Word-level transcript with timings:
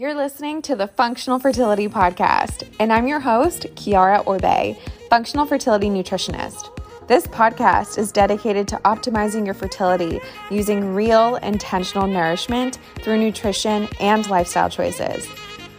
You're 0.00 0.14
listening 0.14 0.62
to 0.62 0.76
the 0.76 0.86
Functional 0.86 1.40
Fertility 1.40 1.88
Podcast, 1.88 2.68
and 2.78 2.92
I'm 2.92 3.08
your 3.08 3.18
host, 3.18 3.62
Kiara 3.74 4.24
Orbe, 4.28 4.76
functional 5.10 5.44
fertility 5.44 5.88
nutritionist. 5.88 6.70
This 7.08 7.26
podcast 7.26 7.98
is 7.98 8.12
dedicated 8.12 8.68
to 8.68 8.76
optimizing 8.84 9.44
your 9.44 9.54
fertility 9.54 10.20
using 10.52 10.94
real, 10.94 11.34
intentional 11.42 12.06
nourishment 12.06 12.78
through 13.02 13.18
nutrition 13.18 13.88
and 13.98 14.30
lifestyle 14.30 14.70
choices. 14.70 15.26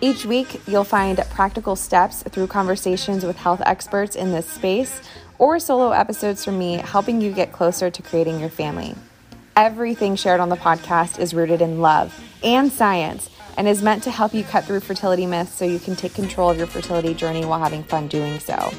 Each 0.02 0.26
week, 0.26 0.60
you'll 0.68 0.84
find 0.84 1.18
practical 1.30 1.78
steps 1.78 2.22
through 2.24 2.48
conversations 2.48 3.24
with 3.24 3.38
health 3.38 3.62
experts 3.66 4.18
in 4.18 4.34
this 4.34 4.50
space 4.50 5.02
or 5.38 5.62
solo 5.62 5.92
episodes 5.92 6.44
from 6.44 6.60
me 6.60 6.74
helping 6.74 7.22
you 7.22 7.32
get 7.32 7.54
closer 7.54 7.90
to 7.90 8.02
creating 8.02 8.42
your 8.42 8.50
family. 8.50 8.96
Everything 9.56 10.18
shared 10.18 10.42
on 10.42 10.50
the 10.50 10.58
podcast 10.58 11.20
is 11.20 11.34
rooted 11.34 11.62
in 11.62 11.80
love 11.80 12.22
and 12.44 12.70
science 12.70 13.30
and 13.60 13.68
is 13.68 13.84
meant 13.84 14.02
to 14.04 14.10
help 14.10 14.34
you 14.34 14.42
cut 14.46 14.64
through 14.64 14.80
fertility 14.80 15.26
myths 15.26 15.54
so 15.54 15.66
you 15.66 15.80
can 15.80 15.94
take 15.94 16.14
control 16.14 16.50
of 16.50 16.58
your 16.58 16.66
fertility 16.66 17.14
journey 17.14 17.44
while 17.44 17.60
having 17.60 17.84
fun 17.84 18.08
doing 18.08 18.40
so. 18.40 18.74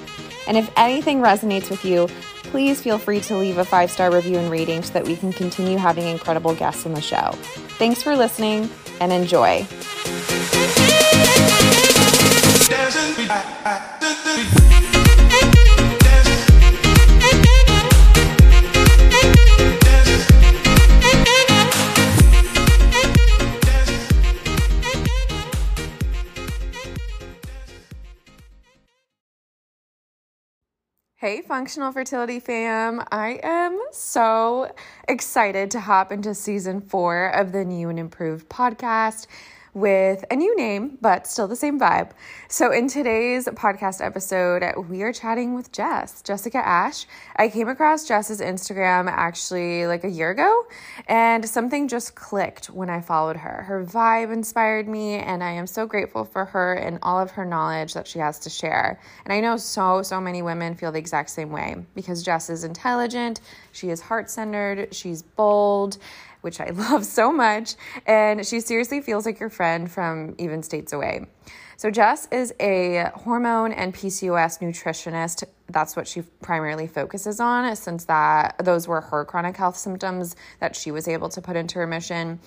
And 0.46 0.56
if 0.56 0.73
anything 0.74 1.20
resonates 1.20 1.68
with 1.68 1.84
you, 1.84 2.09
please 2.45 2.80
feel 2.80 2.96
free 2.96 3.20
to 3.20 3.37
leave 3.37 3.59
a 3.59 3.64
five 3.64 3.90
star 3.90 4.10
review 4.10 4.38
and 4.38 4.51
rating 4.51 4.82
so 4.82 4.95
that 4.95 5.04
we 5.06 5.16
can 5.16 5.34
continue 5.34 5.77
having 5.77 6.06
incredible 6.06 6.54
guests 6.54 6.87
on 6.87 6.95
the 6.95 7.02
show. 7.02 7.32
Thanks 7.77 8.02
for 8.02 8.16
listening 8.16 8.70
and 9.01 9.12
enjoy. 9.12 9.66
Hey, 31.21 31.43
Functional 31.43 31.93
Fertility 31.93 32.40
fam. 32.40 33.04
I 33.13 33.40
am 33.43 33.79
so 33.93 34.73
excited 35.07 35.71
to 35.73 35.80
hop 35.80 36.12
into 36.12 36.35
season 36.35 36.80
four 36.80 37.27
of 37.27 37.52
the 37.52 37.62
new 37.62 37.90
and 37.90 37.99
improved 37.99 38.49
podcast 38.49 39.27
with 39.74 40.24
a 40.30 40.37
new 40.37 40.57
name, 40.57 40.99
but 41.01 41.26
still 41.26 41.46
the 41.46 41.57
same 41.57 41.79
vibe. 41.79 42.10
So, 42.49 42.73
in 42.73 42.88
today's 42.88 43.46
podcast 43.46 44.04
episode, 44.04 44.62
we 44.88 45.02
are 45.02 45.12
chatting 45.12 45.54
with 45.54 45.71
Jess, 45.71 46.23
Jessica 46.23 46.59
Ash. 46.59 47.07
I 47.37 47.49
came 47.49 47.68
across 47.68 48.07
Jess's 48.07 48.40
Instagram 48.40 49.09
actually 49.09 49.87
like 49.87 50.04
a 50.04 50.09
year 50.09 50.30
ago, 50.30 50.66
and 51.07 51.49
something 51.49 51.88
just 51.88 52.15
clicked 52.15 52.66
when 52.66 52.90
I 52.90 53.01
followed 53.01 53.37
her. 53.37 53.62
Her 53.62 53.85
vibe 53.85 54.32
inspired 54.32 54.88
me, 54.88 55.15
and 55.15 55.43
I 55.45 55.52
am 55.52 55.66
so 55.66 55.87
grateful 55.87 56.24
for 56.24 56.45
her 56.46 56.74
and 56.74 56.99
all 57.02 57.21
of 57.21 57.30
her 57.32 57.45
knowledge 57.45 57.95
that 57.95 58.09
she 58.09 58.18
has 58.18 58.38
to 58.40 58.51
share. 58.51 59.01
And 59.24 59.32
I 59.32 59.40
know 59.40 59.57
so, 59.57 60.02
so 60.02 60.21
many 60.21 60.43
women 60.43 60.74
feel 60.74 60.90
the 60.90 60.99
exact 60.99 61.30
same 61.30 61.51
way 61.51 61.77
because 61.95 62.23
Jess 62.23 62.51
is 62.51 62.65
intelligent, 62.65 63.40
she 63.73 63.90
is 63.90 64.00
heart 64.00 64.31
centered, 64.31 64.93
she's 64.94 65.22
bold 65.22 65.99
which 66.41 66.60
I 66.60 66.71
love 66.75 67.05
so 67.05 67.33
much. 67.33 67.75
And 68.06 68.47
she 68.47 68.60
seriously 68.60 69.00
feels 69.00 69.27
like 69.27 69.41
your 69.41 69.50
friend 69.50 69.91
from 69.91 70.34
even 70.38 70.62
states 70.62 70.93
away. 70.93 71.27
So, 71.77 71.91
Jess 71.91 72.28
is 72.31 72.53
a 72.60 73.10
hormone 73.15 73.72
and 73.72 73.94
PCOS 73.94 74.61
nutritionist. 74.61 75.44
That's 75.71 75.97
what 75.97 76.06
she 76.06 76.21
primarily 76.43 76.87
focuses 76.87 77.41
on, 77.41 77.75
since 77.75 78.05
that 78.05 78.56
those 78.62 78.87
were 78.87 79.00
her 79.00 79.25
chronic 79.25 79.56
health 79.56 79.78
symptoms 79.78 80.37
that 80.59 80.77
she 80.77 80.91
was 80.91 81.09
able 81.09 81.31
to 81.31 81.41
put 81.41 81.56
into 81.56 81.78
remission. 81.78 82.38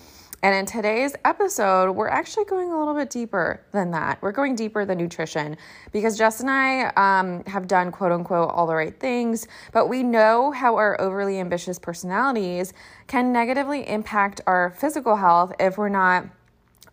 And 0.44 0.54
in 0.54 0.66
today's 0.66 1.16
episode, 1.24 1.92
we're 1.92 2.08
actually 2.08 2.44
going 2.44 2.70
a 2.70 2.78
little 2.78 2.92
bit 2.92 3.08
deeper 3.08 3.62
than 3.72 3.92
that. 3.92 4.20
We're 4.20 4.30
going 4.30 4.54
deeper 4.54 4.84
than 4.84 4.98
nutrition 4.98 5.56
because 5.90 6.18
Jess 6.18 6.40
and 6.40 6.50
I 6.50 6.92
um, 6.98 7.42
have 7.44 7.66
done 7.66 7.90
quote 7.90 8.12
unquote 8.12 8.50
all 8.50 8.66
the 8.66 8.74
right 8.74 8.94
things, 9.00 9.48
but 9.72 9.88
we 9.88 10.02
know 10.02 10.50
how 10.50 10.76
our 10.76 11.00
overly 11.00 11.40
ambitious 11.40 11.78
personalities 11.78 12.74
can 13.06 13.32
negatively 13.32 13.88
impact 13.88 14.42
our 14.46 14.68
physical 14.68 15.16
health 15.16 15.54
if 15.58 15.78
we're 15.78 15.88
not 15.88 16.26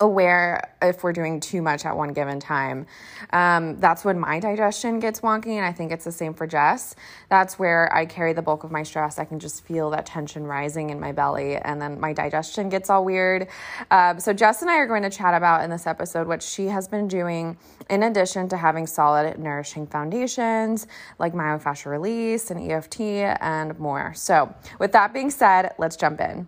aware 0.02 0.74
if 0.82 1.04
we're 1.04 1.14
doing 1.14 1.40
too 1.40 1.62
much 1.62 1.86
at 1.86 1.96
one 1.96 2.12
given 2.12 2.40
time. 2.40 2.88
Um, 3.32 3.80
that's 3.80 4.04
when 4.04 4.20
my 4.20 4.40
digestion 4.40 5.00
gets 5.00 5.22
wonky, 5.22 5.56
and 5.56 5.66
I 5.66 5.72
think 5.72 5.92
it's 5.92 6.04
the 6.04 6.12
same 6.12 6.34
for 6.34 6.48
Jess. 6.48 6.96
That's 7.30 7.58
where 7.58 7.94
I 7.96 8.06
carry 8.06 8.34
the 8.34 8.42
bulk 8.42 8.64
of 8.64 8.72
my 8.72 8.84
stress. 8.84 9.20
I 9.20 9.26
can 9.26 9.40
just 9.40 9.64
feel 9.64 9.92
that 9.92 10.06
tension 10.06 10.46
rising 10.46 10.90
in 10.90 11.00
my 11.00 11.12
belly, 11.12 11.56
and 11.56 11.82
then 11.82 12.00
my 12.00 12.14
digestion 12.14 12.70
gets 12.70 12.90
all 12.90 13.06
weird. 13.06 13.48
Um, 13.92 14.20
so, 14.20 14.34
Jess 14.34 14.62
and 14.62 14.72
I 14.72 14.78
are 14.78 14.88
going 14.88 15.04
to 15.04 15.10
chat 15.10 15.34
about 15.34 15.64
in 15.64 15.70
this 15.70 15.88
episode 15.88 16.28
what 16.28 16.42
she 16.44 16.66
has 16.66 16.88
been 16.88 17.08
doing 17.08 17.58
in 17.90 18.04
addition 18.04 18.50
to 18.50 18.58
having 18.58 18.88
solid, 18.88 19.38
nourishing 19.38 19.86
foundations 19.86 20.88
like 21.20 21.34
myofascial 21.34 21.92
release 21.92 22.52
and 22.52 22.72
EFT 22.72 23.02
and 23.40 23.78
more. 23.80 24.14
So, 24.16 24.54
with 24.80 24.92
that 24.94 25.14
being 25.14 25.30
said, 25.30 25.74
let's 25.78 25.96
jump 25.96 26.20
in. 26.20 26.48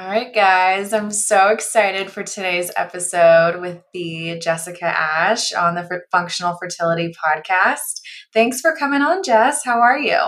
All 0.00 0.06
right, 0.06 0.32
guys, 0.32 0.94
I'm 0.94 1.10
so 1.10 1.48
excited 1.48 2.10
for 2.10 2.22
today's 2.22 2.70
episode 2.74 3.60
with 3.60 3.82
the 3.92 4.38
Jessica 4.38 4.86
Ash 4.86 5.52
on 5.52 5.74
the 5.74 6.00
Functional 6.10 6.56
Fertility 6.56 7.12
Podcast. 7.22 8.00
Thanks 8.32 8.62
for 8.62 8.74
coming 8.74 9.02
on, 9.02 9.22
Jess. 9.22 9.62
How 9.62 9.78
are 9.78 9.98
you? 9.98 10.18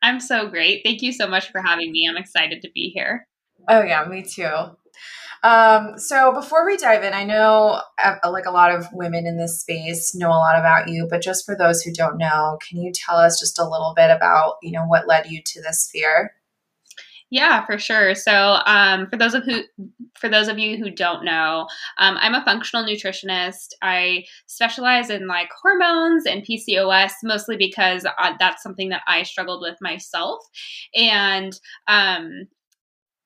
I'm 0.00 0.20
so 0.20 0.48
great. 0.48 0.80
Thank 0.86 1.02
you 1.02 1.12
so 1.12 1.28
much 1.28 1.50
for 1.50 1.60
having 1.60 1.92
me. 1.92 2.08
I'm 2.08 2.16
excited 2.16 2.62
to 2.62 2.70
be 2.74 2.92
here. 2.94 3.28
Oh, 3.68 3.82
yeah, 3.82 4.06
me 4.06 4.22
too. 4.22 4.48
Um, 5.42 5.98
so 5.98 6.32
before 6.32 6.64
we 6.64 6.78
dive 6.78 7.04
in, 7.04 7.12
I 7.12 7.24
know 7.24 7.82
uh, 8.02 8.16
like 8.30 8.46
a 8.46 8.50
lot 8.50 8.74
of 8.74 8.86
women 8.90 9.26
in 9.26 9.36
this 9.36 9.60
space 9.60 10.14
know 10.14 10.30
a 10.30 10.40
lot 10.40 10.58
about 10.58 10.88
you, 10.88 11.06
but 11.10 11.20
just 11.20 11.44
for 11.44 11.54
those 11.54 11.82
who 11.82 11.92
don't 11.92 12.16
know, 12.16 12.56
can 12.66 12.80
you 12.80 12.90
tell 12.94 13.18
us 13.18 13.38
just 13.38 13.58
a 13.58 13.68
little 13.68 13.92
bit 13.94 14.10
about, 14.10 14.54
you 14.62 14.72
know, 14.72 14.86
what 14.86 15.06
led 15.06 15.30
you 15.30 15.42
to 15.44 15.60
this 15.60 15.84
sphere? 15.84 16.32
Yeah, 17.32 17.64
for 17.64 17.78
sure. 17.78 18.14
So, 18.16 18.58
um, 18.66 19.06
for 19.08 19.16
those 19.16 19.34
of 19.34 19.44
who, 19.44 19.62
for 20.18 20.28
those 20.28 20.48
of 20.48 20.58
you 20.58 20.76
who 20.76 20.90
don't 20.90 21.24
know, 21.24 21.68
um, 21.98 22.16
I'm 22.20 22.34
a 22.34 22.44
functional 22.44 22.84
nutritionist. 22.84 23.68
I 23.82 24.24
specialize 24.48 25.10
in 25.10 25.28
like 25.28 25.48
hormones 25.62 26.26
and 26.26 26.44
PCOS, 26.44 27.12
mostly 27.22 27.56
because 27.56 28.04
uh, 28.04 28.32
that's 28.40 28.62
something 28.64 28.88
that 28.88 29.02
I 29.06 29.22
struggled 29.22 29.62
with 29.62 29.76
myself, 29.80 30.40
and 30.94 31.52
um, 31.86 32.48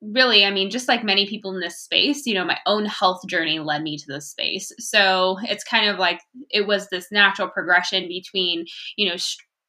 really, 0.03 0.45
I 0.45 0.51
mean, 0.51 0.71
just 0.71 0.89
like 0.89 1.05
many 1.05 1.27
people 1.27 1.55
in 1.55 1.61
this 1.61 1.81
space, 1.81 2.27
you 2.27 2.35
know, 2.35 2.45
my 2.45 2.59
own 2.67 2.87
health 2.87 3.23
journey 3.29 3.59
led 3.61 3.83
me 3.83 3.97
to 3.97 4.05
this 4.07 4.31
space. 4.31 4.71
So 4.79 5.39
it's 5.45 5.65
kind 5.65 5.89
of 5.89 5.99
like 5.99 6.21
it 6.51 6.67
was 6.67 6.89
this 6.91 7.09
natural 7.11 7.49
progression 7.49 8.09
between, 8.09 8.67
you 8.97 9.09
know, 9.09 9.17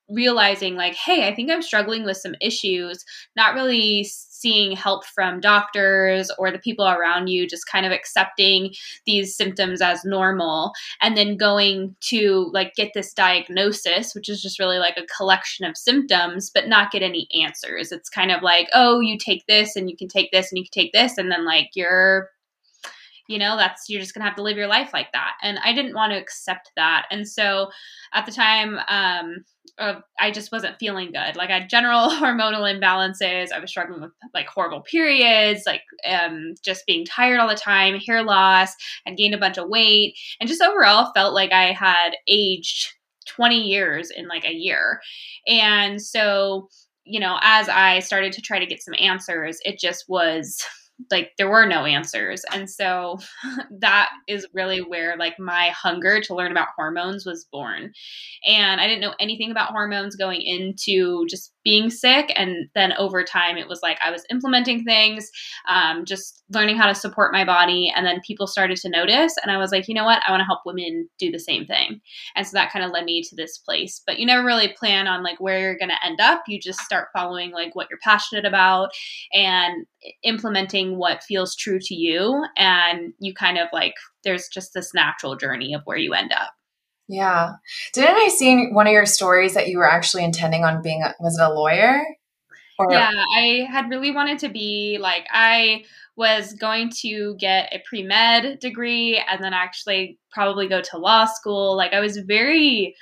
realizing 0.09 0.75
like 0.75 0.95
hey 0.95 1.27
i 1.27 1.33
think 1.33 1.51
i'm 1.51 1.61
struggling 1.61 2.05
with 2.05 2.17
some 2.17 2.35
issues 2.41 3.03
not 3.35 3.55
really 3.55 4.03
seeing 4.03 4.75
help 4.75 5.05
from 5.05 5.39
doctors 5.39 6.31
or 6.37 6.51
the 6.51 6.59
people 6.59 6.87
around 6.87 7.27
you 7.27 7.47
just 7.47 7.67
kind 7.67 7.85
of 7.85 7.91
accepting 7.91 8.71
these 9.05 9.35
symptoms 9.35 9.81
as 9.81 10.05
normal 10.05 10.71
and 11.01 11.17
then 11.17 11.37
going 11.37 11.95
to 12.01 12.49
like 12.53 12.73
get 12.75 12.91
this 12.93 13.13
diagnosis 13.13 14.13
which 14.13 14.29
is 14.29 14.41
just 14.41 14.59
really 14.59 14.77
like 14.77 14.97
a 14.97 15.07
collection 15.17 15.65
of 15.65 15.77
symptoms 15.77 16.51
but 16.53 16.67
not 16.67 16.91
get 16.91 17.03
any 17.03 17.27
answers. 17.43 17.91
It's 17.91 18.09
kind 18.09 18.31
of 18.31 18.41
like 18.41 18.67
oh 18.73 18.99
you 18.99 19.17
take 19.17 19.45
this 19.47 19.75
and 19.75 19.89
you 19.89 19.97
can 19.97 20.07
take 20.07 20.31
this 20.31 20.51
and 20.51 20.57
you 20.57 20.63
can 20.63 20.83
take 20.83 20.93
this 20.93 21.17
and 21.17 21.31
then 21.31 21.45
like 21.45 21.69
you're 21.75 22.29
you 23.27 23.39
know 23.39 23.57
that's 23.57 23.89
you're 23.89 24.01
just 24.01 24.13
gonna 24.13 24.25
have 24.25 24.35
to 24.35 24.43
live 24.43 24.57
your 24.57 24.67
life 24.67 24.91
like 24.93 25.11
that 25.13 25.33
and 25.41 25.59
i 25.63 25.73
didn't 25.73 25.95
want 25.95 26.11
to 26.11 26.19
accept 26.19 26.71
that 26.75 27.05
and 27.11 27.27
so 27.27 27.69
at 28.13 28.25
the 28.25 28.31
time 28.31 28.79
um 28.87 29.43
I 29.77 30.31
just 30.31 30.51
wasn't 30.51 30.79
feeling 30.79 31.11
good. 31.11 31.35
Like 31.35 31.49
I 31.49 31.59
had 31.59 31.69
general 31.69 32.09
hormonal 32.09 32.61
imbalances. 32.61 33.51
I 33.51 33.59
was 33.59 33.69
struggling 33.69 34.01
with 34.01 34.11
like 34.33 34.47
horrible 34.47 34.81
periods, 34.81 35.63
like 35.65 35.81
um, 36.07 36.55
just 36.63 36.85
being 36.85 37.05
tired 37.05 37.39
all 37.39 37.49
the 37.49 37.55
time, 37.55 37.99
hair 37.99 38.23
loss, 38.23 38.73
and 39.05 39.17
gained 39.17 39.35
a 39.35 39.39
bunch 39.39 39.57
of 39.57 39.67
weight, 39.67 40.15
and 40.39 40.47
just 40.47 40.61
overall 40.61 41.11
felt 41.13 41.33
like 41.33 41.51
I 41.51 41.73
had 41.73 42.11
aged 42.27 42.93
20 43.27 43.59
years 43.59 44.11
in 44.11 44.27
like 44.27 44.45
a 44.45 44.53
year. 44.53 45.01
And 45.47 46.01
so, 46.01 46.69
you 47.03 47.19
know, 47.19 47.37
as 47.41 47.67
I 47.67 47.99
started 47.99 48.31
to 48.33 48.41
try 48.41 48.59
to 48.59 48.65
get 48.65 48.81
some 48.81 48.95
answers, 48.97 49.59
it 49.65 49.79
just 49.79 50.05
was 50.07 50.63
like 51.11 51.31
there 51.37 51.49
were 51.49 51.65
no 51.65 51.85
answers. 51.85 52.43
And 52.51 52.69
so 52.69 53.19
that 53.79 54.09
is 54.27 54.47
really 54.53 54.79
where 54.79 55.17
like 55.17 55.37
my 55.39 55.69
hunger 55.69 56.21
to 56.21 56.35
learn 56.35 56.51
about 56.51 56.69
hormones 56.75 57.25
was 57.25 57.45
born. 57.51 57.91
And 58.45 58.79
i 58.79 58.87
didn't 58.87 59.01
know 59.01 59.13
anything 59.19 59.51
about 59.51 59.71
hormones 59.71 60.15
going 60.15 60.41
into 60.41 61.25
just 61.27 61.53
being 61.63 61.89
sick. 61.89 62.31
And 62.35 62.69
then 62.75 62.93
over 62.93 63.23
time 63.23 63.57
it 63.57 63.67
was 63.67 63.81
like 63.81 63.97
i 64.03 64.11
was 64.11 64.25
implementing 64.29 64.83
things 64.83 65.29
um, 65.67 66.05
just 66.05 66.43
learning 66.51 66.77
how 66.77 66.87
to 66.87 66.95
support 66.95 67.33
my 67.33 67.43
body. 67.43 67.91
And 67.95 68.05
then 68.05 68.21
people 68.25 68.47
started 68.47 68.77
to 68.77 68.89
notice. 68.89 69.35
And 69.41 69.51
i 69.51 69.57
was 69.57 69.71
like 69.71 69.87
you 69.87 69.93
know 69.93 70.05
what? 70.05 70.21
I 70.25 70.31
want 70.31 70.41
to 70.41 70.45
help 70.45 70.61
women 70.65 71.09
do 71.19 71.31
the 71.31 71.39
same 71.39 71.65
thing. 71.65 72.01
And 72.35 72.45
so 72.45 72.51
that 72.53 72.71
kind 72.71 72.85
of 72.85 72.91
led 72.91 73.05
me 73.05 73.21
to 73.23 73.35
this 73.35 73.57
place. 73.57 74.01
But 74.05 74.19
you 74.19 74.25
never 74.25 74.45
really 74.45 74.73
plan 74.77 75.07
on 75.07 75.23
like 75.23 75.39
where 75.39 75.59
you're 75.59 75.77
going 75.77 75.89
to 75.89 76.05
end 76.05 76.19
up. 76.21 76.43
You 76.47 76.59
just 76.59 76.79
start 76.79 77.09
following 77.13 77.51
like 77.51 77.75
what 77.75 77.87
you're 77.89 77.99
passionate 78.01 78.45
about. 78.45 78.89
And 79.33 79.85
implementing 80.23 80.97
what 80.97 81.23
feels 81.23 81.55
true 81.55 81.79
to 81.79 81.95
you 81.95 82.45
and 82.57 83.13
you 83.19 83.33
kind 83.33 83.57
of 83.57 83.67
like 83.73 83.93
there's 84.23 84.47
just 84.47 84.73
this 84.73 84.93
natural 84.93 85.35
journey 85.35 85.73
of 85.73 85.81
where 85.85 85.97
you 85.97 86.13
end 86.13 86.31
up. 86.33 86.51
Yeah. 87.07 87.53
Didn't 87.93 88.15
i 88.15 88.29
see 88.29 88.51
in 88.51 88.73
one 88.73 88.87
of 88.87 88.93
your 88.93 89.05
stories 89.05 89.53
that 89.53 89.67
you 89.67 89.77
were 89.77 89.89
actually 89.89 90.23
intending 90.23 90.63
on 90.63 90.81
being 90.81 91.03
a, 91.03 91.13
was 91.19 91.37
it 91.37 91.43
a 91.43 91.53
lawyer? 91.53 92.03
Or- 92.77 92.91
yeah 92.91 93.09
i 93.37 93.65
had 93.71 93.89
really 93.89 94.11
wanted 94.11 94.39
to 94.39 94.49
be 94.49 94.97
like 94.99 95.25
i 95.31 95.85
was 96.17 96.51
going 96.53 96.89
to 97.01 97.35
get 97.39 97.73
a 97.73 97.81
pre-med 97.87 98.59
degree 98.59 99.23
and 99.29 99.41
then 99.41 99.53
actually 99.53 100.19
probably 100.31 100.67
go 100.67 100.81
to 100.81 100.97
law 100.97 101.25
school. 101.25 101.77
Like 101.77 101.93
i 101.93 101.99
was 101.99 102.17
very 102.17 102.95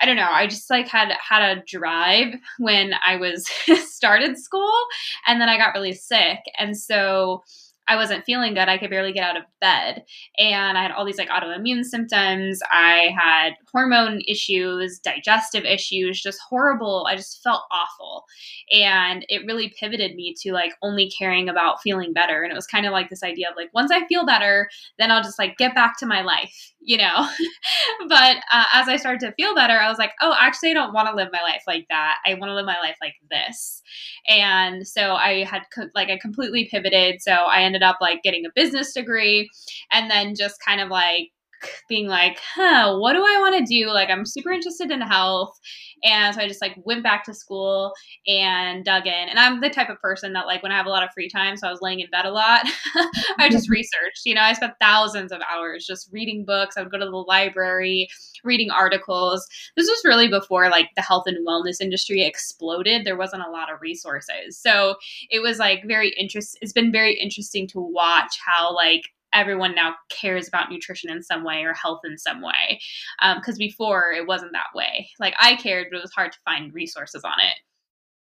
I 0.00 0.06
don't 0.06 0.16
know. 0.16 0.30
I 0.30 0.46
just 0.46 0.70
like 0.70 0.88
had 0.88 1.12
had 1.12 1.58
a 1.58 1.62
drive 1.66 2.34
when 2.58 2.94
I 3.06 3.16
was 3.16 3.46
started 3.84 4.38
school 4.38 4.72
and 5.26 5.40
then 5.40 5.48
I 5.48 5.56
got 5.56 5.74
really 5.74 5.92
sick. 5.92 6.40
And 6.58 6.76
so 6.76 7.42
I 7.86 7.96
wasn't 7.96 8.24
feeling 8.24 8.54
good. 8.54 8.68
I 8.68 8.78
could 8.78 8.90
barely 8.90 9.12
get 9.12 9.24
out 9.24 9.36
of 9.36 9.44
bed. 9.60 10.04
And 10.38 10.78
I 10.78 10.82
had 10.82 10.92
all 10.92 11.04
these 11.04 11.18
like 11.18 11.28
autoimmune 11.28 11.84
symptoms. 11.84 12.60
I 12.70 13.14
had 13.18 13.54
hormone 13.72 14.22
issues, 14.26 14.98
digestive 14.98 15.64
issues, 15.64 16.22
just 16.22 16.40
horrible. 16.48 17.06
I 17.08 17.16
just 17.16 17.42
felt 17.42 17.62
awful. 17.70 18.24
And 18.72 19.26
it 19.28 19.44
really 19.46 19.74
pivoted 19.78 20.14
me 20.14 20.34
to 20.40 20.52
like 20.52 20.72
only 20.82 21.10
caring 21.10 21.48
about 21.48 21.82
feeling 21.82 22.12
better. 22.12 22.42
And 22.42 22.50
it 22.50 22.56
was 22.56 22.66
kind 22.66 22.86
of 22.86 22.92
like 22.92 23.10
this 23.10 23.22
idea 23.22 23.50
of 23.50 23.56
like, 23.56 23.70
once 23.74 23.90
I 23.90 24.06
feel 24.06 24.24
better, 24.24 24.68
then 24.98 25.10
I'll 25.10 25.22
just 25.22 25.38
like 25.38 25.58
get 25.58 25.74
back 25.74 25.98
to 25.98 26.06
my 26.06 26.22
life, 26.22 26.72
you 26.84 26.98
know? 26.98 27.28
but 28.08 28.36
uh, 28.52 28.64
as 28.72 28.88
I 28.88 28.96
started 28.96 29.20
to 29.20 29.32
feel 29.32 29.54
better, 29.54 29.74
I 29.74 29.88
was 29.88 29.98
like, 29.98 30.12
oh, 30.20 30.34
actually, 30.38 30.70
I 30.70 30.74
don't 30.74 30.92
want 30.92 31.08
to 31.08 31.14
live 31.14 31.28
my 31.32 31.42
life 31.42 31.62
like 31.66 31.86
that. 31.90 32.16
I 32.26 32.34
want 32.34 32.50
to 32.50 32.54
live 32.54 32.66
my 32.66 32.78
life 32.80 32.96
like 33.00 33.14
this. 33.30 33.82
And 34.28 34.86
so 34.86 35.14
I 35.14 35.44
had 35.44 35.62
co- 35.74 35.88
like, 35.94 36.10
I 36.10 36.18
completely 36.18 36.68
pivoted. 36.70 37.22
So 37.22 37.32
I 37.32 37.62
ended 37.62 37.82
up 37.82 37.98
like 38.00 38.22
getting 38.22 38.46
a 38.46 38.50
business 38.54 38.92
degree 38.92 39.48
and 39.92 40.10
then 40.10 40.34
just 40.36 40.56
kind 40.64 40.80
of 40.80 40.88
like 40.88 41.30
being 41.88 42.06
like, 42.06 42.38
huh, 42.54 42.96
what 42.98 43.12
do 43.12 43.20
I 43.20 43.38
want 43.40 43.58
to 43.58 43.64
do? 43.64 43.88
Like, 43.88 44.10
I'm 44.10 44.26
super 44.26 44.50
interested 44.50 44.90
in 44.90 45.00
health. 45.00 45.58
And 46.04 46.34
so 46.34 46.42
I 46.42 46.48
just 46.48 46.60
like 46.60 46.76
went 46.84 47.02
back 47.02 47.24
to 47.24 47.34
school 47.34 47.92
and 48.26 48.84
dug 48.84 49.06
in. 49.06 49.28
And 49.28 49.38
I'm 49.38 49.60
the 49.60 49.70
type 49.70 49.88
of 49.88 49.98
person 50.00 50.34
that 50.34 50.46
like 50.46 50.62
when 50.62 50.70
I 50.70 50.76
have 50.76 50.86
a 50.86 50.90
lot 50.90 51.02
of 51.02 51.10
free 51.14 51.28
time, 51.28 51.56
so 51.56 51.66
I 51.66 51.70
was 51.70 51.80
laying 51.80 52.00
in 52.00 52.10
bed 52.10 52.26
a 52.26 52.30
lot, 52.30 52.66
I 53.38 53.48
just 53.50 53.66
mm-hmm. 53.66 53.72
researched. 53.72 54.26
You 54.26 54.34
know, 54.34 54.42
I 54.42 54.52
spent 54.52 54.74
thousands 54.80 55.32
of 55.32 55.40
hours 55.50 55.86
just 55.86 56.10
reading 56.12 56.44
books. 56.44 56.76
I 56.76 56.82
would 56.82 56.92
go 56.92 56.98
to 56.98 57.06
the 57.06 57.10
library, 57.10 58.08
reading 58.44 58.70
articles. 58.70 59.46
This 59.76 59.88
was 59.88 60.02
really 60.04 60.28
before 60.28 60.68
like 60.68 60.90
the 60.94 61.02
health 61.02 61.24
and 61.26 61.46
wellness 61.46 61.80
industry 61.80 62.22
exploded. 62.22 63.04
There 63.04 63.16
wasn't 63.16 63.46
a 63.46 63.50
lot 63.50 63.72
of 63.72 63.80
resources. 63.80 64.58
So 64.58 64.96
it 65.30 65.40
was 65.40 65.58
like 65.58 65.84
very 65.86 66.14
interesting. 66.20 66.58
It's 66.60 66.72
been 66.72 66.92
very 66.92 67.14
interesting 67.14 67.66
to 67.68 67.80
watch 67.80 68.38
how 68.44 68.74
like 68.74 69.02
everyone 69.34 69.74
now 69.74 69.94
cares 70.10 70.48
about 70.48 70.70
nutrition 70.70 71.10
in 71.10 71.22
some 71.22 71.44
way 71.44 71.62
or 71.62 71.74
health 71.74 72.00
in 72.04 72.16
some 72.16 72.40
way. 72.40 72.80
Because 73.20 73.54
um, 73.54 73.58
before 73.58 74.12
it 74.12 74.26
wasn't 74.26 74.52
that 74.52 74.74
way. 74.74 75.08
Like 75.18 75.34
I 75.38 75.56
cared, 75.56 75.88
but 75.90 75.98
it 75.98 76.02
was 76.02 76.12
hard 76.12 76.32
to 76.32 76.38
find 76.44 76.72
resources 76.72 77.24
on 77.24 77.40
it. 77.40 77.56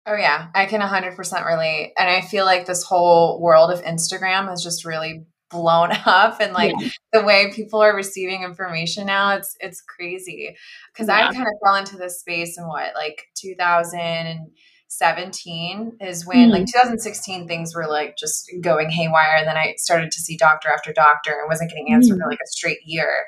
Oh, 0.06 0.16
yeah. 0.16 0.48
I 0.54 0.66
can 0.66 0.80
100% 0.80 1.46
relate. 1.46 1.92
And 1.98 2.08
I 2.08 2.22
feel 2.22 2.46
like 2.46 2.66
this 2.66 2.82
whole 2.82 3.40
world 3.40 3.70
of 3.70 3.82
Instagram 3.82 4.48
has 4.48 4.62
just 4.62 4.84
really 4.84 5.26
blown 5.50 5.90
up 6.06 6.40
and 6.40 6.52
like 6.52 6.74
yeah. 6.78 6.88
the 7.12 7.22
way 7.22 7.52
people 7.54 7.80
are 7.80 7.96
receiving 7.96 8.42
information 8.42 9.06
now 9.06 9.34
it's 9.34 9.56
it's 9.60 9.80
crazy 9.80 10.54
because 10.92 11.08
yeah. 11.08 11.28
i 11.28 11.32
kind 11.32 11.46
of 11.46 11.54
fell 11.64 11.76
into 11.76 11.96
this 11.96 12.20
space 12.20 12.58
in 12.58 12.66
what 12.66 12.94
like 12.94 13.22
2000 13.34 13.98
and 13.98 14.50
17 14.88 15.98
is 16.00 16.26
when 16.26 16.48
mm. 16.48 16.52
like 16.52 16.66
2016 16.66 17.46
things 17.46 17.74
were 17.74 17.86
like 17.86 18.16
just 18.16 18.50
going 18.62 18.90
haywire 18.90 19.36
and 19.36 19.46
then 19.46 19.56
i 19.56 19.74
started 19.76 20.10
to 20.10 20.20
see 20.20 20.36
doctor 20.36 20.70
after 20.70 20.92
doctor 20.92 21.30
and 21.30 21.48
wasn't 21.48 21.70
getting 21.70 21.92
answered 21.92 22.16
mm. 22.16 22.22
for 22.22 22.28
like 22.28 22.38
a 22.42 22.48
straight 22.48 22.78
year 22.84 23.26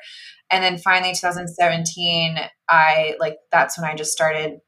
and 0.49 0.63
then 0.63 0.77
finally 0.77 1.13
2017 1.13 2.37
i 2.67 3.15
like 3.19 3.37
that's 3.51 3.77
when 3.77 3.89
i 3.89 3.95
just 3.95 4.11
started 4.11 4.59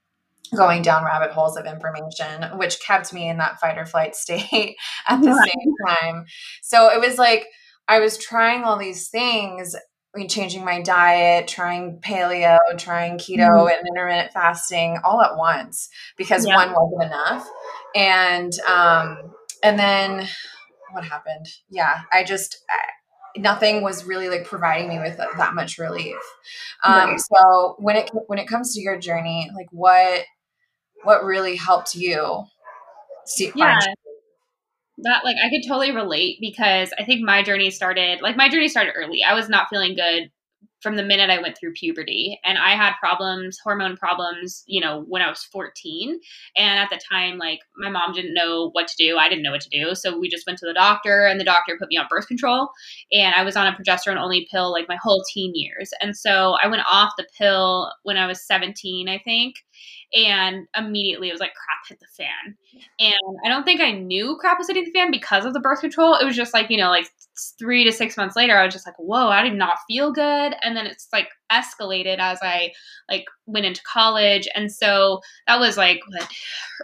going 0.56 0.84
down 0.84 1.04
rabbit 1.04 1.32
holes 1.32 1.58
of 1.58 1.66
information 1.66 2.44
which 2.58 2.80
kept 2.80 3.12
me 3.12 3.28
in 3.28 3.38
that 3.38 3.60
fight 3.60 3.78
or 3.78 3.86
flight 3.86 4.16
state 4.16 4.76
at 5.08 5.20
the 5.22 5.32
right. 5.32 5.52
same 5.52 5.74
time 5.88 6.26
so 6.62 6.90
it 6.90 7.00
was 7.00 7.18
like 7.18 7.48
i 7.88 8.00
was 8.00 8.18
trying 8.20 8.64
all 8.64 8.78
these 8.78 9.10
things 9.10 9.76
changing 10.28 10.64
my 10.64 10.82
diet, 10.82 11.48
trying 11.48 12.00
paleo, 12.00 12.58
trying 12.78 13.18
keto 13.18 13.50
mm-hmm. 13.50 13.68
and 13.68 13.88
intermittent 13.88 14.32
fasting 14.32 15.00
all 15.04 15.22
at 15.22 15.36
once 15.36 15.90
because 16.18 16.46
yeah. 16.46 16.56
one 16.56 16.72
wasn't 16.72 17.04
enough. 17.04 17.50
And 17.96 18.54
um 18.68 19.34
and 19.64 19.80
then 19.80 20.28
what 20.92 21.04
happened? 21.04 21.48
Yeah, 21.70 22.02
I 22.12 22.24
just 22.24 22.64
I, 22.70 23.40
nothing 23.40 23.82
was 23.82 24.06
really 24.06 24.30
like 24.30 24.46
providing 24.46 24.88
me 24.88 25.00
with 25.00 25.18
that 25.18 25.56
much 25.56 25.80
relief. 25.80 26.18
Um 26.84 27.12
right. 27.12 27.20
so 27.20 27.76
when 27.80 27.96
it 27.96 28.12
when 28.28 28.38
it 28.38 28.48
comes 28.48 28.74
to 28.76 28.82
your 28.82 29.00
journey, 29.00 29.50
like 29.56 29.68
what 29.72 30.26
what 31.04 31.24
really 31.24 31.56
helped 31.56 31.96
you 31.96 32.46
see 33.26 33.52
yeah 33.56 33.80
that 35.00 35.24
like 35.24 35.38
I 35.44 35.50
could 35.50 35.68
totally 35.68 35.92
relate 35.92 36.38
because 36.40 36.94
I 37.00 37.04
think 37.04 37.22
my 37.22 37.42
journey 37.42 37.72
started 37.72 38.22
like 38.22 38.38
my 38.38 38.50
journey 38.50 38.68
started 38.68 38.94
early. 38.96 39.24
I 39.24 39.34
was 39.34 39.50
not 39.50 39.70
feeling 39.70 39.96
good 39.96 40.30
from 40.84 40.98
the 40.98 41.04
minute 41.04 41.30
I 41.30 41.42
went 41.42 41.58
through 41.58 41.74
puberty 41.74 42.40
and 42.44 42.58
I 42.58 42.72
had 42.72 42.94
problems, 43.00 43.58
hormone 43.64 43.96
problems, 43.96 44.64
you 44.68 44.82
know, 44.82 45.06
when 45.08 45.22
I 45.22 45.30
was 45.30 45.44
14. 45.46 46.20
And 46.58 46.80
at 46.80 46.90
the 46.90 47.00
time 47.10 47.38
like 47.38 47.60
my 47.78 47.90
mom 47.90 48.12
didn't 48.12 48.34
know 48.34 48.70
what 48.74 48.90
to 48.90 48.96
do. 48.98 49.18
I 49.18 49.30
didn't 49.30 49.44
know 49.44 49.52
what 49.52 49.62
to 49.62 49.70
do. 49.70 49.96
So 49.96 50.20
we 50.20 50.30
just 50.30 50.46
went 50.46 50.60
to 50.60 50.66
the 50.68 50.74
doctor 50.74 51.26
and 51.26 51.40
the 51.40 51.46
doctor 51.46 51.78
put 51.80 51.88
me 51.88 51.98
on 51.98 52.06
birth 52.10 52.28
control 52.28 52.70
and 53.12 53.34
I 53.34 53.44
was 53.44 53.56
on 53.56 53.66
a 53.66 53.72
progesterone 53.72 54.18
only 54.18 54.48
pill 54.52 54.72
like 54.72 54.90
my 54.90 54.98
whole 55.02 55.24
teen 55.34 55.54
years. 55.56 55.92
And 56.02 56.16
so 56.16 56.56
I 56.62 56.68
went 56.68 56.84
off 56.90 57.14
the 57.18 57.28
pill 57.38 57.92
when 58.04 58.18
I 58.18 58.28
was 58.28 58.46
17, 58.46 59.08
I 59.08 59.20
think 59.20 59.56
and 60.14 60.68
immediately 60.78 61.30
it 61.30 61.32
was 61.32 61.40
like 61.40 61.54
crap 61.54 61.88
hit 61.88 62.00
the 62.00 62.24
fan. 62.24 62.58
And 63.00 63.38
i 63.46 63.50
don't 63.50 63.64
think 63.64 63.82
i 63.82 63.92
knew 63.92 64.38
crap 64.40 64.58
was 64.58 64.68
hitting 64.68 64.86
the 64.86 64.92
fan 64.92 65.12
because 65.12 65.46
of 65.46 65.54
the 65.54 65.60
birth 65.60 65.82
control. 65.82 66.16
It 66.16 66.26
was 66.26 66.36
just 66.36 66.54
like 66.54 66.70
you 66.70 66.78
know 66.78 66.90
like 66.90 67.08
three 67.60 67.84
to 67.84 67.92
six 67.92 68.16
months 68.16 68.36
later 68.36 68.56
i 68.56 68.64
was 68.64 68.74
just 68.74 68.86
like 68.86 68.96
whoa 68.98 69.28
i 69.30 69.44
did 69.44 69.56
not 69.56 69.78
feel 69.88 70.12
good. 70.12 70.56
And 70.62 70.76
then 70.76 70.86
it's 70.86 71.08
like 71.12 71.30
escalated 71.52 72.20
as 72.20 72.40
i 72.42 72.72
like 73.10 73.26
went 73.46 73.66
into 73.66 73.82
college. 73.84 74.48
And 74.56 74.72
so 74.72 75.22
that 75.48 75.60
was 75.60 75.78
like 75.78 76.00
what 76.10 76.30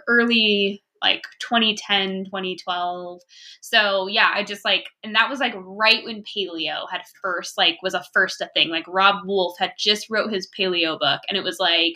early 0.08 0.82
like 1.02 1.22
2010 1.38 2.26
2012 2.26 3.22
so 3.62 4.06
yeah 4.06 4.30
i 4.34 4.44
just 4.44 4.64
like 4.64 4.90
and 5.02 5.14
that 5.14 5.30
was 5.30 5.40
like 5.40 5.54
right 5.56 6.04
when 6.04 6.22
paleo 6.22 6.84
had 6.90 7.00
first 7.22 7.56
like 7.56 7.76
was 7.82 7.94
a 7.94 8.04
first 8.12 8.40
a 8.40 8.50
thing. 8.54 8.68
Like 8.68 8.84
Robb 8.88 9.26
Wolf 9.26 9.56
had 9.58 9.72
just 9.78 10.08
wrote 10.10 10.32
his 10.32 10.48
paleo 10.56 10.98
book 10.98 11.20
and 11.28 11.36
it 11.36 11.44
was 11.44 11.58
like 11.58 11.94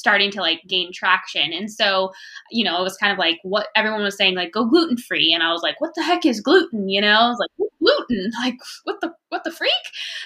starting 0.00 0.30
to 0.32 0.40
like 0.40 0.62
gain 0.66 0.90
traction. 0.92 1.52
And 1.52 1.70
so, 1.70 2.10
you 2.50 2.64
know, 2.64 2.80
it 2.80 2.82
was 2.82 2.96
kind 2.96 3.12
of 3.12 3.18
like 3.18 3.38
what 3.42 3.68
everyone 3.76 4.02
was 4.02 4.16
saying, 4.16 4.34
like 4.34 4.52
go 4.52 4.64
gluten 4.64 4.96
free. 4.96 5.32
And 5.32 5.42
I 5.42 5.52
was 5.52 5.62
like, 5.62 5.80
what 5.80 5.92
the 5.94 6.02
heck 6.02 6.26
is 6.26 6.40
gluten? 6.40 6.88
You 6.88 7.02
know, 7.02 7.18
I 7.20 7.28
was 7.28 7.38
like, 7.38 7.68
gluten? 7.80 8.30
Like 8.40 8.56
what 8.84 9.00
the 9.00 9.12
what 9.28 9.44
the 9.44 9.50
freak? 9.50 9.70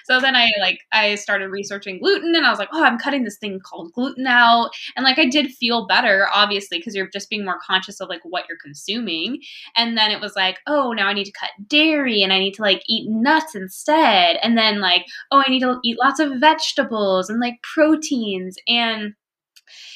So 0.04 0.20
then 0.20 0.36
I 0.36 0.48
like 0.60 0.78
I 0.92 1.16
started 1.16 1.48
researching 1.48 1.98
gluten 1.98 2.34
and 2.36 2.46
I 2.46 2.50
was 2.50 2.58
like, 2.58 2.68
oh, 2.72 2.84
I'm 2.84 2.98
cutting 2.98 3.24
this 3.24 3.38
thing 3.38 3.60
called 3.60 3.92
gluten 3.92 4.26
out. 4.26 4.70
And 4.96 5.04
like 5.04 5.18
I 5.18 5.26
did 5.26 5.50
feel 5.50 5.86
better, 5.86 6.28
obviously, 6.32 6.78
because 6.78 6.94
you're 6.94 7.08
just 7.08 7.28
being 7.28 7.44
more 7.44 7.58
conscious 7.66 8.00
of 8.00 8.08
like 8.08 8.20
what 8.24 8.44
you're 8.48 8.58
consuming. 8.62 9.40
And 9.76 9.98
then 9.98 10.10
it 10.10 10.20
was 10.20 10.34
like, 10.36 10.58
oh, 10.66 10.92
now 10.92 11.08
I 11.08 11.12
need 11.12 11.24
to 11.24 11.32
cut 11.32 11.50
dairy 11.66 12.22
and 12.22 12.32
I 12.32 12.38
need 12.38 12.54
to 12.54 12.62
like 12.62 12.82
eat 12.88 13.08
nuts 13.10 13.54
instead. 13.54 14.36
And 14.42 14.56
then 14.56 14.80
like, 14.80 15.06
oh, 15.32 15.42
I 15.44 15.50
need 15.50 15.60
to 15.60 15.80
eat 15.82 15.98
lots 16.00 16.20
of 16.20 16.38
vegetables 16.38 17.28
and 17.28 17.40
like 17.40 17.56
proteins 17.62 18.56
and 18.68 19.14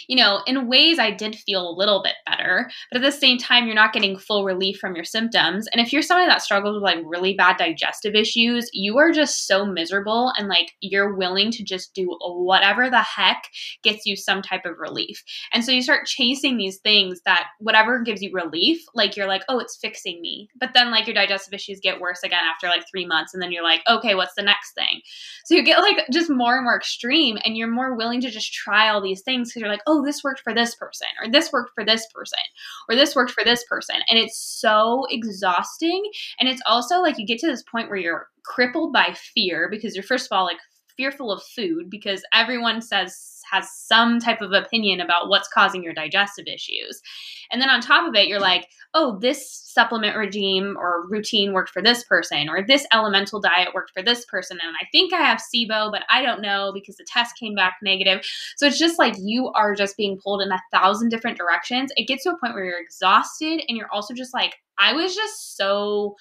you 0.08 0.16
know, 0.16 0.40
in 0.46 0.66
ways 0.66 0.98
I 0.98 1.10
did 1.10 1.36
feel 1.36 1.68
a 1.68 1.76
little 1.76 2.02
bit 2.02 2.14
better, 2.26 2.70
but 2.90 3.02
at 3.02 3.04
the 3.04 3.16
same 3.16 3.36
time, 3.36 3.66
you're 3.66 3.74
not 3.74 3.92
getting 3.92 4.18
full 4.18 4.44
relief 4.44 4.78
from 4.78 4.96
your 4.96 5.04
symptoms. 5.04 5.68
And 5.70 5.80
if 5.80 5.92
you're 5.92 6.02
somebody 6.02 6.26
that 6.28 6.42
struggles 6.42 6.74
with 6.74 6.82
like 6.82 6.98
really 7.04 7.34
bad 7.34 7.58
digestive 7.58 8.14
issues, 8.14 8.70
you 8.72 8.96
are 8.98 9.12
just 9.12 9.46
so 9.46 9.66
miserable 9.66 10.32
and 10.36 10.48
like 10.48 10.72
you're 10.80 11.14
willing 11.14 11.50
to 11.52 11.62
just 11.62 11.94
do 11.94 12.16
whatever 12.22 12.88
the 12.88 13.02
heck 13.02 13.44
gets 13.82 14.06
you 14.06 14.16
some 14.16 14.40
type 14.40 14.64
of 14.64 14.78
relief. 14.78 15.22
And 15.52 15.62
so 15.62 15.72
you 15.72 15.82
start 15.82 16.06
chasing 16.06 16.56
these 16.56 16.78
things 16.78 17.20
that 17.26 17.48
whatever 17.58 18.00
gives 18.02 18.22
you 18.22 18.30
relief, 18.32 18.80
like 18.94 19.14
you're 19.14 19.28
like, 19.28 19.42
oh, 19.48 19.58
it's 19.58 19.76
fixing 19.76 20.22
me. 20.22 20.48
But 20.58 20.70
then 20.72 20.90
like 20.90 21.06
your 21.06 21.14
digestive 21.14 21.52
issues 21.52 21.80
get 21.82 22.00
worse 22.00 22.22
again 22.22 22.40
after 22.42 22.66
like 22.66 22.84
three 22.90 23.04
months. 23.04 23.34
And 23.34 23.42
then 23.42 23.52
you're 23.52 23.62
like, 23.62 23.82
okay, 23.86 24.14
what's 24.14 24.34
the 24.34 24.42
next 24.42 24.72
thing? 24.72 25.02
So 25.44 25.54
you 25.54 25.62
get 25.62 25.80
like 25.80 26.06
just 26.10 26.30
more 26.30 26.56
and 26.56 26.64
more 26.64 26.76
extreme 26.76 27.36
and 27.44 27.58
you're 27.58 27.68
more 27.68 27.94
willing 27.94 28.22
to 28.22 28.30
just 28.30 28.54
try 28.54 28.88
all 28.88 29.02
these 29.02 29.20
things 29.20 29.50
because 29.50 29.60
you're 29.60 29.70
like, 29.70 29.82
oh, 29.86 29.97
oh, 29.98 30.04
this 30.04 30.22
worked 30.22 30.40
for 30.40 30.54
this 30.54 30.74
person, 30.74 31.08
or 31.22 31.30
this 31.30 31.52
worked 31.52 31.72
for 31.74 31.84
this 31.84 32.06
person, 32.14 32.38
or 32.88 32.94
this 32.94 33.14
worked 33.14 33.32
for 33.32 33.44
this 33.44 33.64
person. 33.68 33.96
And 34.08 34.18
it's 34.18 34.38
so 34.38 35.06
exhausting. 35.10 36.10
And 36.40 36.48
it's 36.48 36.62
also 36.66 37.00
like 37.00 37.18
you 37.18 37.26
get 37.26 37.38
to 37.40 37.46
this 37.46 37.64
point 37.70 37.88
where 37.88 37.98
you're 37.98 38.28
crippled 38.44 38.92
by 38.92 39.14
fear 39.34 39.68
because 39.70 39.94
you're, 39.94 40.02
first 40.02 40.26
of 40.30 40.36
all, 40.36 40.44
like 40.44 40.58
fearful 40.98 41.32
of 41.32 41.42
food 41.42 41.88
because 41.88 42.22
everyone 42.34 42.82
says 42.82 43.38
has 43.50 43.70
some 43.72 44.18
type 44.18 44.40
of 44.40 44.52
opinion 44.52 45.00
about 45.00 45.28
what's 45.28 45.48
causing 45.48 45.82
your 45.82 45.94
digestive 45.94 46.46
issues. 46.46 47.00
And 47.50 47.62
then 47.62 47.70
on 47.70 47.80
top 47.80 48.06
of 48.06 48.14
it, 48.14 48.28
you're 48.28 48.40
like, 48.40 48.68
oh, 48.94 49.18
this 49.20 49.50
supplement 49.50 50.16
regime 50.16 50.76
or 50.78 51.06
routine 51.08 51.52
worked 51.52 51.70
for 51.70 51.80
this 51.82 52.04
person, 52.04 52.48
or 52.48 52.62
this 52.66 52.86
elemental 52.92 53.40
diet 53.40 53.74
worked 53.74 53.92
for 53.92 54.02
this 54.02 54.24
person. 54.26 54.58
And 54.62 54.74
I 54.80 54.86
think 54.92 55.12
I 55.12 55.22
have 55.22 55.40
SIBO, 55.40 55.90
but 55.90 56.04
I 56.10 56.22
don't 56.22 56.42
know 56.42 56.72
because 56.74 56.96
the 56.96 57.06
test 57.06 57.38
came 57.38 57.54
back 57.54 57.76
negative. 57.82 58.20
So 58.56 58.66
it's 58.66 58.78
just 58.78 58.98
like 58.98 59.14
you 59.18 59.48
are 59.54 59.74
just 59.74 59.96
being 59.96 60.18
pulled 60.22 60.42
in 60.42 60.52
a 60.52 60.60
thousand 60.72 61.08
different 61.10 61.38
directions. 61.38 61.90
It 61.96 62.08
gets 62.08 62.24
to 62.24 62.30
a 62.30 62.38
point 62.38 62.54
where 62.54 62.64
you're 62.64 62.82
exhausted 62.82 63.62
and 63.68 63.78
you're 63.78 63.92
also 63.92 64.14
just 64.14 64.34
like, 64.34 64.56
I 64.78 64.92
was 64.92 65.14
just 65.14 65.56
so 65.56 66.16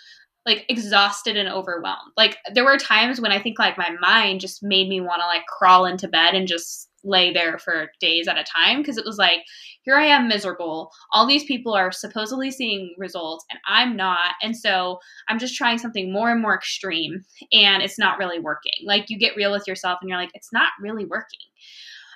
like 0.48 0.66
exhausted 0.70 1.36
and 1.36 1.50
overwhelmed. 1.50 2.14
Like 2.16 2.38
there 2.54 2.64
were 2.64 2.78
times 2.78 3.20
when 3.20 3.34
I 3.34 3.40
think 3.40 3.60
like 3.60 3.78
my 3.78 3.90
mind 4.00 4.40
just 4.40 4.64
made 4.64 4.88
me 4.88 5.02
want 5.02 5.22
to 5.22 5.28
like 5.28 5.46
crawl 5.46 5.86
into 5.86 6.08
bed 6.08 6.34
and 6.34 6.48
just 6.48 6.90
lay 7.04 7.32
there 7.32 7.60
for 7.60 7.92
days 8.00 8.28
at 8.28 8.38
a 8.38 8.44
time 8.44 8.78
because 8.78 8.98
it 8.98 9.06
was 9.06 9.18
like 9.18 9.42
here 9.84 9.96
I 9.96 10.06
am 10.06 10.28
miserable. 10.28 10.92
All 11.12 11.28
these 11.28 11.44
people 11.44 11.74
are 11.74 11.92
supposedly 11.92 12.50
seeing 12.50 12.96
results 12.98 13.46
and 13.52 13.60
I'm 13.68 13.96
not. 13.96 14.36
And 14.42 14.56
so 14.56 15.00
I'm 15.28 15.38
just 15.38 15.56
trying 15.56 15.78
something 15.78 16.12
more 16.12 16.32
and 16.32 16.42
more 16.42 16.56
extreme 16.56 17.24
and 17.52 17.84
it's 17.84 18.00
not 18.00 18.18
really 18.18 18.40
working. 18.40 18.86
Like 18.86 19.10
you 19.10 19.20
get 19.20 19.36
real 19.36 19.52
with 19.52 19.68
yourself 19.68 20.00
and 20.02 20.10
you're 20.10 20.18
like 20.18 20.32
it's 20.34 20.54
not 20.54 20.72
really 20.82 21.06
working. 21.06 21.40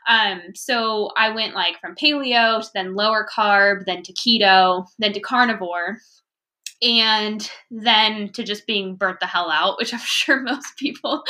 Um, 0.08 0.42
so 0.56 1.12
I 1.16 1.30
went 1.30 1.54
like 1.54 1.80
from 1.80 1.96
paleo 1.96 2.64
to 2.64 2.70
then 2.74 2.96
lower 2.96 3.28
carb, 3.32 3.86
then 3.86 4.02
to 4.04 4.14
keto, 4.14 4.88
then 4.98 5.14
to 5.14 5.20
carnivore 5.20 6.00
and 6.82 7.52
then 7.70 8.30
to 8.30 8.44
just 8.44 8.66
being 8.66 8.96
burnt 8.96 9.20
the 9.20 9.28
hell 9.28 9.52
out 9.52 9.78
which 9.78 9.94
i'm 9.94 10.00
sure 10.00 10.42
most 10.42 10.78
people 10.78 11.24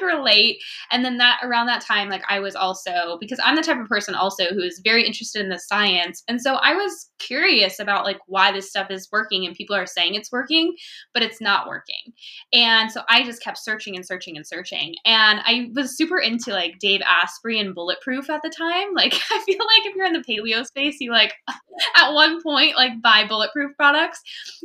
like 0.00 0.12
relate. 0.14 0.58
And 0.90 1.04
then 1.04 1.18
that 1.18 1.40
around 1.42 1.66
that 1.66 1.82
time 1.82 2.08
like 2.08 2.22
i 2.28 2.40
was 2.40 2.54
also 2.54 3.18
because 3.20 3.40
i'm 3.44 3.56
the 3.56 3.62
type 3.62 3.78
of 3.78 3.86
person 3.86 4.14
also 4.14 4.46
who 4.46 4.62
is 4.62 4.80
very 4.84 5.06
interested 5.06 5.42
in 5.42 5.48
the 5.48 5.58
science. 5.58 6.22
And 6.28 6.40
so 6.40 6.54
i 6.56 6.74
was 6.74 7.10
curious 7.18 7.78
about 7.78 8.04
like 8.04 8.18
why 8.26 8.52
this 8.52 8.70
stuff 8.70 8.90
is 8.90 9.08
working 9.12 9.46
and 9.46 9.54
people 9.54 9.76
are 9.76 9.86
saying 9.86 10.14
it's 10.14 10.32
working 10.32 10.74
but 11.14 11.22
it's 11.22 11.40
not 11.40 11.68
working. 11.68 12.12
And 12.52 12.90
so 12.90 13.02
i 13.08 13.22
just 13.24 13.42
kept 13.42 13.58
searching 13.58 13.96
and 13.96 14.06
searching 14.06 14.36
and 14.36 14.46
searching. 14.46 14.94
And 15.04 15.40
i 15.44 15.70
was 15.74 15.96
super 15.96 16.18
into 16.18 16.50
like 16.50 16.78
dave 16.80 17.00
asprey 17.02 17.58
and 17.60 17.74
bulletproof 17.74 18.30
at 18.30 18.42
the 18.42 18.50
time. 18.50 18.88
Like 18.98 19.14
i 19.14 19.42
feel 19.46 19.58
like 19.58 19.86
if 19.86 19.94
you're 19.94 20.06
in 20.06 20.12
the 20.12 20.24
paleo 20.28 20.66
space 20.66 20.96
you 20.98 21.12
like 21.12 21.32
at 21.96 22.12
one 22.12 22.42
point 22.42 22.74
like 22.74 23.00
buy 23.00 23.24
bulletproof 23.28 23.76
products. 23.76 24.20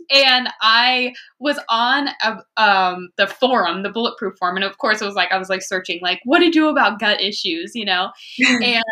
and 0.09 0.23
and 0.24 0.50
I 0.62 1.13
was 1.39 1.60
on 1.70 2.10
a, 2.24 2.38
um, 2.58 3.10
the 3.18 3.27
forum, 3.27 3.84
the 3.84 3.89
Bulletproof 3.89 4.38
forum, 4.38 4.56
and 4.56 4.65
of 4.65 4.77
course 4.77 5.01
it 5.01 5.06
was 5.06 5.15
like 5.15 5.32
I 5.32 5.38
was 5.38 5.50
like 5.50 5.62
searching 5.62 6.00
like 6.01 6.20
what 6.25 6.39
to 6.39 6.50
do 6.50 6.68
about 6.68 7.00
gut 7.00 7.22
issues, 7.22 7.75
you 7.75 7.86
know, 7.86 8.12
and. 8.39 8.84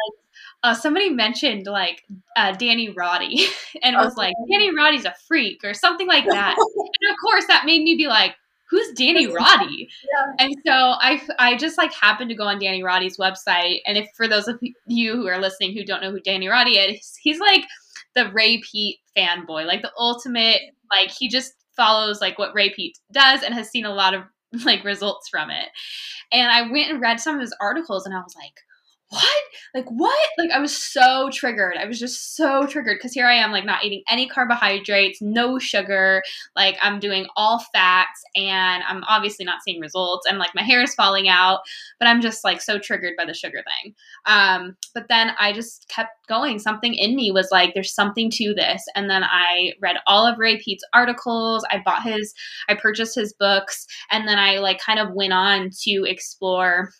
Uh, 0.63 0.75
somebody 0.75 1.09
mentioned 1.09 1.65
like 1.65 2.03
uh, 2.35 2.51
Danny 2.51 2.91
Roddy 2.91 3.47
and 3.81 3.95
was 3.95 4.15
like 4.15 4.35
Danny 4.51 4.69
Roddy's 4.71 5.05
a 5.05 5.15
freak 5.27 5.61
or 5.63 5.73
something 5.73 6.05
like 6.05 6.23
that. 6.29 6.55
and 6.55 7.11
of 7.11 7.15
course, 7.19 7.45
that 7.47 7.65
made 7.65 7.81
me 7.81 7.95
be 7.95 8.05
like, 8.05 8.35
"Who's 8.69 8.91
Danny 8.91 9.25
Roddy?" 9.25 9.89
Yeah. 10.13 10.33
And 10.37 10.55
so 10.63 10.71
I 10.71 11.19
I 11.39 11.57
just 11.57 11.79
like 11.79 11.91
happened 11.91 12.29
to 12.29 12.35
go 12.35 12.43
on 12.43 12.59
Danny 12.59 12.83
Roddy's 12.83 13.17
website, 13.17 13.79
and 13.87 13.97
if 13.97 14.07
for 14.15 14.27
those 14.27 14.47
of 14.47 14.59
you 14.85 15.13
who 15.13 15.27
are 15.27 15.41
listening 15.41 15.75
who 15.75 15.83
don't 15.83 15.99
know 15.99 16.11
who 16.11 16.19
Danny 16.19 16.47
Roddy 16.47 16.77
is, 16.77 17.17
he's 17.19 17.39
like 17.39 17.63
the 18.15 18.31
Ray 18.31 18.61
Peat 18.61 18.99
fanboy, 19.15 19.65
like 19.65 19.81
the 19.81 19.91
ultimate 19.97 20.61
like 20.91 21.11
he 21.11 21.29
just 21.29 21.53
follows 21.75 22.21
like 22.21 22.37
what 22.37 22.53
Ray 22.53 22.71
Peat 22.73 22.97
does 23.11 23.43
and 23.43 23.53
has 23.53 23.69
seen 23.69 23.85
a 23.85 23.93
lot 23.93 24.13
of 24.13 24.23
like 24.65 24.83
results 24.83 25.29
from 25.29 25.49
it. 25.49 25.69
And 26.31 26.51
I 26.51 26.71
went 26.71 26.91
and 26.91 27.01
read 27.01 27.19
some 27.19 27.35
of 27.35 27.41
his 27.41 27.55
articles 27.61 28.05
and 28.05 28.15
I 28.15 28.19
was 28.19 28.35
like, 28.35 28.53
what? 29.11 29.43
Like 29.73 29.87
what? 29.89 30.29
Like 30.37 30.51
I 30.51 30.59
was 30.59 30.75
so 30.75 31.29
triggered. 31.33 31.75
I 31.77 31.85
was 31.85 31.99
just 31.99 32.35
so 32.37 32.65
triggered 32.65 32.97
because 32.97 33.11
here 33.11 33.27
I 33.27 33.35
am, 33.35 33.51
like 33.51 33.65
not 33.65 33.83
eating 33.83 34.03
any 34.09 34.25
carbohydrates, 34.25 35.21
no 35.21 35.59
sugar. 35.59 36.23
Like 36.55 36.77
I'm 36.81 36.97
doing 36.97 37.25
all 37.35 37.59
fats, 37.73 38.23
and 38.37 38.83
I'm 38.87 39.03
obviously 39.03 39.43
not 39.43 39.63
seeing 39.63 39.81
results. 39.81 40.25
And 40.29 40.39
like 40.39 40.55
my 40.55 40.63
hair 40.63 40.81
is 40.81 40.95
falling 40.95 41.27
out, 41.27 41.59
but 41.99 42.07
I'm 42.07 42.21
just 42.21 42.45
like 42.45 42.61
so 42.61 42.79
triggered 42.79 43.15
by 43.17 43.25
the 43.25 43.33
sugar 43.33 43.61
thing. 43.83 43.93
Um, 44.27 44.77
but 44.93 45.09
then 45.09 45.31
I 45.37 45.51
just 45.51 45.89
kept 45.89 46.11
going. 46.29 46.57
Something 46.57 46.93
in 46.93 47.17
me 47.17 47.31
was 47.31 47.49
like, 47.51 47.73
there's 47.73 47.93
something 47.93 48.31
to 48.31 48.53
this. 48.53 48.81
And 48.95 49.09
then 49.09 49.25
I 49.25 49.73
read 49.81 49.97
all 50.07 50.25
of 50.25 50.39
Ray 50.39 50.61
Peat's 50.61 50.85
articles. 50.93 51.65
I 51.69 51.81
bought 51.83 52.03
his, 52.03 52.33
I 52.69 52.75
purchased 52.75 53.15
his 53.15 53.33
books, 53.37 53.85
and 54.09 54.25
then 54.25 54.37
I 54.37 54.59
like 54.59 54.79
kind 54.79 54.99
of 54.99 55.13
went 55.13 55.33
on 55.33 55.69
to 55.83 56.05
explore 56.05 56.91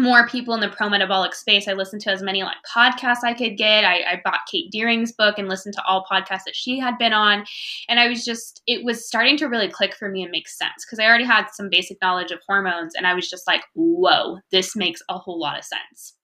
more 0.00 0.26
people 0.26 0.54
in 0.54 0.60
the 0.60 0.68
pro 0.68 0.88
metabolic 0.88 1.34
space. 1.34 1.68
I 1.68 1.74
listened 1.74 2.02
to 2.02 2.10
as 2.10 2.22
many 2.22 2.42
like 2.42 2.56
podcasts 2.74 3.24
I 3.24 3.34
could 3.34 3.56
get. 3.56 3.84
I, 3.84 3.96
I, 4.12 4.20
bought 4.24 4.40
Kate 4.50 4.70
Deering's 4.70 5.12
book 5.12 5.38
and 5.38 5.48
listened 5.48 5.74
to 5.74 5.84
all 5.84 6.04
podcasts 6.10 6.44
that 6.44 6.56
she 6.56 6.78
had 6.78 6.98
been 6.98 7.12
on. 7.12 7.44
And 7.88 8.00
I 8.00 8.08
was 8.08 8.24
just, 8.24 8.62
it 8.66 8.84
was 8.84 9.06
starting 9.06 9.36
to 9.38 9.46
really 9.46 9.68
click 9.68 9.94
for 9.94 10.08
me 10.08 10.22
and 10.22 10.30
make 10.30 10.48
sense 10.48 10.84
because 10.84 10.98
I 10.98 11.06
already 11.06 11.24
had 11.24 11.48
some 11.52 11.70
basic 11.70 11.98
knowledge 12.02 12.30
of 12.30 12.40
hormones. 12.46 12.94
And 12.94 13.06
I 13.06 13.14
was 13.14 13.28
just 13.28 13.46
like, 13.46 13.62
whoa, 13.74 14.38
this 14.50 14.74
makes 14.74 15.00
a 15.08 15.18
whole 15.18 15.38
lot 15.38 15.58
of 15.58 15.64
sense. 15.64 16.14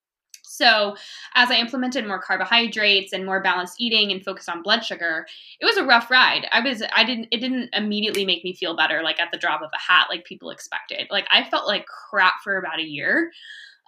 So, 0.56 0.96
as 1.34 1.50
I 1.50 1.56
implemented 1.56 2.06
more 2.06 2.20
carbohydrates 2.20 3.12
and 3.12 3.26
more 3.26 3.42
balanced 3.42 3.80
eating 3.80 4.10
and 4.10 4.24
focused 4.24 4.48
on 4.48 4.62
blood 4.62 4.84
sugar, 4.84 5.26
it 5.60 5.66
was 5.66 5.76
a 5.76 5.84
rough 5.84 6.10
ride. 6.10 6.46
I 6.52 6.60
was 6.60 6.82
I 6.94 7.04
didn't 7.04 7.28
it 7.30 7.40
didn't 7.40 7.70
immediately 7.74 8.24
make 8.24 8.42
me 8.44 8.54
feel 8.54 8.76
better 8.76 9.02
like 9.02 9.20
at 9.20 9.30
the 9.32 9.38
drop 9.38 9.62
of 9.62 9.70
a 9.74 9.92
hat 9.92 10.06
like 10.10 10.24
people 10.24 10.50
expected. 10.50 11.08
Like 11.10 11.26
I 11.30 11.44
felt 11.48 11.66
like 11.66 11.86
crap 11.86 12.34
for 12.42 12.56
about 12.56 12.80
a 12.80 12.84
year. 12.84 13.30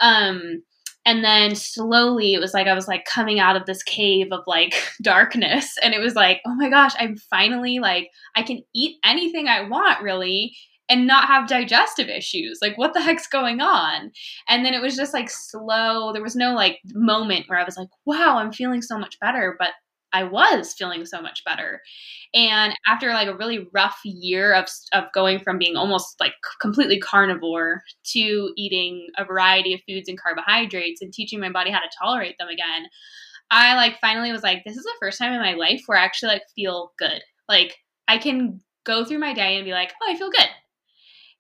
Um 0.01 0.63
and 1.07 1.25
then 1.25 1.55
slowly 1.55 2.35
it 2.35 2.41
was 2.41 2.53
like 2.53 2.67
I 2.67 2.75
was 2.75 2.87
like 2.87 3.07
coming 3.07 3.41
out 3.41 3.57
of 3.57 3.65
this 3.65 3.83
cave 3.83 4.29
of 4.31 4.41
like 4.47 4.75
darkness 5.03 5.77
and 5.83 5.95
it 5.95 6.01
was 6.01 6.15
like, 6.15 6.41
"Oh 6.47 6.55
my 6.55 6.69
gosh, 6.69 6.93
I'm 6.99 7.17
finally 7.17 7.79
like 7.79 8.11
I 8.37 8.43
can 8.43 8.61
eat 8.75 8.97
anything 9.05 9.49
I 9.49 9.63
want 9.69 10.03
really." 10.03 10.55
And 10.89 11.07
not 11.07 11.27
have 11.27 11.49
digestive 11.49 12.09
issues. 12.09 12.59
Like, 12.63 12.79
what 12.79 12.95
the 12.95 13.01
heck's 13.01 13.27
going 13.27 13.61
on? 13.61 14.11
And 14.49 14.65
then 14.65 14.75
it 14.75 14.83
was 14.83 14.97
just 14.97 15.13
like 15.13 15.31
slow. 15.31 16.13
There 16.13 16.23
was 16.23 16.37
no 16.37 16.55
like 16.55 16.79
moment 16.95 17.49
where 17.49 17.59
I 17.59 17.65
was 17.65 17.77
like, 17.77 17.89
wow, 18.07 18.39
I'm 18.39 18.53
feeling 18.53 18.83
so 18.83 18.99
much 18.99 19.19
better. 19.21 19.57
But 19.59 19.71
I 20.13 20.25
was 20.25 20.73
feeling 20.73 21.05
so 21.05 21.21
much 21.21 21.45
better. 21.45 21.83
And 22.33 22.75
after 22.87 23.13
like 23.13 23.29
a 23.29 23.37
really 23.37 23.69
rough 23.75 23.99
year 24.05 24.55
of, 24.55 24.67
of 24.95 25.05
going 25.13 25.39
from 25.41 25.59
being 25.59 25.77
almost 25.77 26.17
like 26.19 26.33
completely 26.63 26.99
carnivore 26.99 27.83
to 28.13 28.53
eating 28.57 29.09
a 29.19 29.25
variety 29.27 29.75
of 29.75 29.81
foods 29.87 30.09
and 30.09 30.19
carbohydrates 30.19 31.03
and 31.03 31.13
teaching 31.13 31.41
my 31.41 31.51
body 31.51 31.71
how 31.71 31.81
to 31.81 31.91
tolerate 32.01 32.37
them 32.39 32.49
again, 32.49 32.89
I 33.51 33.75
like 33.77 34.01
finally 34.01 34.33
was 34.33 34.43
like, 34.43 34.65
this 34.65 34.79
is 34.79 34.85
the 34.85 34.97
first 34.99 35.19
time 35.19 35.33
in 35.33 35.41
my 35.41 35.55
life 35.55 35.83
where 35.87 35.99
I 35.99 36.05
actually 36.05 36.33
like 36.33 36.43
feel 36.55 36.93
good. 36.99 37.23
Like 37.47 37.77
I 38.07 38.17
can 38.17 38.61
go 38.85 39.05
through 39.05 39.19
my 39.19 39.35
day 39.35 39.57
and 39.57 39.65
be 39.67 39.73
like, 39.73 39.93
oh, 40.03 40.11
I 40.11 40.17
feel 40.17 40.31
good 40.31 40.49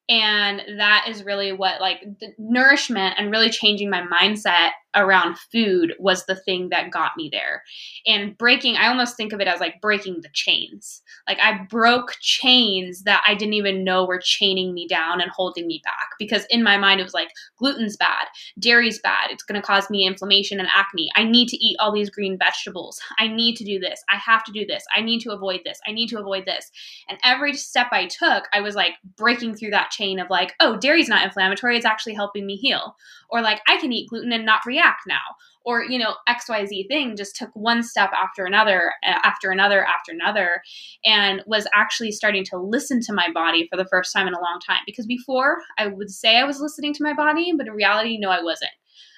and 0.08 0.62
that 0.78 1.06
is 1.08 1.24
really 1.24 1.52
what 1.52 1.80
like 1.80 2.04
nourishment 2.38 3.16
and 3.18 3.30
really 3.30 3.50
changing 3.50 3.90
my 3.90 4.02
mindset 4.02 4.70
around 4.96 5.38
food 5.52 5.94
was 5.98 6.24
the 6.24 6.34
thing 6.34 6.70
that 6.70 6.90
got 6.90 7.12
me 7.16 7.28
there. 7.30 7.62
And 8.06 8.36
breaking, 8.38 8.76
I 8.76 8.88
almost 8.88 9.16
think 9.16 9.32
of 9.32 9.40
it 9.40 9.46
as 9.46 9.60
like 9.60 9.80
breaking 9.80 10.20
the 10.22 10.30
chains. 10.32 11.02
Like 11.28 11.38
I 11.40 11.66
broke 11.68 12.14
chains 12.20 13.02
that 13.02 13.22
I 13.26 13.34
didn't 13.34 13.54
even 13.54 13.84
know 13.84 14.06
were 14.06 14.20
chaining 14.22 14.72
me 14.72 14.88
down 14.88 15.20
and 15.20 15.30
holding 15.30 15.66
me 15.66 15.82
back 15.84 16.08
because 16.18 16.46
in 16.48 16.62
my 16.62 16.78
mind 16.78 17.00
it 17.00 17.04
was 17.04 17.14
like 17.14 17.28
gluten's 17.58 17.96
bad, 17.96 18.26
dairy's 18.58 18.98
bad, 19.00 19.30
it's 19.30 19.42
going 19.42 19.60
to 19.60 19.66
cause 19.66 19.90
me 19.90 20.06
inflammation 20.06 20.58
and 20.58 20.68
acne. 20.74 21.10
I 21.16 21.24
need 21.24 21.48
to 21.48 21.56
eat 21.56 21.76
all 21.78 21.92
these 21.92 22.10
green 22.10 22.38
vegetables. 22.38 22.98
I 23.18 23.28
need 23.28 23.56
to 23.56 23.64
do 23.64 23.78
this. 23.78 24.02
I 24.10 24.16
have 24.16 24.42
to 24.44 24.52
do 24.52 24.64
this. 24.64 24.84
I 24.96 25.02
need 25.02 25.20
to 25.20 25.32
avoid 25.32 25.60
this. 25.64 25.78
I 25.86 25.92
need 25.92 26.08
to 26.08 26.18
avoid 26.18 26.46
this. 26.46 26.70
And 27.08 27.18
every 27.22 27.52
step 27.54 27.88
I 27.92 28.06
took, 28.06 28.44
I 28.54 28.60
was 28.62 28.74
like 28.74 28.92
breaking 29.16 29.54
through 29.54 29.70
that 29.70 29.90
chain 29.98 30.18
of 30.18 30.30
like, 30.30 30.54
oh, 30.60 30.76
dairy's 30.76 31.08
not 31.08 31.24
inflammatory, 31.24 31.76
it's 31.76 31.86
actually 31.86 32.14
helping 32.14 32.46
me 32.46 32.56
heal. 32.56 32.96
Or 33.30 33.42
like 33.42 33.60
I 33.66 33.76
can 33.78 33.92
eat 33.92 34.08
gluten 34.08 34.32
and 34.32 34.46
not 34.46 34.64
react 34.66 35.02
now. 35.06 35.36
Or 35.64 35.84
you 35.84 35.98
know 35.98 36.14
xyz 36.28 36.88
thing 36.88 37.16
just 37.16 37.36
took 37.36 37.50
one 37.54 37.82
step 37.82 38.10
after 38.12 38.46
another 38.46 38.92
uh, 39.06 39.18
after 39.22 39.50
another 39.50 39.84
after 39.84 40.12
another 40.12 40.62
and 41.04 41.42
was 41.46 41.66
actually 41.74 42.12
starting 42.12 42.44
to 42.44 42.58
listen 42.58 43.00
to 43.02 43.12
my 43.12 43.28
body 43.32 43.68
for 43.68 43.76
the 43.76 43.88
first 43.90 44.12
time 44.14 44.26
in 44.26 44.34
a 44.34 44.40
long 44.40 44.60
time. 44.66 44.80
Because 44.86 45.06
before 45.06 45.58
i 45.78 45.86
would 45.86 46.10
say 46.10 46.36
i 46.38 46.44
was 46.44 46.60
listening 46.60 46.94
to 46.94 47.02
my 47.02 47.12
body 47.12 47.52
but 47.56 47.66
in 47.66 47.72
reality 47.74 48.18
no 48.18 48.30
i 48.30 48.42
wasn't. 48.42 48.70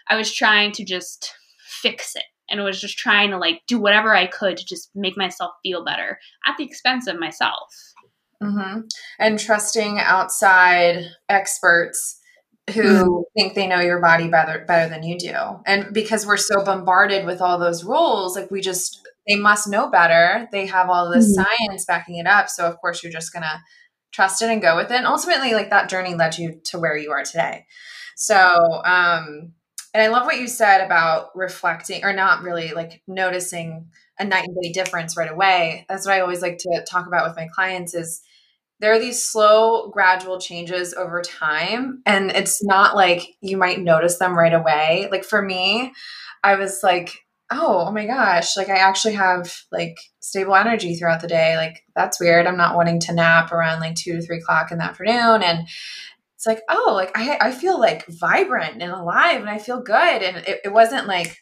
I 0.08 0.16
was 0.16 0.34
trying 0.34 0.72
to 0.72 0.84
just 0.84 1.32
fix 1.58 2.16
it 2.16 2.24
and 2.48 2.64
was 2.64 2.80
just 2.80 2.98
trying 2.98 3.30
to 3.30 3.38
like 3.38 3.60
do 3.68 3.78
whatever 3.78 4.14
i 4.14 4.26
could 4.26 4.56
to 4.56 4.64
just 4.64 4.90
make 4.94 5.16
myself 5.16 5.52
feel 5.62 5.84
better 5.84 6.18
at 6.46 6.56
the 6.56 6.64
expense 6.64 7.06
of 7.06 7.20
myself 7.20 7.94
mm-hmm. 8.42 8.80
and 9.18 9.38
trusting 9.38 9.98
outside 9.98 11.04
experts 11.28 12.20
who 12.74 12.82
mm-hmm. 12.82 13.20
think 13.36 13.54
they 13.54 13.66
know 13.66 13.80
your 13.80 14.00
body 14.00 14.28
better 14.28 14.64
better 14.66 14.88
than 14.88 15.02
you 15.02 15.18
do. 15.18 15.34
And 15.66 15.92
because 15.92 16.26
we're 16.26 16.36
so 16.36 16.64
bombarded 16.64 17.26
with 17.26 17.40
all 17.40 17.58
those 17.58 17.84
rules, 17.84 18.36
like 18.36 18.50
we 18.50 18.60
just 18.60 19.00
they 19.28 19.36
must 19.36 19.68
know 19.68 19.90
better. 19.90 20.48
They 20.52 20.66
have 20.66 20.88
all 20.88 21.10
this 21.10 21.36
mm-hmm. 21.36 21.44
science 21.44 21.84
backing 21.84 22.16
it 22.16 22.26
up. 22.26 22.48
So 22.48 22.66
of 22.66 22.78
course 22.78 23.02
you're 23.02 23.12
just 23.12 23.32
gonna 23.32 23.62
trust 24.12 24.42
it 24.42 24.50
and 24.50 24.62
go 24.62 24.76
with 24.76 24.90
it. 24.90 24.96
And 24.96 25.06
ultimately, 25.06 25.54
like 25.54 25.70
that 25.70 25.88
journey 25.88 26.14
led 26.14 26.38
you 26.38 26.60
to 26.66 26.78
where 26.78 26.96
you 26.96 27.10
are 27.12 27.24
today. 27.24 27.66
So, 28.16 28.36
um, 28.36 29.52
and 29.92 30.02
I 30.02 30.08
love 30.08 30.26
what 30.26 30.38
you 30.38 30.46
said 30.46 30.84
about 30.84 31.30
reflecting 31.34 32.04
or 32.04 32.12
not 32.12 32.42
really 32.42 32.72
like 32.72 33.02
noticing 33.08 33.88
a 34.18 34.24
night 34.24 34.46
and 34.46 34.56
day 34.62 34.72
difference 34.72 35.16
right 35.16 35.30
away. 35.30 35.86
That's 35.88 36.06
what 36.06 36.14
I 36.14 36.20
always 36.20 36.42
like 36.42 36.58
to 36.58 36.84
talk 36.88 37.06
about 37.06 37.26
with 37.26 37.36
my 37.36 37.48
clients 37.52 37.94
is 37.94 38.22
there 38.80 38.92
are 38.92 38.98
these 38.98 39.22
slow 39.22 39.90
gradual 39.90 40.40
changes 40.40 40.94
over 40.94 41.20
time 41.22 42.02
and 42.06 42.30
it's 42.30 42.64
not 42.64 42.96
like 42.96 43.22
you 43.40 43.56
might 43.56 43.80
notice 43.80 44.18
them 44.18 44.36
right 44.36 44.54
away. 44.54 45.08
Like 45.10 45.24
for 45.24 45.42
me, 45.42 45.92
I 46.42 46.56
was 46.56 46.80
like, 46.82 47.18
oh, 47.52 47.86
oh 47.88 47.92
my 47.92 48.06
gosh, 48.06 48.56
like 48.56 48.68
I 48.68 48.76
actually 48.76 49.14
have 49.14 49.54
like 49.70 49.98
stable 50.20 50.54
energy 50.54 50.94
throughout 50.94 51.20
the 51.20 51.28
day. 51.28 51.56
Like 51.56 51.82
that's 51.94 52.20
weird. 52.20 52.46
I'm 52.46 52.56
not 52.56 52.76
wanting 52.76 53.00
to 53.00 53.14
nap 53.14 53.52
around 53.52 53.80
like 53.80 53.96
two 53.96 54.14
to 54.14 54.22
three 54.22 54.38
o'clock 54.38 54.70
in 54.70 54.78
the 54.78 54.84
afternoon. 54.84 55.42
And 55.42 55.68
it's 56.36 56.46
like, 56.46 56.62
oh, 56.70 56.92
like 56.94 57.10
I, 57.14 57.36
I 57.40 57.52
feel 57.52 57.78
like 57.78 58.06
vibrant 58.08 58.80
and 58.80 58.92
alive 58.92 59.40
and 59.40 59.50
I 59.50 59.58
feel 59.58 59.82
good. 59.82 60.22
And 60.22 60.38
it, 60.38 60.60
it 60.64 60.72
wasn't 60.72 61.06
like 61.06 61.36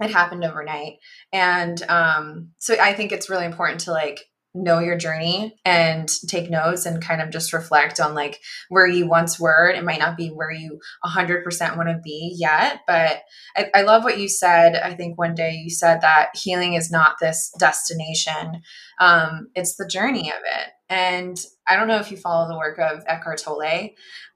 it 0.00 0.10
happened 0.10 0.44
overnight. 0.44 0.94
And 1.32 1.80
um, 1.88 2.50
so 2.58 2.74
I 2.80 2.92
think 2.92 3.12
it's 3.12 3.30
really 3.30 3.46
important 3.46 3.80
to 3.80 3.92
like 3.92 4.20
know 4.54 4.80
your 4.80 4.96
journey 4.96 5.54
and 5.64 6.08
take 6.26 6.50
notes 6.50 6.84
and 6.84 7.02
kind 7.02 7.22
of 7.22 7.30
just 7.30 7.52
reflect 7.52 8.00
on 8.00 8.14
like 8.14 8.40
where 8.68 8.86
you 8.86 9.06
once 9.06 9.38
were. 9.38 9.70
It 9.70 9.84
might 9.84 10.00
not 10.00 10.16
be 10.16 10.28
where 10.28 10.50
you 10.50 10.80
100% 11.04 11.76
want 11.76 11.88
to 11.88 12.00
be 12.02 12.34
yet, 12.36 12.80
but 12.86 13.22
I, 13.56 13.70
I, 13.74 13.82
love 13.82 14.02
what 14.02 14.18
you 14.18 14.28
said. 14.28 14.74
I 14.74 14.94
think 14.94 15.16
one 15.16 15.36
day 15.36 15.52
you 15.52 15.70
said 15.70 16.00
that 16.00 16.30
healing 16.34 16.74
is 16.74 16.90
not 16.90 17.16
this 17.20 17.52
destination, 17.58 18.62
um, 19.00 19.48
it's 19.54 19.76
the 19.76 19.86
journey 19.86 20.30
of 20.30 20.40
it. 20.44 20.68
And 20.88 21.38
I 21.68 21.76
don't 21.76 21.86
know 21.86 21.98
if 21.98 22.10
you 22.10 22.16
follow 22.16 22.48
the 22.48 22.58
work 22.58 22.78
of 22.80 23.04
Eckhart 23.06 23.38
Tolle, 23.38 23.90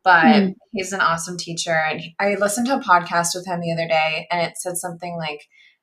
but 0.04 0.24
mm. 0.24 0.54
he's 0.72 0.92
an 0.92 1.00
awesome 1.00 1.36
teacher. 1.36 1.74
And 1.74 2.00
I 2.20 2.36
listened 2.36 2.68
to 2.68 2.76
a 2.76 2.80
podcast 2.80 3.34
with 3.34 3.46
him 3.46 3.60
the 3.60 3.72
other 3.72 3.88
day, 3.88 4.28
and 4.30 4.40
it 4.40 4.56
said 4.56 4.76
something 4.76 5.16
like, 5.16 5.40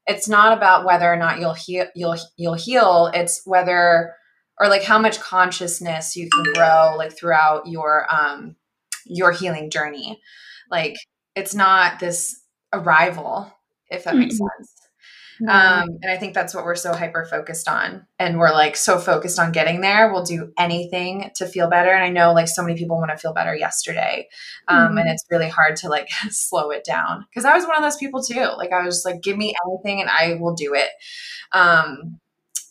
"It's 0.07 0.29
not 0.29 0.57
about 0.57 0.85
whether 0.85 1.11
or 1.11 1.17
not 1.17 1.41
you'll 1.41 1.55
heal. 1.55 1.88
You'll 1.93 2.15
you'll 2.38 2.53
heal. 2.53 3.11
It's 3.13 3.41
whether 3.43 4.13
or 4.60 4.67
like 4.67 4.84
how 4.84 5.00
much 5.00 5.20
consciousness 5.20 6.15
you 6.15 6.29
can 6.29 6.43
grow 6.53 6.93
like 6.98 7.17
throughout 7.17 7.67
your 7.67 8.05
um 8.13 8.55
your 9.05 9.31
healing 9.31 9.70
journey. 9.70 10.22
Like 10.70 10.96
it's 11.36 11.55
not 11.55 12.00
this 12.00 12.41
arrival, 12.74 13.51
if 13.89 14.03
that 14.03 14.12
mm-hmm. 14.12 14.22
makes 14.22 14.38
sense. 14.38 14.81
Um, 15.48 15.98
and 16.03 16.12
I 16.12 16.17
think 16.17 16.36
that's 16.36 16.53
what 16.53 16.65
we're 16.65 16.75
so 16.75 16.93
hyper 16.93 17.25
focused 17.25 17.67
on. 17.67 18.05
And 18.20 18.38
we're 18.38 18.51
like 18.51 18.75
so 18.75 19.00
focused 19.00 19.39
on 19.39 19.51
getting 19.51 19.81
there. 19.81 20.12
We'll 20.12 20.24
do 20.24 20.53
anything 20.58 21.31
to 21.36 21.48
feel 21.48 21.67
better. 21.67 21.89
And 21.89 22.03
I 22.03 22.10
know 22.10 22.34
like 22.34 22.48
so 22.48 22.62
many 22.62 22.77
people 22.77 22.98
want 22.98 23.10
to 23.10 23.17
feel 23.17 23.34
better 23.34 23.55
yesterday. 23.55 24.27
Um, 24.67 24.89
mm-hmm. 24.89 24.98
And 25.00 25.10
it's 25.10 25.25
really 25.31 25.50
hard 25.50 25.77
to 25.77 25.89
like 25.89 26.10
slow 26.29 26.70
it 26.70 26.84
down. 26.84 27.25
Cause 27.34 27.46
I 27.46 27.55
was 27.55 27.65
one 27.65 27.75
of 27.75 27.81
those 27.81 27.98
people 27.98 28.22
too. 28.22 28.50
Like 28.58 28.72
I 28.72 28.86
was 28.86 29.03
like, 29.03 29.22
give 29.22 29.38
me 29.38 29.55
anything 29.65 30.01
and 30.01 30.10
I 30.10 30.36
will 30.39 30.53
do 30.53 30.75
it. 30.75 30.89
Um, 31.53 32.20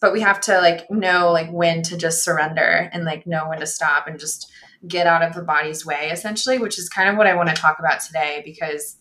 but 0.01 0.13
we 0.13 0.21
have 0.21 0.41
to 0.41 0.59
like 0.61 0.91
know 0.91 1.31
like 1.31 1.51
when 1.51 1.83
to 1.83 1.97
just 1.97 2.25
surrender 2.25 2.91
and 2.93 3.05
like 3.05 3.27
know 3.27 3.49
when 3.49 3.61
to 3.61 3.67
stop 3.67 4.07
and 4.07 4.19
just 4.19 4.51
get 4.89 5.07
out 5.07 5.23
of 5.23 5.35
the 5.35 5.43
body's 5.43 5.85
way 5.85 6.09
essentially 6.11 6.59
which 6.59 6.79
is 6.79 6.89
kind 6.89 7.09
of 7.09 7.17
what 7.17 7.27
i 7.27 7.35
want 7.35 7.49
to 7.49 7.55
talk 7.55 7.79
about 7.79 8.01
today 8.01 8.43
because 8.45 8.97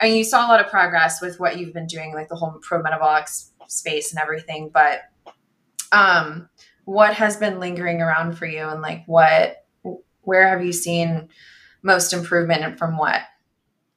I 0.00 0.06
mean, 0.06 0.16
you 0.16 0.24
saw 0.24 0.46
a 0.46 0.48
lot 0.48 0.60
of 0.60 0.70
progress 0.70 1.20
with 1.20 1.38
what 1.38 1.58
you've 1.58 1.72
been 1.72 1.86
doing, 1.86 2.14
like 2.14 2.28
the 2.28 2.36
whole 2.36 2.58
pro 2.62 2.82
metabolic 2.82 3.28
space 3.68 4.12
and 4.12 4.20
everything. 4.20 4.70
But 4.72 5.02
um, 5.92 6.48
what 6.84 7.14
has 7.14 7.36
been 7.36 7.60
lingering 7.60 8.00
around 8.00 8.36
for 8.36 8.46
you, 8.46 8.68
and 8.68 8.82
like 8.82 9.04
what, 9.06 9.64
where 10.22 10.48
have 10.48 10.64
you 10.64 10.72
seen 10.72 11.28
most 11.82 12.12
improvement, 12.12 12.64
and 12.64 12.78
from 12.78 12.98
what? 12.98 13.20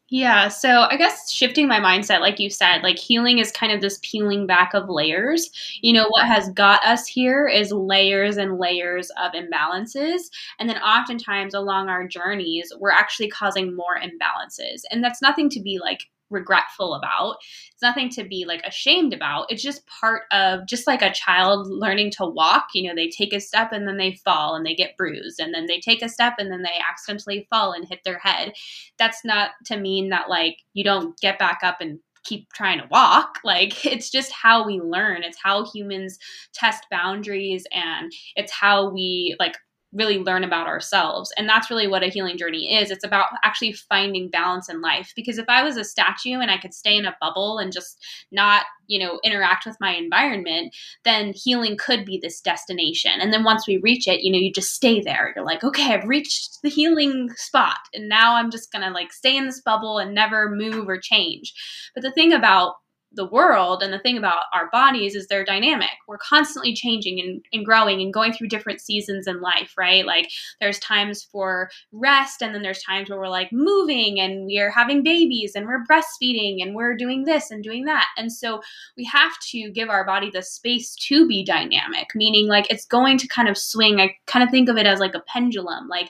Yeah, 0.09 0.47
so 0.47 0.87
I 0.89 0.95
guess 0.95 1.29
shifting 1.29 1.67
my 1.67 1.81
mindset, 1.81 2.21
like 2.21 2.39
you 2.39 2.49
said, 2.49 2.81
like 2.81 2.97
healing 2.97 3.39
is 3.39 3.51
kind 3.51 3.73
of 3.73 3.81
this 3.81 3.99
peeling 4.03 4.47
back 4.47 4.73
of 4.73 4.87
layers. 4.87 5.49
You 5.81 5.91
know, 5.91 6.07
what 6.07 6.25
has 6.25 6.49
got 6.51 6.81
us 6.85 7.05
here 7.05 7.45
is 7.45 7.73
layers 7.73 8.37
and 8.37 8.57
layers 8.57 9.09
of 9.21 9.33
imbalances. 9.33 10.21
And 10.59 10.69
then 10.69 10.77
oftentimes 10.77 11.53
along 11.53 11.89
our 11.89 12.07
journeys, 12.07 12.71
we're 12.79 12.91
actually 12.91 13.27
causing 13.27 13.75
more 13.75 13.99
imbalances. 13.99 14.83
And 14.91 15.03
that's 15.03 15.21
nothing 15.21 15.49
to 15.49 15.59
be 15.61 15.77
like 15.77 16.07
regretful 16.29 16.93
about. 16.93 17.37
It's 17.73 17.81
nothing 17.81 18.09
to 18.09 18.23
be 18.23 18.45
like 18.45 18.65
ashamed 18.65 19.13
about. 19.13 19.51
It's 19.51 19.63
just 19.63 19.87
part 19.87 20.23
of 20.31 20.67
just 20.67 20.87
like 20.87 21.01
a 21.01 21.13
child 21.13 21.67
learning 21.67 22.11
to 22.17 22.25
walk. 22.25 22.67
You 22.73 22.87
know, 22.87 22.95
they 22.95 23.09
take 23.09 23.33
a 23.33 23.39
step 23.39 23.71
and 23.71 23.87
then 23.87 23.97
they 23.97 24.13
fall 24.25 24.55
and 24.55 24.65
they 24.65 24.75
get 24.75 24.97
bruised, 24.97 25.39
and 25.39 25.53
then 25.53 25.65
they 25.67 25.79
take 25.79 26.01
a 26.01 26.09
step 26.09 26.33
and 26.39 26.51
then 26.51 26.63
they 26.63 26.79
accidentally 26.89 27.47
fall 27.49 27.73
and 27.73 27.87
hit 27.87 27.99
their 28.03 28.19
head. 28.19 28.53
That's 28.97 29.23
not 29.23 29.51
to 29.65 29.77
mean 29.77 30.09
that 30.09 30.29
like 30.29 30.57
you 30.73 30.83
don't 30.83 31.19
get 31.19 31.39
back 31.39 31.59
up 31.63 31.81
and 31.81 31.99
keep 32.27 32.51
trying 32.53 32.79
to 32.79 32.87
walk. 32.91 33.39
Like 33.47 33.85
it's 33.85 34.09
just 34.09 34.31
how 34.33 34.65
we 34.65 34.81
learn. 34.81 35.23
It's 35.23 35.37
how 35.41 35.65
humans 35.71 36.19
test 36.53 36.85
boundaries 36.91 37.65
and 37.71 38.11
it's 38.35 38.51
how 38.51 38.89
we 38.89 39.37
like 39.39 39.55
really 39.93 40.17
learn 40.17 40.43
about 40.43 40.67
ourselves. 40.67 41.31
And 41.37 41.47
that's 41.47 41.69
really 41.69 41.87
what 41.87 42.03
a 42.03 42.07
healing 42.07 42.37
journey 42.37 42.75
is. 42.75 42.91
It's 42.91 43.05
about 43.05 43.27
actually 43.43 43.73
finding 43.73 44.29
balance 44.29 44.69
in 44.69 44.81
life. 44.81 45.13
Because 45.15 45.37
if 45.37 45.45
I 45.47 45.63
was 45.63 45.77
a 45.77 45.83
statue 45.83 46.39
and 46.39 46.51
I 46.51 46.57
could 46.57 46.73
stay 46.73 46.97
in 46.97 47.05
a 47.05 47.15
bubble 47.21 47.57
and 47.57 47.71
just 47.71 48.03
not, 48.31 48.65
you 48.87 48.99
know, 48.99 49.19
interact 49.23 49.65
with 49.65 49.77
my 49.79 49.93
environment, 49.95 50.75
then 51.05 51.33
healing 51.33 51.77
could 51.77 52.05
be 52.05 52.19
this 52.21 52.41
destination. 52.41 53.13
And 53.19 53.31
then 53.31 53.43
once 53.43 53.67
we 53.67 53.77
reach 53.77 54.07
it, 54.07 54.21
you 54.21 54.31
know, 54.31 54.39
you 54.39 54.51
just 54.51 54.73
stay 54.73 55.01
there. 55.01 55.33
You're 55.35 55.45
like, 55.45 55.63
okay, 55.63 55.93
I've 55.93 56.07
reached 56.07 56.57
the 56.63 56.69
healing 56.69 57.29
spot. 57.35 57.79
And 57.93 58.09
now 58.09 58.35
I'm 58.35 58.51
just 58.51 58.71
going 58.71 58.83
to 58.83 58.91
like 58.91 59.13
stay 59.13 59.37
in 59.37 59.45
this 59.45 59.61
bubble 59.61 59.99
and 59.99 60.13
never 60.13 60.49
move 60.49 60.89
or 60.89 60.99
change. 60.99 61.53
But 61.93 62.03
the 62.03 62.11
thing 62.11 62.33
about 62.33 62.75
the 63.13 63.25
world 63.25 63.81
and 63.81 63.93
the 63.93 63.99
thing 63.99 64.17
about 64.17 64.43
our 64.53 64.69
bodies 64.71 65.15
is 65.15 65.27
they're 65.27 65.45
dynamic. 65.45 65.89
We're 66.07 66.17
constantly 66.17 66.73
changing 66.73 67.19
and, 67.19 67.43
and 67.53 67.65
growing 67.65 68.01
and 68.01 68.13
going 68.13 68.33
through 68.33 68.49
different 68.49 68.81
seasons 68.81 69.27
in 69.27 69.41
life 69.41 69.73
right? 69.77 70.05
Like 70.05 70.29
there's 70.59 70.79
times 70.79 71.23
for 71.23 71.69
rest 71.91 72.41
and 72.41 72.53
then 72.53 72.61
there's 72.61 72.83
times 72.83 73.09
where 73.09 73.19
we're 73.19 73.29
like 73.29 73.51
moving 73.51 74.19
and 74.19 74.45
we're 74.45 74.71
having 74.71 75.03
babies 75.03 75.53
and 75.55 75.65
we're 75.65 75.85
breastfeeding 75.85 76.61
and 76.61 76.75
we're 76.75 76.95
doing 76.95 77.25
this 77.25 77.51
and 77.51 77.63
doing 77.63 77.85
that. 77.85 78.07
And 78.17 78.31
so 78.31 78.61
we 78.95 79.05
have 79.05 79.33
to 79.51 79.71
give 79.71 79.89
our 79.89 80.05
body 80.05 80.29
the 80.29 80.41
space 80.41 80.95
to 80.95 81.27
be 81.27 81.43
dynamic 81.43 82.07
meaning 82.15 82.47
like 82.47 82.69
it's 82.69 82.85
going 82.85 83.17
to 83.19 83.27
kind 83.27 83.47
of 83.47 83.57
swing. 83.57 83.99
I 83.99 84.15
kind 84.25 84.43
of 84.43 84.49
think 84.49 84.69
of 84.69 84.77
it 84.77 84.85
as 84.85 84.99
like 84.99 85.15
a 85.15 85.23
pendulum. 85.27 85.87
Like 85.87 86.09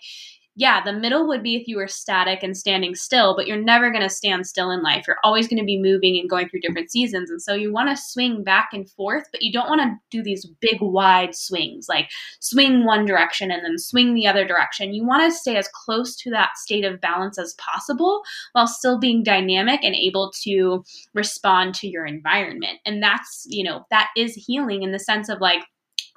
yeah, 0.60 0.84
the 0.84 0.92
middle 0.92 1.28
would 1.28 1.44
be 1.44 1.56
if 1.56 1.68
you 1.68 1.78
were 1.78 1.88
static 1.88 2.42
and 2.42 2.58
standing 2.58 2.96
still, 2.96 3.36
but 3.36 3.46
you're 3.46 3.62
never 3.62 3.92
going 3.92 4.02
to 4.02 4.10
stand 4.10 4.48
still 4.48 4.72
in 4.72 4.82
life. 4.82 5.06
You're 5.06 5.20
always 5.24 5.48
going 5.48 5.60
to 5.60 5.66
be 5.66 5.80
moving 5.80 6.18
and 6.18 6.28
going 6.28 6.50
through 6.50 6.62
different 6.62 6.92
seasons. 6.92 7.30
And 7.30 7.40
so 7.40 7.54
you 7.54 7.72
want 7.72 7.96
to 7.96 8.04
swing 8.04 8.44
back 8.44 8.70
and 8.74 8.90
forth, 8.90 9.26
but 9.32 9.44
you 9.44 9.54
don't 9.54 9.70
want 9.70 9.82
to 9.82 9.96
do 10.10 10.24
these 10.24 10.48
big, 10.60 10.82
wide 10.82 11.36
swings, 11.36 11.86
like 11.88 12.10
swing 12.40 12.86
one 12.86 13.06
direction 13.06 13.52
and 13.52 13.64
then 13.64 13.78
swing 13.78 14.16
the 14.16 14.26
other 14.26 14.48
direction. 14.48 14.96
You 14.96 15.06
want 15.06 15.32
to 15.32 15.38
stay 15.38 15.58
as 15.58 15.70
close 15.76 16.16
to 16.18 16.32
that 16.32 16.58
state 16.58 16.86
of 16.86 17.00
balance 17.00 17.38
as 17.38 17.54
possible 17.60 18.24
while 18.54 18.66
still 18.66 18.98
being 18.98 19.22
dynamic 19.22 19.84
and 19.84 19.94
able 19.94 20.34
to 20.42 20.84
respond 21.14 21.76
to 21.76 21.88
your 21.88 22.08
environment. 22.08 22.80
And 22.84 23.04
that's, 23.04 23.46
you 23.48 23.64
know, 23.64 23.86
that 23.92 24.10
is 24.18 24.34
healing 24.34 24.82
in 24.82 24.92
the 24.92 24.98
sense 24.98 25.30
of 25.30 25.40
like, 25.40 25.62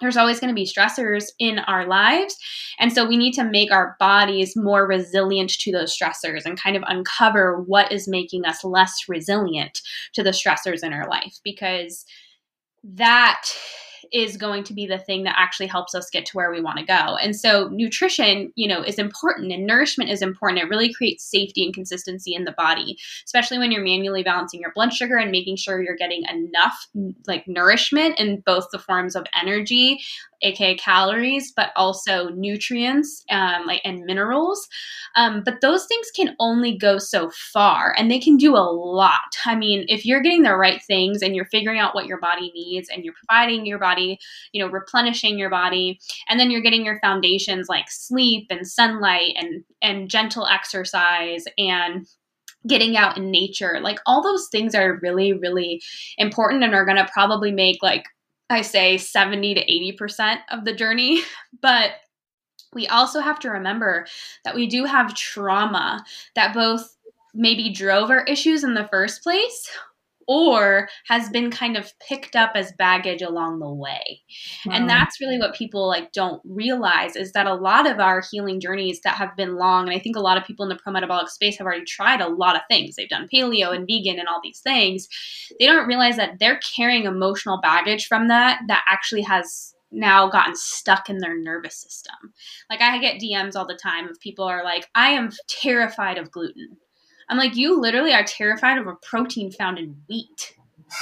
there's 0.01 0.17
always 0.17 0.41
going 0.41 0.49
to 0.49 0.55
be 0.55 0.67
stressors 0.67 1.27
in 1.39 1.59
our 1.61 1.87
lives. 1.87 2.37
And 2.79 2.93
so 2.93 3.07
we 3.07 3.17
need 3.17 3.33
to 3.35 3.45
make 3.45 3.71
our 3.71 3.97
bodies 3.99 4.57
more 4.57 4.87
resilient 4.87 5.51
to 5.51 5.73
those 5.73 5.97
stressors 5.97 6.45
and 6.45 6.61
kind 6.61 6.77
of 6.77 6.83
uncover 6.87 7.61
what 7.63 7.93
is 7.93 8.09
making 8.09 8.45
us 8.45 8.65
less 8.65 9.09
resilient 9.09 9.81
to 10.15 10.23
the 10.23 10.31
stressors 10.31 10.83
in 10.83 10.93
our 10.93 11.09
life 11.09 11.39
because 11.45 12.05
that 12.83 13.47
is 14.13 14.37
going 14.37 14.65
to 14.65 14.75
be 14.75 14.87
the 14.87 14.99
thing 14.99 15.25
that 15.25 15.37
actually 15.39 15.67
helps 15.67 15.95
us 15.95 16.11
get 16.11 16.27
to 16.27 16.37
where 16.37 16.51
we 16.51 16.61
want 16.61 16.79
to 16.79 16.85
go. 16.85 17.17
And 17.17 17.35
so 17.37 17.69
nutrition, 17.73 18.53
you 18.57 18.69
know, 18.69 18.83
is 18.83 18.99
important 18.99 19.53
and 19.53 19.67
nourishment 19.67 20.11
is 20.11 20.23
important. 20.23 20.63
It 20.63 20.69
really 20.69 20.93
creates 20.93 21.25
safety 21.25 21.65
and 21.65 21.75
consistency 21.75 22.35
in 22.35 22.45
the 22.45 22.53
body, 22.53 22.97
especially 23.25 23.59
when 23.59 23.73
you're 23.73 23.85
manually 23.85 24.23
balancing 24.23 24.61
your 24.61 24.73
blood 24.75 24.93
sugar 24.93 25.17
and 25.17 25.31
making 25.31 25.57
sure 25.57 25.83
you're 25.83 25.97
getting 25.97 26.25
enough 26.25 26.89
like 27.27 27.45
nourishment 27.47 28.19
in 28.19 28.43
both 28.45 28.67
the 28.73 28.79
forms 28.79 29.17
of 29.17 29.27
energy 29.41 30.01
aka 30.43 30.77
calories, 30.77 31.53
but 31.55 31.71
also 31.77 32.29
nutrients 32.31 33.25
um, 33.31 33.67
like 33.67 33.81
and 33.85 34.05
minerals. 34.05 34.69
Um, 35.17 35.43
but 35.45 35.61
those 35.61 35.87
things 35.87 36.09
can 36.15 36.37
only 36.39 36.77
go 36.77 36.99
so 36.99 37.31
far, 37.53 37.95
and 37.97 38.11
they 38.11 38.19
can 38.19 38.37
do 38.37 38.57
a 38.57 38.59
lot. 38.59 39.37
I 39.45 39.57
mean, 39.57 39.85
if 39.89 40.07
you're 40.07 40.23
getting 40.23 40.43
the 40.43 40.57
right 40.57 40.83
things 40.83 41.23
and 41.23 41.35
you're 41.35 41.47
figuring 41.47 41.79
out 41.79 41.95
what 41.95 42.07
your 42.07 42.21
body 42.21 42.53
needs, 42.55 42.89
and 42.89 43.05
you're 43.05 43.15
providing 43.15 43.67
your 43.67 43.79
body, 43.79 44.00
you 44.53 44.63
know, 44.63 44.71
replenishing 44.71 45.39
your 45.39 45.51
body, 45.51 45.99
and 46.29 46.39
then 46.39 46.51
you're 46.51 46.61
getting 46.61 46.85
your 46.85 47.01
foundations 47.01 47.69
like 47.69 47.91
sleep 47.91 48.47
and 48.51 48.67
sunlight 48.67 49.35
and 49.37 49.65
and 49.83 50.09
gentle 50.09 50.47
exercise 50.47 51.45
and 51.59 52.07
getting 52.67 52.95
out 52.95 53.17
in 53.17 53.31
nature 53.31 53.81
like 53.81 53.99
all 54.05 54.23
those 54.23 54.49
things 54.53 54.75
are 54.75 54.99
really 55.01 55.33
really 55.33 55.81
important 56.19 56.63
and 56.63 56.75
are 56.75 56.85
going 56.85 56.99
to 56.99 57.09
probably 57.11 57.51
make 57.51 57.79
like 57.83 58.05
I 58.51 58.63
say 58.63 58.99
70 58.99 59.55
to 59.55 59.65
80% 59.65 60.39
of 60.51 60.65
the 60.65 60.75
journey. 60.75 61.23
But 61.63 61.91
we 62.73 62.87
also 62.87 63.21
have 63.21 63.39
to 63.41 63.51
remember 63.51 64.07
that 64.45 64.55
we 64.55 64.67
do 64.67 64.85
have 64.85 65.15
trauma 65.15 66.03
that 66.35 66.55
both 66.55 66.97
maybe 67.35 67.71
drove 67.71 68.09
our 68.09 68.25
issues 68.25 68.65
in 68.65 68.75
the 68.75 68.89
first 68.91 69.23
place 69.23 69.71
or 70.31 70.89
has 71.09 71.29
been 71.29 71.51
kind 71.51 71.77
of 71.77 71.93
picked 71.99 72.37
up 72.37 72.53
as 72.55 72.71
baggage 72.79 73.21
along 73.21 73.59
the 73.59 73.69
way. 73.69 74.21
Wow. 74.65 74.75
And 74.77 74.89
that's 74.89 75.21
really 75.21 75.41
what 75.41 75.57
people 75.57 75.89
like 75.89 76.13
don't 76.13 76.41
realize 76.45 77.17
is 77.17 77.33
that 77.33 77.49
a 77.49 77.55
lot 77.55 77.91
of 77.91 77.99
our 77.99 78.23
healing 78.31 78.61
journeys 78.61 79.01
that 79.03 79.17
have 79.17 79.37
been 79.37 79.57
long 79.57 79.89
and 79.89 79.97
I 79.97 79.99
think 79.99 80.15
a 80.15 80.21
lot 80.21 80.39
of 80.39 80.45
people 80.45 80.65
in 80.65 80.69
the 80.69 80.81
pro-metabolic 80.81 81.31
space 81.31 81.59
have 81.59 81.67
already 81.67 81.85
tried 81.85 82.21
a 82.21 82.29
lot 82.29 82.55
of 82.55 82.63
things. 82.71 82.95
They've 82.95 83.09
done 83.09 83.29
paleo 83.35 83.75
and 83.75 83.89
vegan 83.89 84.21
and 84.21 84.29
all 84.29 84.41
these 84.41 84.61
things. 84.61 85.09
They 85.59 85.67
don't 85.67 85.89
realize 85.89 86.15
that 86.15 86.39
they're 86.39 86.61
carrying 86.61 87.07
emotional 87.07 87.61
baggage 87.61 88.07
from 88.07 88.29
that 88.29 88.61
that 88.69 88.85
actually 88.89 89.23
has 89.23 89.75
now 89.91 90.29
gotten 90.29 90.55
stuck 90.55 91.11
in 91.11 91.19
their 91.19 91.37
nervous 91.37 91.75
system. 91.75 92.15
Like 92.71 92.81
I 92.81 92.99
get 92.99 93.21
DMs 93.21 93.57
all 93.57 93.67
the 93.67 93.75
time 93.75 94.09
of 94.09 94.21
people 94.21 94.45
are 94.45 94.63
like, 94.63 94.89
I 94.95 95.09
am 95.09 95.31
terrified 95.49 96.19
of 96.19 96.31
gluten. 96.31 96.77
I'm 97.31 97.39
like, 97.39 97.57
you 97.57 97.81
literally 97.81 98.13
are 98.13 98.25
terrified 98.25 98.77
of 98.77 98.89
a 98.89 98.97
protein 98.97 99.53
found 99.53 99.79
in 99.79 99.97
wheat. 100.09 100.55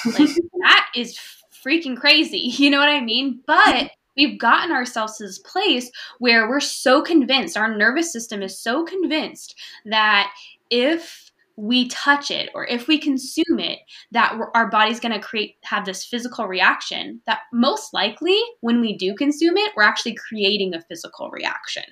Like 0.04 0.28
that 0.60 0.88
is 0.94 1.18
freaking 1.66 1.96
crazy. 1.96 2.38
You 2.58 2.70
know 2.70 2.78
what 2.78 2.88
I 2.88 3.00
mean? 3.00 3.40
But 3.46 3.90
we've 4.16 4.38
gotten 4.38 4.70
ourselves 4.70 5.16
to 5.16 5.24
this 5.24 5.38
place 5.38 5.90
where 6.18 6.48
we're 6.48 6.60
so 6.60 7.02
convinced, 7.02 7.56
our 7.56 7.74
nervous 7.74 8.12
system 8.12 8.42
is 8.42 8.60
so 8.60 8.84
convinced 8.84 9.54
that 9.86 10.32
if 10.70 11.28
we 11.56 11.88
touch 11.88 12.30
it 12.30 12.50
or 12.54 12.64
if 12.66 12.86
we 12.86 12.98
consume 12.98 13.58
it 13.58 13.80
that 14.12 14.38
our 14.54 14.70
body's 14.70 15.00
going 15.00 15.12
to 15.12 15.18
create 15.18 15.56
have 15.64 15.84
this 15.84 16.04
physical 16.04 16.46
reaction 16.46 17.20
that 17.26 17.40
most 17.52 17.92
likely 17.92 18.40
when 18.60 18.80
we 18.80 18.96
do 18.96 19.12
consume 19.12 19.56
it 19.56 19.72
we're 19.76 19.82
actually 19.82 20.14
creating 20.14 20.72
a 20.72 20.80
physical 20.82 21.30
reaction 21.30 21.82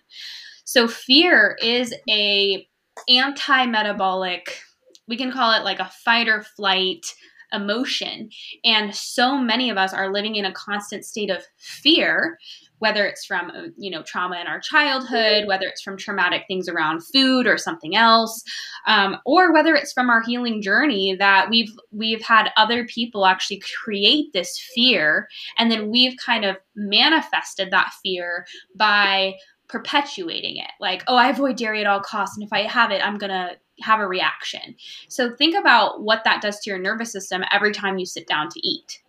so 0.64 0.86
fear 0.86 1.56
is 1.60 1.92
a 2.08 2.64
anti-metabolic 3.08 4.60
we 5.08 5.16
can 5.16 5.30
call 5.30 5.52
it 5.52 5.64
like 5.64 5.78
a 5.78 5.90
fight 6.04 6.28
or 6.28 6.42
flight 6.42 7.06
emotion. 7.52 8.28
And 8.64 8.92
so 8.92 9.38
many 9.38 9.70
of 9.70 9.76
us 9.76 9.94
are 9.94 10.12
living 10.12 10.34
in 10.34 10.44
a 10.44 10.52
constant 10.52 11.04
state 11.04 11.30
of 11.30 11.44
fear 11.58 12.38
whether 12.78 13.06
it's 13.06 13.24
from 13.24 13.50
uh, 13.50 13.68
you 13.78 13.90
know 13.90 14.02
trauma 14.02 14.38
in 14.40 14.46
our 14.46 14.60
childhood 14.60 15.46
whether 15.46 15.66
it's 15.66 15.82
from 15.82 15.96
traumatic 15.96 16.42
things 16.46 16.68
around 16.68 17.00
food 17.12 17.46
or 17.46 17.56
something 17.56 17.96
else 17.96 18.42
um, 18.86 19.16
or 19.24 19.52
whether 19.52 19.74
it's 19.74 19.92
from 19.92 20.10
our 20.10 20.22
healing 20.22 20.62
journey 20.62 21.16
that 21.18 21.48
we've 21.50 21.72
we've 21.90 22.22
had 22.22 22.50
other 22.56 22.86
people 22.86 23.26
actually 23.26 23.60
create 23.84 24.32
this 24.32 24.58
fear. 24.74 25.28
And 25.58 25.70
then 25.70 25.90
we've 25.90 26.16
kind 26.24 26.44
of 26.44 26.56
manifested 26.74 27.70
that 27.70 27.92
fear 28.02 28.46
by 28.76 29.34
perpetuating 29.68 30.56
it 30.56 30.70
like 30.80 31.02
oh 31.08 31.16
i 31.16 31.28
avoid 31.28 31.56
dairy 31.56 31.80
at 31.80 31.86
all 31.86 32.00
costs 32.00 32.36
and 32.36 32.44
if 32.44 32.52
i 32.52 32.62
have 32.62 32.90
it 32.90 33.04
i'm 33.04 33.18
gonna 33.18 33.50
have 33.80 34.00
a 34.00 34.06
reaction 34.06 34.74
so 35.08 35.34
think 35.36 35.54
about 35.54 36.02
what 36.02 36.22
that 36.24 36.40
does 36.40 36.58
to 36.60 36.70
your 36.70 36.78
nervous 36.78 37.12
system 37.12 37.42
every 37.52 37.72
time 37.72 37.98
you 37.98 38.06
sit 38.06 38.26
down 38.26 38.48
to 38.48 38.60
eat 38.66 39.02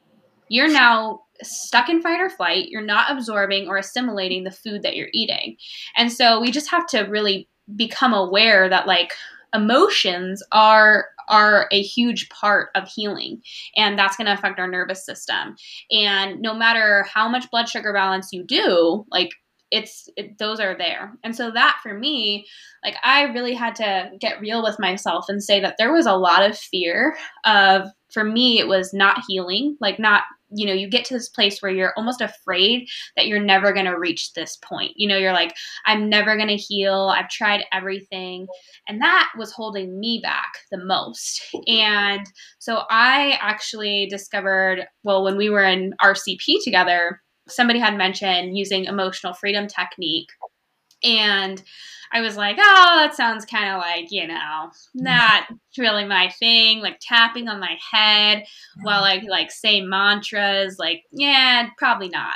you're 0.50 0.72
now 0.72 1.22
stuck 1.44 1.90
in 1.90 2.02
fight 2.02 2.20
or 2.20 2.30
flight. 2.30 2.70
You're 2.70 2.82
not 2.82 3.12
absorbing 3.12 3.68
or 3.68 3.78
assimilating 3.78 4.44
the 4.44 4.52
food 4.52 4.84
that 4.84 4.96
you're 4.96 5.10
eating. 5.14 5.58
And 5.96 6.12
so 6.12 6.40
we 6.40 6.52
just 6.52 6.72
have 6.72 6.88
to 6.88 7.02
really 7.02 7.48
become 7.76 8.14
aware 8.14 8.70
that 8.70 8.88
like 8.88 9.14
emotions 9.54 10.44
are 10.52 11.06
are 11.30 11.68
a 11.72 11.82
huge 11.82 12.30
part 12.30 12.70
of 12.74 12.88
healing 12.88 13.42
and 13.76 14.00
that's 14.00 14.16
going 14.16 14.26
to 14.28 14.34
affect 14.34 14.60
our 14.60 14.68
nervous 14.68 15.06
system 15.06 15.58
and 15.92 16.42
no 16.42 16.54
matter 16.54 17.06
how 17.14 17.28
much 17.28 17.50
blood 17.52 17.68
sugar 17.68 17.92
balance 17.92 18.30
you 18.32 18.44
do 18.44 19.06
like 19.12 19.32
it's 19.72 20.10
it, 20.16 20.38
those 20.38 20.60
are 20.60 20.78
there. 20.78 21.14
And 21.24 21.36
so 21.36 21.52
that 21.52 21.80
for 21.84 21.94
me 21.94 22.46
like 22.84 22.96
i 23.04 23.24
really 23.24 23.54
had 23.54 23.76
to 23.76 24.12
get 24.20 24.40
real 24.40 24.64
with 24.64 24.80
myself 24.80 25.26
and 25.28 25.44
say 25.44 25.60
that 25.60 25.76
there 25.78 25.92
was 25.94 26.06
a 26.06 26.16
lot 26.16 26.50
of 26.50 26.58
fear 26.58 27.18
of 27.46 27.90
for 28.12 28.24
me 28.24 28.60
it 28.60 28.68
was 28.68 28.94
not 28.94 29.24
healing. 29.28 29.78
Like 29.80 30.00
not 30.00 30.24
you 30.50 30.66
know 30.66 30.74
you 30.74 30.88
get 30.88 31.04
to 31.04 31.14
this 31.14 31.28
place 31.28 31.62
where 31.62 31.72
you're 31.72 31.94
almost 31.98 32.22
afraid 32.22 32.88
that 33.18 33.28
you're 33.28 33.44
never 33.44 33.74
going 33.74 33.86
to 33.86 34.00
reach 34.00 34.34
this 34.34 34.58
point. 34.58 34.94
You 34.96 35.10
know 35.10 35.18
you're 35.18 35.34
like 35.34 35.54
i'm 35.86 36.10
never 36.10 36.36
going 36.36 36.48
to 36.48 36.56
heal. 36.56 37.14
I've 37.14 37.30
tried 37.30 37.66
everything. 37.74 38.48
And 38.88 39.02
that 39.02 39.30
was 39.38 39.52
holding 39.52 40.00
me 40.00 40.20
back 40.24 40.54
the 40.72 40.78
most. 40.78 41.44
And 41.68 42.26
so 42.60 42.84
i 42.90 43.38
actually 43.42 44.08
discovered 44.08 44.88
well 45.04 45.24
when 45.24 45.38
we 45.38 45.50
were 45.50 45.64
in 45.64 45.94
rcp 46.02 46.64
together 46.64 47.22
somebody 47.48 47.80
had 47.80 47.98
mentioned 47.98 48.58
using 48.58 48.86
emotional 48.86 49.34
freedom 49.34 49.68
technique 49.68 50.30
and 51.04 51.62
I 52.12 52.22
was 52.22 52.38
like, 52.38 52.56
oh, 52.58 53.00
that 53.00 53.16
sounds 53.16 53.46
kind 53.46 53.70
of 53.74 53.80
like, 53.80 54.12
you 54.12 54.28
know, 54.28 54.34
mm. 54.34 54.72
not 54.94 55.44
really 55.78 56.06
my 56.06 56.30
thing, 56.40 56.80
like 56.80 57.00
tapping 57.02 57.48
on 57.48 57.60
my 57.60 57.78
head 57.92 58.46
while 58.82 59.04
mm. 59.04 59.24
I 59.24 59.28
like 59.28 59.52
say 59.52 59.82
mantras, 59.82 60.78
like, 60.80 61.04
yeah, 61.12 61.70
probably 61.78 62.10
not. 62.10 62.36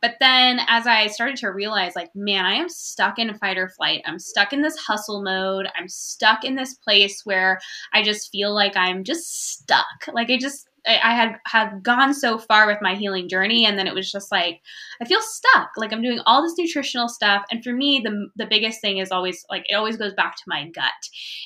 But 0.00 0.16
then 0.18 0.60
as 0.66 0.88
I 0.88 1.06
started 1.06 1.36
to 1.38 1.52
realize, 1.52 1.94
like, 1.94 2.10
man, 2.16 2.44
I 2.44 2.54
am 2.54 2.68
stuck 2.68 3.20
in 3.20 3.32
fight 3.34 3.56
or 3.56 3.68
flight. 3.68 4.02
I'm 4.04 4.18
stuck 4.18 4.52
in 4.52 4.60
this 4.60 4.76
hustle 4.76 5.22
mode. 5.22 5.68
I'm 5.76 5.88
stuck 5.88 6.42
in 6.42 6.56
this 6.56 6.74
place 6.74 7.24
where 7.24 7.60
I 7.92 8.02
just 8.02 8.32
feel 8.32 8.52
like 8.52 8.76
I'm 8.76 9.04
just 9.04 9.52
stuck. 9.52 9.86
Like, 10.12 10.28
I 10.28 10.38
just, 10.38 10.68
I 10.86 11.14
had 11.14 11.36
had 11.46 11.82
gone 11.82 12.12
so 12.12 12.38
far 12.38 12.66
with 12.66 12.78
my 12.80 12.94
healing 12.94 13.28
journey, 13.28 13.64
and 13.64 13.78
then 13.78 13.86
it 13.86 13.94
was 13.94 14.10
just 14.10 14.32
like 14.32 14.60
I 15.00 15.04
feel 15.04 15.20
stuck. 15.20 15.70
Like 15.76 15.92
I'm 15.92 16.02
doing 16.02 16.20
all 16.26 16.42
this 16.42 16.58
nutritional 16.58 17.08
stuff, 17.08 17.44
and 17.50 17.62
for 17.62 17.72
me, 17.72 18.00
the 18.04 18.28
the 18.36 18.46
biggest 18.46 18.80
thing 18.80 18.98
is 18.98 19.12
always 19.12 19.44
like 19.50 19.64
it 19.68 19.74
always 19.74 19.96
goes 19.96 20.14
back 20.14 20.36
to 20.36 20.42
my 20.46 20.68
gut. 20.68 20.92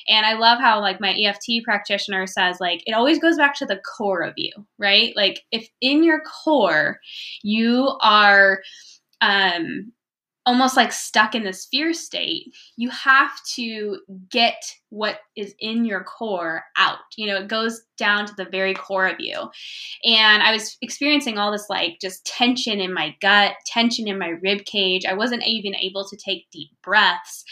And 0.07 0.25
I 0.25 0.33
love 0.33 0.59
how 0.59 0.81
like 0.81 0.99
my 0.99 1.13
EFT 1.13 1.63
practitioner 1.63 2.25
says 2.27 2.57
like 2.59 2.81
it 2.85 2.93
always 2.93 3.19
goes 3.19 3.37
back 3.37 3.55
to 3.55 3.65
the 3.65 3.81
core 3.97 4.21
of 4.21 4.33
you, 4.37 4.51
right? 4.77 5.15
Like 5.15 5.41
if 5.51 5.69
in 5.81 6.03
your 6.03 6.21
core 6.21 6.99
you 7.43 7.95
are 8.01 8.61
um 9.21 9.91
almost 10.47 10.77
like 10.77 10.93
stuck 10.93 11.35
in 11.35 11.43
this 11.43 11.67
fear 11.69 11.93
state, 11.93 12.55
you 12.77 12.89
have 12.89 13.31
to 13.55 13.99
get 14.31 14.55
what 14.89 15.19
is 15.35 15.53
in 15.59 15.83
your 15.83 16.05
core 16.05 16.63
out. 16.77 16.99
You 17.17 17.27
know, 17.27 17.35
it 17.35 17.49
goes 17.49 17.81
down 17.97 18.25
to 18.27 18.33
the 18.37 18.45
very 18.49 18.73
core 18.73 19.07
of 19.07 19.17
you. 19.19 19.37
And 20.05 20.41
I 20.41 20.53
was 20.53 20.77
experiencing 20.81 21.37
all 21.37 21.51
this 21.51 21.65
like 21.69 21.97
just 22.01 22.25
tension 22.25 22.79
in 22.79 22.93
my 22.93 23.13
gut, 23.21 23.55
tension 23.65 24.07
in 24.07 24.17
my 24.17 24.29
rib 24.41 24.63
cage. 24.63 25.05
I 25.05 25.15
wasn't 25.15 25.45
even 25.45 25.75
able 25.75 26.07
to 26.07 26.15
take 26.15 26.49
deep 26.49 26.69
breaths. 26.81 27.43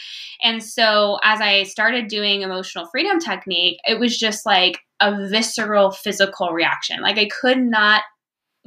And 0.42 0.64
so 0.64 1.18
as 1.22 1.42
I 1.42 1.64
started 1.64 2.08
doing 2.08 2.40
emotional 2.40 2.86
freedom 2.86 3.18
technique, 3.18 3.78
it 3.86 4.00
was 4.00 4.16
just 4.16 4.46
like 4.46 4.78
a 5.00 5.28
visceral 5.28 5.90
physical 5.90 6.52
reaction. 6.52 7.02
Like 7.02 7.18
I 7.18 7.28
could 7.28 7.58
not 7.58 8.04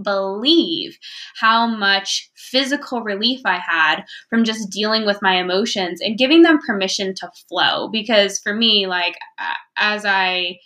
believe 0.01 0.97
how 1.39 1.67
much 1.67 2.29
physical 2.35 3.01
relief 3.01 3.41
I 3.45 3.57
had 3.57 4.03
from 4.29 4.43
just 4.43 4.69
dealing 4.69 5.05
with 5.05 5.21
my 5.21 5.35
emotions 5.35 6.01
and 6.01 6.17
giving 6.17 6.41
them 6.41 6.59
permission 6.65 7.13
to 7.15 7.31
flow. 7.47 7.89
Because 7.89 8.39
for 8.39 8.53
me, 8.53 8.87
like, 8.87 9.15
as 9.77 10.05
I 10.05 10.59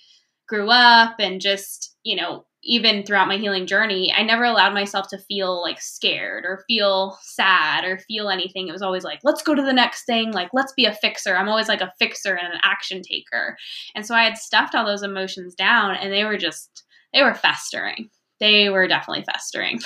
grew 0.47 0.69
up 0.69 1.15
and 1.19 1.41
just, 1.41 1.95
you 2.03 2.15
know, 2.15 2.45
even 2.65 3.03
throughout 3.03 3.27
my 3.27 3.35
healing 3.35 3.67
journey, 3.67 4.13
I 4.15 4.23
never 4.23 4.45
allowed 4.45 4.73
myself 4.73 5.09
to 5.09 5.17
feel 5.17 5.61
like 5.61 5.81
scared 5.81 6.45
or 6.45 6.63
feel 6.65 7.17
sad 7.21 7.83
or 7.83 7.99
feel 7.99 8.29
anything. 8.29 8.69
It 8.69 8.71
was 8.71 8.81
always 8.81 9.03
like, 9.03 9.19
let's 9.23 9.43
go 9.43 9.53
to 9.53 9.61
the 9.61 9.73
next 9.73 10.05
thing. 10.05 10.31
Like, 10.31 10.49
let's 10.53 10.71
be 10.71 10.85
a 10.85 10.93
fixer. 10.93 11.35
I'm 11.35 11.49
always 11.49 11.67
like 11.67 11.81
a 11.81 11.91
fixer 11.99 12.35
and 12.35 12.53
an 12.53 12.61
action 12.63 13.01
taker. 13.01 13.57
And 13.95 14.05
so 14.05 14.15
I 14.15 14.23
had 14.23 14.37
stuffed 14.37 14.75
all 14.75 14.85
those 14.85 15.03
emotions 15.03 15.55
down 15.55 15.95
and 15.95 16.13
they 16.13 16.23
were 16.23 16.37
just, 16.37 16.85
they 17.13 17.21
were 17.21 17.33
festering 17.33 18.09
they 18.43 18.69
were 18.69 18.87
definitely 18.87 19.23
festering. 19.23 19.79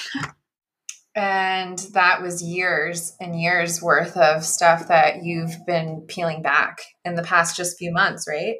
and 1.16 1.78
that 1.94 2.22
was 2.22 2.42
years 2.42 3.16
and 3.22 3.40
years 3.40 3.82
worth 3.82 4.18
of 4.18 4.44
stuff 4.44 4.88
that 4.88 5.24
you've 5.24 5.56
been 5.68 6.02
peeling 6.08 6.42
back 6.42 6.80
in 7.06 7.14
the 7.14 7.22
past 7.22 7.56
just 7.56 7.78
few 7.78 7.92
months, 7.92 8.26
right? 8.28 8.56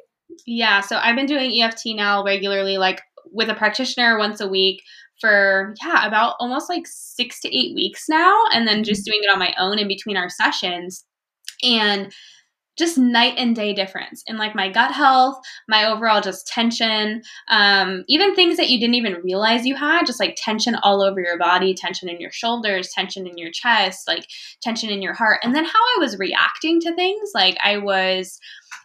Yeah. 0.46 0.80
So 0.80 0.98
I've 1.02 1.16
been 1.16 1.26
doing 1.26 1.60
EFT 1.60 1.96
now 1.96 2.24
regularly, 2.24 2.78
like 2.78 3.02
with 3.32 3.48
a 3.48 3.54
practitioner 3.54 4.18
once 4.18 4.40
a 4.40 4.48
week 4.48 4.82
for 5.20 5.74
yeah 5.84 6.06
about 6.06 6.36
almost 6.38 6.70
like 6.70 6.84
six 6.86 7.40
to 7.40 7.48
eight 7.48 7.74
weeks 7.74 8.04
now 8.08 8.40
and 8.52 8.68
then 8.68 8.84
just 8.84 9.00
mm-hmm. 9.00 9.10
doing 9.10 9.20
it 9.24 9.32
on 9.32 9.38
my 9.40 9.52
own 9.58 9.76
in 9.76 9.88
between 9.88 10.16
our 10.16 10.30
sessions 10.30 11.04
and 11.64 12.12
just 12.78 12.96
night 12.96 13.34
and 13.36 13.54
day 13.56 13.74
difference 13.74 14.22
in 14.26 14.36
like 14.36 14.54
my 14.54 14.70
gut 14.70 14.92
health, 14.92 15.40
my 15.68 15.84
overall 15.84 16.20
just 16.20 16.46
tension, 16.46 17.22
um, 17.48 18.04
even 18.08 18.34
things 18.34 18.56
that 18.56 18.70
you 18.70 18.78
didn't 18.78 18.94
even 18.94 19.20
realize 19.22 19.66
you 19.66 19.74
had, 19.74 20.06
just 20.06 20.20
like 20.20 20.36
tension 20.36 20.76
all 20.76 21.02
over 21.02 21.20
your 21.20 21.38
body, 21.38 21.74
tension 21.74 22.08
in 22.08 22.20
your 22.20 22.32
shoulders, 22.32 22.90
tension 22.92 23.26
in 23.26 23.36
your 23.36 23.50
chest, 23.50 24.06
like 24.06 24.26
tension 24.62 24.90
in 24.90 25.02
your 25.02 25.14
heart. 25.14 25.40
And 25.42 25.54
then 25.54 25.64
how 25.64 25.70
I 25.70 25.96
was 25.98 26.18
reacting 26.18 26.80
to 26.80 26.94
things, 26.94 27.30
like 27.34 27.56
I 27.62 27.78
was 27.78 28.38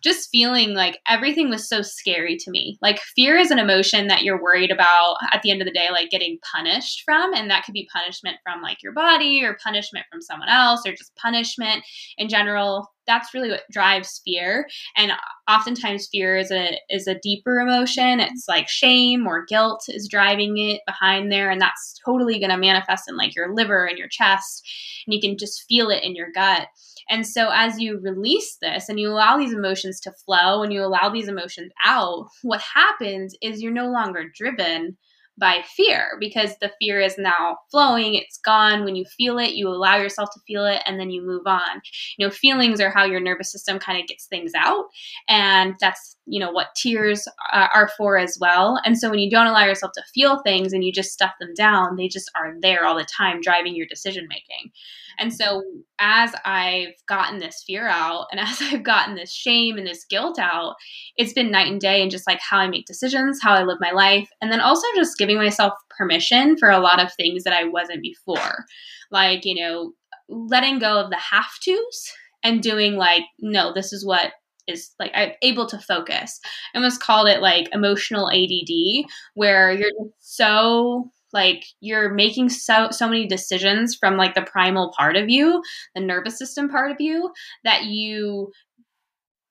just 0.03 0.29
feeling 0.29 0.73
like 0.73 0.99
everything 1.08 1.49
was 1.49 1.67
so 1.67 1.82
scary 1.82 2.38
to 2.38 2.51
me. 2.51 2.77
Like 2.82 2.99
fear 2.99 3.38
is 3.38 3.51
an 3.51 3.60
emotion 3.60 4.08
that 4.08 4.23
you're 4.23 4.41
worried 4.41 4.71
about 4.71 5.15
at 5.32 5.41
the 5.41 5.51
end 5.51 5.62
of 5.62 5.65
the 5.65 5.73
day, 5.73 5.88
like 5.91 6.10
getting 6.10 6.39
punished 6.51 7.03
from. 7.06 7.34
And 7.34 7.49
that 7.49 7.63
could 7.63 7.73
be 7.73 7.88
punishment 7.93 8.38
from 8.43 8.62
like 8.62 8.84
your 8.84 8.93
body 8.93 9.43
or 9.43 9.58
punishment 9.63 10.06
from 10.12 10.21
someone 10.21 10.49
else 10.49 10.82
or 10.86 10.91
just 10.91 11.15
punishment 11.15 11.84
in 12.17 12.27
general. 12.27 12.92
That's 13.07 13.33
really 13.33 13.49
what 13.49 13.63
drives 13.71 14.21
fear. 14.25 14.67
And 14.95 15.11
oftentimes 15.49 16.07
fear 16.11 16.37
is 16.37 16.51
a 16.51 16.77
is 16.89 17.07
a 17.07 17.19
deeper 17.19 17.59
emotion. 17.59 18.19
Mm-hmm. 18.19 18.31
It's 18.31 18.45
like 18.47 18.67
shame 18.69 19.27
or 19.27 19.45
guilt 19.45 19.85
is 19.87 20.07
driving 20.07 20.57
it 20.57 20.81
behind 20.85 21.31
there. 21.31 21.49
And 21.49 21.61
that's 21.61 21.99
totally 22.05 22.39
gonna 22.39 22.57
manifest 22.57 23.09
in 23.09 23.17
like 23.17 23.35
your 23.35 23.53
liver 23.53 23.85
and 23.85 23.97
your 23.97 24.07
chest. 24.07 24.67
And 25.05 25.13
you 25.13 25.19
can 25.19 25.37
just 25.37 25.63
feel 25.67 25.89
it 25.89 26.03
in 26.03 26.15
your 26.15 26.31
gut. 26.33 26.67
And 27.09 27.27
so 27.27 27.49
as 27.51 27.79
you 27.79 27.99
release 27.99 28.57
this 28.61 28.87
and 28.87 28.99
you 28.99 29.09
allow 29.09 29.37
these 29.37 29.53
emotions 29.53 29.99
to 30.01 30.11
flow 30.25 30.63
and 30.63 30.71
you 30.71 30.81
allow 30.81 31.09
these 31.09 31.27
emotions 31.27 31.71
out, 31.85 32.27
what 32.43 32.61
happens 32.61 33.35
is 33.41 33.61
you're 33.61 33.73
no 33.73 33.89
longer 33.89 34.31
driven 34.33 34.97
by 35.38 35.63
fear 35.76 36.17
because 36.19 36.56
the 36.62 36.72
fear 36.80 37.02
is 37.02 37.17
now 37.17 37.58
flowing 37.72 38.15
it's 38.15 38.38
gone. 38.38 38.84
When 38.84 38.96
you 38.96 39.06
feel 39.06 39.39
it 39.39 39.54
you 39.54 39.67
allow 39.67 39.98
yourself 39.98 40.30
to 40.34 40.39
feel 40.46 40.65
it 40.65 40.82
and 40.86 41.00
then 41.00 41.10
you 41.10 41.26
move 41.26 41.46
on. 41.46 41.82
You 42.17 42.26
know 42.26 42.32
feelings 42.32 42.80
are 42.80 42.91
how 42.91 43.06
your 43.06 43.19
nervous 43.19 43.52
system 43.52 43.80
kind 43.80 44.00
of 44.00 44.08
gets 44.08 44.26
things 44.26 44.52
out 44.56 44.86
and 45.28 45.76
that's 45.80 46.17
you 46.25 46.39
know 46.39 46.51
what 46.51 46.75
tears 46.75 47.27
uh, 47.51 47.67
are 47.73 47.89
for 47.97 48.17
as 48.17 48.38
well 48.39 48.79
and 48.86 48.97
so 48.97 49.09
when 49.09 49.19
you 49.19 49.29
don't 49.29 49.47
allow 49.47 49.65
yourself 49.65 49.91
to 49.93 50.03
feel 50.13 50.41
things 50.41 50.73
and 50.73 50.83
you 50.83 50.91
just 50.91 51.12
stuff 51.12 51.33
them 51.39 51.53
down 51.55 51.95
they 51.95 52.07
just 52.07 52.31
are 52.36 52.55
there 52.62 52.86
all 52.86 52.95
the 52.95 53.05
time 53.05 53.41
driving 53.41 53.75
your 53.75 53.88
decision 53.88 54.27
making 54.29 54.71
and 55.19 55.33
so 55.33 55.63
as 55.99 56.33
I've 56.45 56.93
gotten 57.07 57.39
this 57.39 57.63
fear 57.65 57.88
out 57.88 58.27
and 58.31 58.39
as 58.39 58.62
I've 58.62 58.83
gotten 58.83 59.15
this 59.15 59.31
shame 59.33 59.77
and 59.77 59.88
this 59.88 60.05
guilt 60.05 60.39
out, 60.39 60.75
it's 61.17 61.33
been 61.33 61.51
night 61.51 61.71
and 61.71 61.79
day 61.79 62.01
and 62.01 62.12
just 62.12 62.27
like 62.27 62.39
how 62.39 62.57
I 62.57 62.67
make 62.67 62.86
decisions, 62.86 63.39
how 63.41 63.53
I 63.53 63.63
live 63.63 63.77
my 63.79 63.91
life, 63.91 64.29
and 64.41 64.51
then 64.51 64.59
also 64.59 64.88
just 64.95 65.17
giving 65.17 65.38
myself 65.38 65.73
permission 65.97 66.57
for 66.57 66.69
a 66.69 66.79
lot 66.79 67.01
of 67.01 67.13
things 67.13 67.43
that 67.43 67.53
I 67.53 67.65
wasn't 67.65 68.01
before. 68.01 68.65
Like, 69.12 69.45
you 69.45 69.55
know, 69.55 69.93
letting 70.29 70.79
go 70.79 70.99
of 70.99 71.09
the 71.09 71.17
have 71.17 71.45
tos 71.63 72.12
and 72.43 72.62
doing 72.62 72.95
like, 72.95 73.23
no, 73.39 73.73
this 73.73 73.93
is 73.93 74.05
what 74.05 74.33
is 74.67 74.91
like 74.99 75.12
I'm 75.13 75.32
able 75.41 75.67
to 75.67 75.80
focus. 75.80 76.39
I 76.73 76.78
almost 76.78 77.02
called 77.02 77.28
it 77.28 77.41
like 77.41 77.69
emotional 77.73 78.30
ADD, 78.32 79.06
where 79.34 79.71
you're 79.71 79.91
so 80.19 81.12
like 81.34 81.65
you're 81.82 82.13
making 82.13 82.49
so 82.49 82.89
so 82.91 83.08
many 83.08 83.28
decisions 83.28 83.95
from 83.95 84.17
like 84.17 84.36
the 84.36 84.43
primal 84.43 84.93
part 84.95 85.17
of 85.17 85.30
you 85.30 85.62
the 85.95 86.02
nervous 86.02 86.38
system 86.38 86.69
part 86.69 86.91
of 86.91 87.02
you 87.02 87.32
that 87.63 87.86
you 87.86 88.52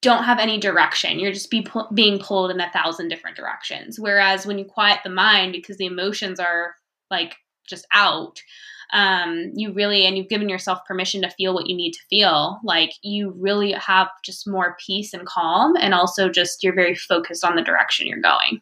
don't 0.01 0.25
have 0.25 0.38
any 0.38 0.59
direction 0.59 1.18
you're 1.18 1.33
just 1.33 1.51
be 1.51 1.62
pu- 1.62 1.92
being 1.92 2.18
pulled 2.18 2.51
in 2.51 2.61
a 2.61 2.70
thousand 2.70 3.09
different 3.09 3.37
directions 3.37 3.98
whereas 3.98 4.46
when 4.46 4.59
you 4.59 4.64
quiet 4.64 5.01
the 5.05 5.11
mind 5.11 5.53
because 5.53 5.77
the 5.77 5.87
emotions 5.87 6.38
are 6.38 6.75
like 7.11 7.35
just 7.66 7.87
out 7.92 8.40
um, 8.92 9.52
you 9.55 9.72
really 9.72 10.05
and 10.07 10.16
you've 10.16 10.28
given 10.28 10.48
yourself 10.48 10.81
permission 10.87 11.22
to 11.22 11.31
feel 11.31 11.55
what 11.55 11.66
you 11.66 11.76
need 11.76 11.92
to 11.92 12.00
feel 12.11 12.61
like 12.62 12.92
you 13.02 13.35
really 13.38 13.72
have 13.72 14.09
just 14.24 14.46
more 14.46 14.76
peace 14.85 15.14
and 15.14 15.26
calm 15.26 15.74
and 15.81 15.94
also 15.94 16.28
just 16.28 16.62
you're 16.62 16.74
very 16.74 16.94
focused 16.94 17.44
on 17.44 17.57
the 17.57 17.62
direction 17.62 18.07
you're 18.07 18.20
going 18.20 18.61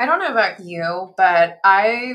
I 0.00 0.06
don't 0.06 0.18
know 0.18 0.28
about 0.28 0.60
you, 0.60 1.12
but 1.18 1.58
I 1.62 2.14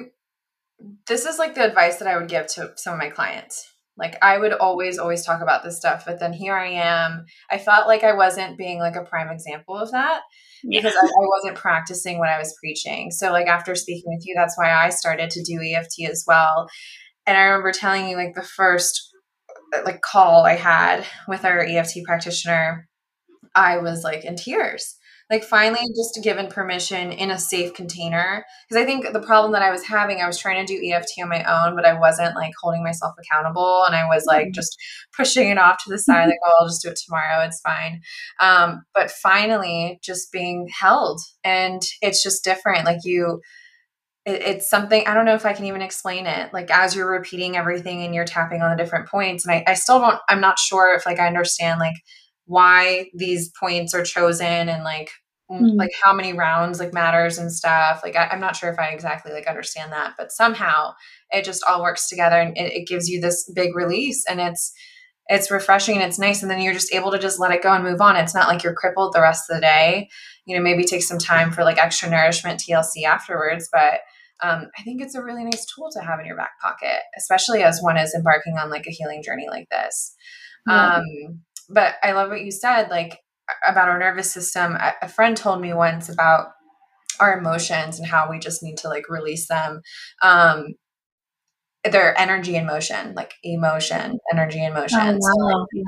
this 1.08 1.25
is 1.25 1.38
like 1.38 1.53
the 1.53 1.63
advice 1.63 1.97
that 1.97 2.08
I 2.08 2.17
would 2.17 2.27
give 2.27 2.47
to 2.47 2.71
some 2.77 2.93
of 2.93 2.99
my 2.99 3.10
clients. 3.10 3.71
Like 3.95 4.17
I 4.23 4.39
would 4.39 4.53
always 4.53 4.97
always 4.97 5.23
talk 5.23 5.39
about 5.41 5.63
this 5.63 5.77
stuff, 5.77 6.03
but 6.03 6.19
then 6.19 6.34
here 6.34 6.55
I 6.55 6.69
am. 6.69 7.25
I 7.51 7.60
felt 7.60 7.86
like 7.86 8.03
I 8.03 8.13
wasn't 8.13 8.58
being 8.58 8.79
like 8.79 8.95
a 8.95 9.03
prime 9.03 9.29
example 9.29 9.77
of 9.77 9.91
that 9.91 10.21
yeah. 10.67 10.80
because 10.82 10.95
I, 10.95 11.06
I 11.06 11.28
wasn't 11.28 11.56
practicing 11.56 12.19
what 12.19 12.30
I 12.30 12.38
was 12.38 12.56
preaching. 12.60 13.12
So 13.12 13.32
like 13.32 13.47
after 13.47 13.75
speaking 13.75 14.13
with 14.13 14.25
you, 14.25 14.34
that's 14.36 14.58
why 14.58 14.71
I 14.71 14.89
started 14.89 15.30
to 15.32 15.43
do 15.43 15.62
EFT 15.62 16.10
as 16.10 16.23
well. 16.28 16.67
And 17.25 17.38
I 17.38 17.41
remember 17.41 17.71
telling 17.71 18.08
you 18.08 18.17
like 18.17 18.34
the 18.36 18.43
first 18.43 19.10
uh, 19.73 19.82
like 19.86 20.01
call 20.01 20.45
I 20.45 20.54
had 20.54 21.06
with 21.28 21.45
our 21.45 21.60
EFT 21.60 21.99
practitioner, 22.06 22.88
I 23.56 23.78
was 23.78 24.04
like 24.04 24.25
in 24.25 24.36
tears 24.36 24.95
like 25.29 25.43
finally 25.43 25.79
just 25.95 26.19
given 26.23 26.47
permission 26.47 27.11
in 27.11 27.31
a 27.31 27.39
safe 27.39 27.73
container. 27.73 28.45
Because 28.67 28.81
i 28.81 28.85
think 28.85 29.11
the 29.11 29.19
problem 29.19 29.51
that 29.53 29.61
i 29.61 29.71
was 29.71 29.83
having 29.83 30.21
i 30.21 30.27
was 30.27 30.38
trying 30.38 30.65
to 30.65 30.73
do 30.73 30.91
eft 30.91 31.11
on 31.21 31.29
my 31.29 31.43
own 31.43 31.75
but 31.75 31.85
i 31.85 31.97
wasn't 31.97 32.35
like 32.35 32.53
holding 32.61 32.83
myself 32.83 33.13
accountable 33.19 33.83
and 33.85 33.95
i 33.95 34.07
was 34.07 34.25
like 34.25 34.47
mm-hmm. 34.47 34.53
just 34.53 34.77
pushing 35.15 35.49
it 35.49 35.57
off 35.57 35.77
to 35.83 35.89
the 35.89 35.99
side 35.99 36.27
like 36.27 36.39
oh 36.45 36.57
i'll 36.59 36.67
just 36.67 36.81
do 36.81 36.89
it 36.89 36.99
tomorrow 37.05 37.45
it's 37.45 37.61
fine. 37.61 38.01
Um, 38.39 38.83
but 38.93 39.11
finally 39.11 39.99
just 40.03 40.31
being 40.31 40.67
held 40.79 41.19
and 41.43 41.81
it's 42.01 42.21
just 42.21 42.43
different 42.43 42.85
like 42.85 42.99
you 43.03 43.41
it's 44.27 44.67
something 44.67 45.05
i 45.05 45.13
don't 45.13 45.25
know 45.25 45.35
if 45.35 45.45
i 45.45 45.53
can 45.53 45.65
even 45.65 45.81
explain 45.81 46.25
it. 46.25 46.53
Like 46.53 46.71
as 46.71 46.95
you're 46.95 47.09
repeating 47.09 47.55
everything 47.55 48.03
and 48.03 48.15
you're 48.15 48.25
tapping 48.25 48.61
on 48.61 48.71
the 48.71 48.83
different 48.83 49.07
points 49.07 49.45
and 49.45 49.53
I, 49.53 49.63
I 49.67 49.73
still 49.75 49.99
don't 49.99 50.19
i'm 50.29 50.41
not 50.41 50.59
sure 50.59 50.95
if 50.95 51.05
like 51.05 51.19
i 51.19 51.27
understand 51.27 51.79
like 51.79 51.95
why 52.45 53.10
these 53.13 53.51
points 53.60 53.93
are 53.93 54.03
chosen 54.03 54.69
and 54.69 54.84
like 54.84 55.12
mm. 55.49 55.75
like 55.75 55.91
how 56.03 56.13
many 56.13 56.34
rounds 56.34 56.79
like 56.79 56.93
matters 56.93 57.38
and 57.38 57.51
stuff. 57.51 58.01
Like 58.03 58.15
I, 58.15 58.29
am 58.31 58.39
not 58.39 58.55
sure 58.55 58.71
if 58.71 58.79
i 58.79 58.88
exactly 58.88 59.31
like 59.31 59.47
understand 59.47 59.91
that 59.91 60.13
but 60.17 60.31
somehow 60.31 60.93
it 61.31 61.45
just 61.45 61.63
all 61.63 61.81
works 61.81 62.08
together 62.08 62.39
and 62.39 62.58
it, 62.58 62.73
it 62.73 62.88
gives 62.88 63.10
you 63.10 63.19
this 63.19 63.49
big 63.55 63.75
release 63.75 64.25
and 64.29 64.39
it's 64.39 64.73
it's 65.27 65.49
refreshing 65.49 65.95
and 65.95 66.03
it's 66.03 66.19
nice. 66.19 66.43
And 66.43 66.51
then 66.51 66.62
you're 66.62 66.73
just 66.73 66.93
able 66.93 67.12
to 67.12 67.17
just 67.17 67.39
let 67.39 67.51
it 67.51 67.63
go 67.63 67.73
and 67.73 67.84
move 67.84 67.99
on. 67.99 68.15
It's 68.15 68.36
not 68.36 68.47
like 68.47 68.63
you're 68.63 68.75
crippled 68.75 69.13
the 69.13 69.21
rest 69.21 69.49
of 69.49 69.58
the 69.58 69.62
day. 69.62 70.10
You 70.45 70.55
know 70.55 70.62
maybe 70.62 70.84
take 70.84 71.01
some 71.01 71.17
time 71.17 71.51
for 71.51 71.63
like 71.63 71.79
extra 71.79 72.08
nourishment 72.08 72.62
tlc 72.62 73.03
afterwards 73.03 73.67
but 73.71 74.01
um, 74.43 74.69
i 74.77 74.84
think 74.84 75.01
it's 75.01 75.15
a 75.15 75.23
really 75.23 75.43
nice 75.43 75.65
tool 75.65 75.89
to 75.91 76.01
have 76.01 76.19
in 76.19 76.25
your 76.27 76.38
back 76.38 76.60
pocket 76.62 77.01
especially 77.17 77.63
as 77.63 77.81
one 77.81 77.97
is 77.97 78.13
embarking 78.13 78.55
on 78.58 78.69
like 78.69 78.86
a 78.86 78.91
healing 78.91 79.23
journey 79.23 79.47
like 79.49 79.67
this. 79.71 80.15
Yeah. 80.67 80.97
um, 80.97 81.41
but 81.69 81.95
I 82.04 82.12
love 82.12 82.30
what 82.30 82.43
you 82.43 82.51
said, 82.51 82.89
like 82.89 83.19
about 83.67 83.89
our 83.89 83.99
nervous 83.99 84.32
system. 84.32 84.78
A 85.01 85.08
friend 85.08 85.36
told 85.38 85.62
me 85.62 85.73
once 85.73 86.10
about 86.10 86.47
our 87.19 87.38
emotions 87.38 87.99
and 87.99 88.08
how 88.08 88.30
we 88.30 88.39
just 88.39 88.63
need 88.63 88.78
to 88.78 88.89
like 88.89 89.10
release 89.10 89.47
them. 89.47 89.82
Um, 90.21 90.75
their 91.91 92.19
energy 92.19 92.56
and 92.56 92.65
motion, 92.65 93.13
like 93.15 93.34
emotion, 93.43 94.17
energy 94.32 94.60
and 94.63 94.73
motion. 94.73 94.99
Oh, 94.99 95.13
wow. 95.13 95.19
so, 95.19 95.45
like, 95.45 95.67
yeah. 95.73 95.84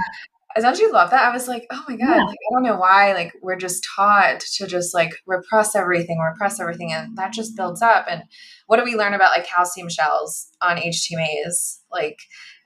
As 0.56 0.64
much 0.64 0.74
as 0.74 0.80
you 0.80 0.92
love 0.92 1.12
that, 1.12 1.24
I 1.24 1.34
was 1.34 1.48
like, 1.48 1.68
oh 1.72 1.84
my 1.88 1.96
God, 1.96 2.16
yeah. 2.16 2.24
like, 2.24 2.38
I 2.38 2.54
don't 2.54 2.64
know 2.64 2.78
why, 2.78 3.14
like, 3.14 3.34
we're 3.44 3.58
just 3.58 3.86
taught 3.96 4.40
to 4.40 4.66
just 4.66 4.94
like 4.94 5.12
repress 5.28 5.76
everything, 5.76 6.20
repress 6.20 6.60
everything, 6.60 6.94
and 6.94 7.16
that 7.18 7.34
just 7.34 7.56
builds 7.56 7.82
up. 7.82 8.06
And 8.10 8.24
what 8.66 8.78
do 8.78 8.84
we 8.84 8.96
learn 8.96 9.14
about 9.14 9.38
like 9.38 9.48
calcium 9.48 9.90
shells 9.90 10.50
on 10.62 10.78
HTMAs? 10.78 11.80
Like, 11.92 12.18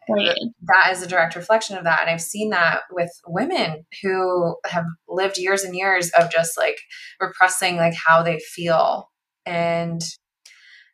Right. 0.10 0.36
That 0.64 0.92
is 0.92 1.04
a 1.04 1.08
direct 1.08 1.36
reflection 1.36 1.78
of 1.78 1.84
that. 1.84 2.02
And 2.02 2.10
I've 2.10 2.22
seen 2.22 2.50
that 2.50 2.82
with 2.92 3.12
women 3.28 3.86
who 4.02 4.56
have 4.66 4.86
lived 5.08 5.38
years 5.38 5.64
and 5.64 5.76
years 5.76 6.10
of 6.18 6.32
just 6.32 6.58
like 6.58 6.80
repressing 7.20 7.78
like 7.78 7.94
how 7.94 8.24
they 8.24 8.40
feel. 8.40 9.10
And 9.46 10.02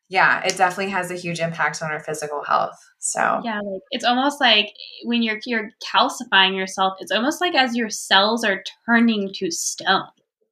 yeah, 0.10 0.44
it 0.46 0.58
definitely 0.58 0.92
has 0.92 1.12
a 1.12 1.16
huge 1.16 1.40
impact 1.40 1.82
on 1.82 1.92
our 1.92 2.02
physical 2.02 2.44
health. 2.44 2.78
So 3.00 3.42
yeah, 3.44 3.60
like 3.60 3.82
it's 3.92 4.06
almost 4.06 4.40
like 4.40 4.74
when 5.04 5.22
you're 5.22 5.40
you're 5.46 5.70
calcifying 5.94 6.56
yourself, 6.56 6.94
it's 7.00 7.12
almost 7.12 7.42
like 7.42 7.56
as 7.56 7.76
your 7.76 7.90
cells 7.90 8.44
are 8.44 8.64
turning 8.86 9.32
to 9.36 9.52
stone. 9.52 10.08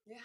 Yeah. 0.05 0.15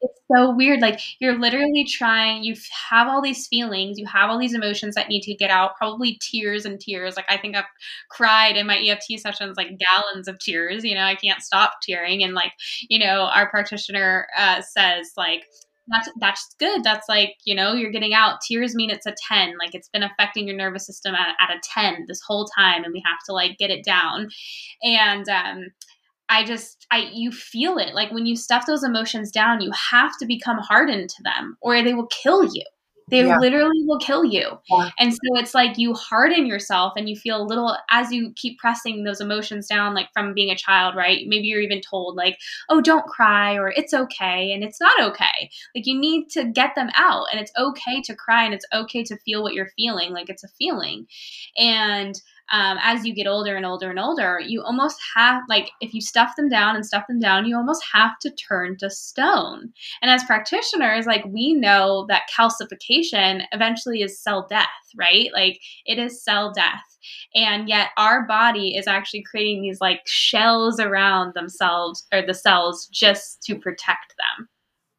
It's 0.00 0.17
so 0.32 0.54
weird. 0.54 0.80
Like 0.80 1.00
you're 1.20 1.38
literally 1.38 1.84
trying, 1.84 2.44
you 2.44 2.54
have 2.90 3.08
all 3.08 3.22
these 3.22 3.46
feelings, 3.46 3.98
you 3.98 4.06
have 4.06 4.30
all 4.30 4.38
these 4.38 4.54
emotions 4.54 4.94
that 4.94 5.08
need 5.08 5.22
to 5.22 5.34
get 5.34 5.50
out, 5.50 5.76
probably 5.76 6.18
tears 6.20 6.64
and 6.64 6.78
tears. 6.80 7.16
Like 7.16 7.26
I 7.28 7.36
think 7.36 7.56
I've 7.56 7.64
cried 8.10 8.56
in 8.56 8.66
my 8.66 8.78
EFT 8.78 9.18
sessions 9.20 9.56
like 9.56 9.78
gallons 9.78 10.28
of 10.28 10.38
tears. 10.38 10.84
You 10.84 10.94
know, 10.94 11.02
I 11.04 11.14
can't 11.14 11.42
stop 11.42 11.74
tearing. 11.82 12.22
And 12.22 12.34
like, 12.34 12.52
you 12.88 12.98
know, 12.98 13.30
our 13.34 13.48
practitioner 13.50 14.26
uh, 14.36 14.60
says 14.62 15.12
like, 15.16 15.44
that's 15.90 16.10
that's 16.20 16.54
good. 16.58 16.84
That's 16.84 17.08
like 17.08 17.36
you 17.44 17.54
know 17.54 17.72
you're 17.72 17.90
getting 17.90 18.12
out. 18.12 18.40
Tears 18.46 18.74
mean 18.74 18.90
it's 18.90 19.06
a 19.06 19.14
ten. 19.26 19.54
Like 19.58 19.74
it's 19.74 19.88
been 19.88 20.02
affecting 20.02 20.46
your 20.46 20.56
nervous 20.56 20.86
system 20.86 21.14
at, 21.14 21.34
at 21.40 21.56
a 21.56 21.60
ten 21.62 22.04
this 22.06 22.20
whole 22.20 22.46
time, 22.56 22.84
and 22.84 22.92
we 22.92 23.02
have 23.06 23.18
to 23.26 23.32
like 23.32 23.56
get 23.56 23.70
it 23.70 23.84
down. 23.84 24.28
And 24.82 25.26
um, 25.28 25.68
I 26.28 26.44
just 26.44 26.86
I 26.90 27.10
you 27.12 27.32
feel 27.32 27.78
it. 27.78 27.94
Like 27.94 28.10
when 28.12 28.26
you 28.26 28.36
stuff 28.36 28.66
those 28.66 28.84
emotions 28.84 29.30
down, 29.30 29.60
you 29.60 29.70
have 29.90 30.12
to 30.18 30.26
become 30.26 30.58
hardened 30.58 31.10
to 31.10 31.22
them 31.22 31.56
or 31.60 31.82
they 31.82 31.94
will 31.94 32.08
kill 32.08 32.44
you. 32.44 32.64
They 33.10 33.24
Yeah. 33.24 33.38
literally 33.38 33.84
will 33.86 33.98
kill 34.00 34.22
you. 34.22 34.58
Yeah. 34.68 34.90
And 34.98 35.14
so 35.14 35.18
it's 35.38 35.54
like 35.54 35.78
you 35.78 35.94
harden 35.94 36.44
yourself 36.44 36.92
and 36.94 37.08
you 37.08 37.16
feel 37.16 37.40
a 37.40 37.42
little 37.42 37.74
as 37.90 38.12
you 38.12 38.34
keep 38.36 38.58
pressing 38.58 39.04
those 39.04 39.22
emotions 39.22 39.66
down, 39.66 39.94
like 39.94 40.08
from 40.12 40.34
being 40.34 40.50
a 40.50 40.56
child, 40.56 40.94
right? 40.94 41.24
Maybe 41.26 41.46
you're 41.46 41.62
even 41.62 41.80
told, 41.80 42.16
like, 42.16 42.36
oh, 42.68 42.82
don't 42.82 43.06
cry 43.06 43.54
or 43.54 43.70
it's 43.70 43.94
okay. 43.94 44.52
And 44.52 44.62
it's 44.62 44.78
not 44.78 45.00
okay. 45.00 45.48
Like 45.74 45.86
you 45.86 45.98
need 45.98 46.28
to 46.32 46.44
get 46.44 46.74
them 46.74 46.90
out 46.96 47.28
and 47.32 47.40
it's 47.40 47.52
okay 47.56 48.02
to 48.02 48.14
cry 48.14 48.44
and 48.44 48.52
it's 48.52 48.66
okay 48.74 49.02
to 49.04 49.16
feel 49.24 49.42
what 49.42 49.54
you're 49.54 49.70
feeling. 49.74 50.12
Like 50.12 50.28
it's 50.28 50.44
a 50.44 50.48
feeling. 50.58 51.06
And 51.56 52.14
um, 52.50 52.78
as 52.82 53.04
you 53.04 53.14
get 53.14 53.26
older 53.26 53.56
and 53.56 53.66
older 53.66 53.90
and 53.90 53.98
older, 53.98 54.40
you 54.40 54.62
almost 54.62 54.98
have, 55.14 55.42
like, 55.48 55.70
if 55.80 55.94
you 55.94 56.00
stuff 56.00 56.34
them 56.36 56.48
down 56.48 56.76
and 56.76 56.86
stuff 56.86 57.06
them 57.06 57.20
down, 57.20 57.46
you 57.46 57.56
almost 57.56 57.84
have 57.92 58.18
to 58.20 58.30
turn 58.30 58.76
to 58.78 58.90
stone. 58.90 59.72
And 60.00 60.10
as 60.10 60.24
practitioners, 60.24 61.06
like, 61.06 61.24
we 61.26 61.54
know 61.54 62.06
that 62.08 62.28
calcification 62.34 63.42
eventually 63.52 64.02
is 64.02 64.20
cell 64.20 64.46
death, 64.48 64.66
right? 64.96 65.30
Like, 65.32 65.60
it 65.84 65.98
is 65.98 66.22
cell 66.22 66.52
death. 66.52 66.84
And 67.34 67.68
yet, 67.68 67.90
our 67.96 68.26
body 68.26 68.76
is 68.76 68.86
actually 68.86 69.22
creating 69.22 69.62
these, 69.62 69.80
like, 69.80 70.00
shells 70.06 70.80
around 70.80 71.34
themselves 71.34 72.06
or 72.12 72.22
the 72.22 72.34
cells 72.34 72.86
just 72.86 73.42
to 73.42 73.56
protect 73.56 74.14
them. 74.18 74.48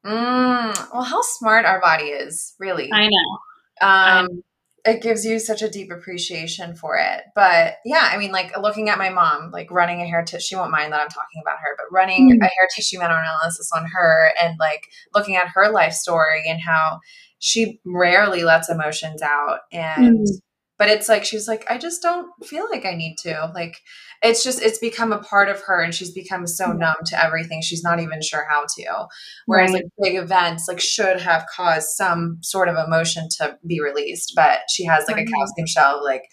Mm, 0.06 0.94
well, 0.94 1.04
how 1.04 1.22
smart 1.22 1.66
our 1.66 1.82
body 1.82 2.06
is, 2.06 2.56
really. 2.58 2.90
I 2.94 3.10
know. 3.10 3.88
um, 3.88 4.44
it 4.86 5.02
gives 5.02 5.26
you 5.26 5.40
such 5.40 5.62
a 5.62 5.70
deep 5.70 5.92
appreciation 5.92 6.76
for 6.76 6.98
it. 6.98 7.24
But 7.36 7.76
yeah, 7.86 8.10
I 8.12 8.18
mean, 8.18 8.32
like 8.32 8.58
looking 8.58 8.90
at 8.90 8.98
my 8.98 9.10
mom, 9.10 9.52
like 9.52 9.70
running 9.72 10.02
a 10.02 10.08
hair 10.08 10.24
tissue, 10.24 10.42
she 10.42 10.56
won't 10.56 10.72
mind 10.72 10.94
that 10.94 11.02
I'm 11.02 11.10
talking 11.10 11.42
about 11.42 11.60
her, 11.60 11.76
but 11.78 11.92
running 11.92 12.30
Mm. 12.32 12.42
a 12.42 12.46
hair 12.46 12.68
tissue 12.76 13.00
mineral 13.00 13.20
analysis 13.20 13.72
on 13.76 13.86
her 13.88 14.32
and 14.42 14.56
like 14.60 14.84
looking 15.14 15.36
at 15.36 15.50
her 15.50 15.70
life 15.70 15.94
story 15.94 16.44
and 16.48 16.60
how 16.62 17.00
she 17.40 17.80
rarely 17.86 18.44
lets 18.44 18.70
emotions 18.70 19.22
out. 19.22 19.60
And, 19.72 20.20
Mm. 20.28 20.42
but 20.78 20.90
it's 20.90 21.10
like, 21.10 21.26
she's 21.26 21.48
like, 21.48 21.66
I 21.70 21.78
just 21.78 22.02
don't 22.02 22.30
feel 22.46 22.68
like 22.70 22.86
I 22.86 22.96
need 22.96 23.18
to. 23.20 23.52
Like, 23.54 23.78
it's 24.22 24.44
just, 24.44 24.62
it's 24.62 24.80
become 24.80 25.12
a 25.14 25.20
part 25.20 25.48
of 25.50 25.62
her 25.62 25.82
and 25.82 25.94
she's 25.96 26.12
become 26.12 26.46
so 26.46 26.66
Mm. 26.68 26.80
numb 26.80 26.96
to 27.06 27.24
everything. 27.24 27.62
She's 27.62 27.84
not 27.84 28.00
even 28.00 28.22
sure 28.22 28.46
how 28.50 28.66
to. 28.78 29.08
Whereas 29.46 29.72
Right. 29.72 29.84
like 29.84 29.92
big 30.12 30.18
events 30.18 30.68
like 30.68 30.80
should 30.80 31.22
have 31.22 31.46
caused 31.56 31.90
some 31.90 32.40
sort 32.42 32.68
of 32.68 32.76
emotion 32.76 33.28
to 33.38 33.58
be 33.66 33.80
released, 33.82 34.34
but 34.36 34.62
she 34.70 34.86
has 34.86 35.06
like 35.08 35.16
Right. 35.18 35.28
a 35.28 35.32
calcium 35.32 35.68
shell 35.68 35.98
of 36.00 36.04
like 36.04 36.24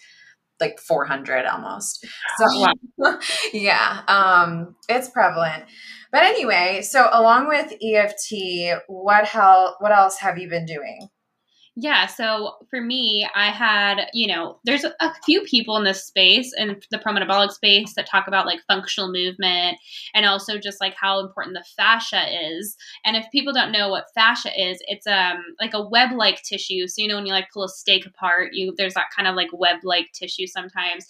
like 0.59 0.79
400 0.79 1.45
almost. 1.45 2.03
So 2.39 2.45
Wow. 2.97 3.19
yeah, 3.53 4.01
um, 4.07 4.75
it's 4.89 5.07
prevalent. 5.07 5.65
But 6.11 6.23
anyway, 6.23 6.81
so 6.81 7.07
along 7.13 7.47
with 7.47 7.73
EFT, 7.79 8.79
what 8.87 9.25
hell 9.25 9.75
what 9.79 9.91
else 9.91 10.17
have 10.17 10.39
you 10.39 10.49
been 10.49 10.65
doing? 10.65 11.09
Yeah, 11.79 12.07
so 12.07 12.55
for 12.71 12.81
me, 12.81 13.29
I 13.35 13.51
had, 13.51 14.07
you 14.11 14.25
know, 14.25 14.57
there's 14.65 14.83
a, 14.83 14.93
few 15.23 15.41
people 15.41 15.77
in 15.77 15.83
this 15.83 16.05
space 16.05 16.51
in 16.57 16.81
the 16.89 16.97
pro-metabolic 16.97 17.51
space 17.51 17.93
that 17.93 18.09
talk 18.09 18.27
about 18.27 18.47
like 18.47 18.61
functional 18.67 19.11
movement 19.11 19.77
and 20.15 20.25
also 20.25 20.57
just 20.57 20.81
like 20.81 20.95
how 20.99 21.19
important 21.19 21.55
the 21.55 21.63
fascia 21.75 22.23
is. 22.57 22.75
And 23.05 23.15
if 23.15 23.27
people 23.31 23.53
don't 23.53 23.71
know 23.71 23.89
what 23.89 24.05
fascia 24.15 24.49
is, 24.59 24.81
it's 24.87 25.05
um 25.05 25.37
like 25.61 25.75
a 25.75 25.87
web-like 25.87 26.41
tissue. 26.41 26.87
So 26.87 27.03
you 27.03 27.07
know 27.07 27.15
when 27.15 27.27
you 27.27 27.33
like 27.33 27.49
pull 27.53 27.65
a 27.65 27.69
steak 27.69 28.07
apart, 28.07 28.53
you 28.53 28.73
there's 28.75 28.95
that 28.95 29.11
kind 29.15 29.27
of 29.27 29.35
like 29.35 29.49
web-like 29.53 30.11
tissue 30.13 30.47
sometimes. 30.47 31.05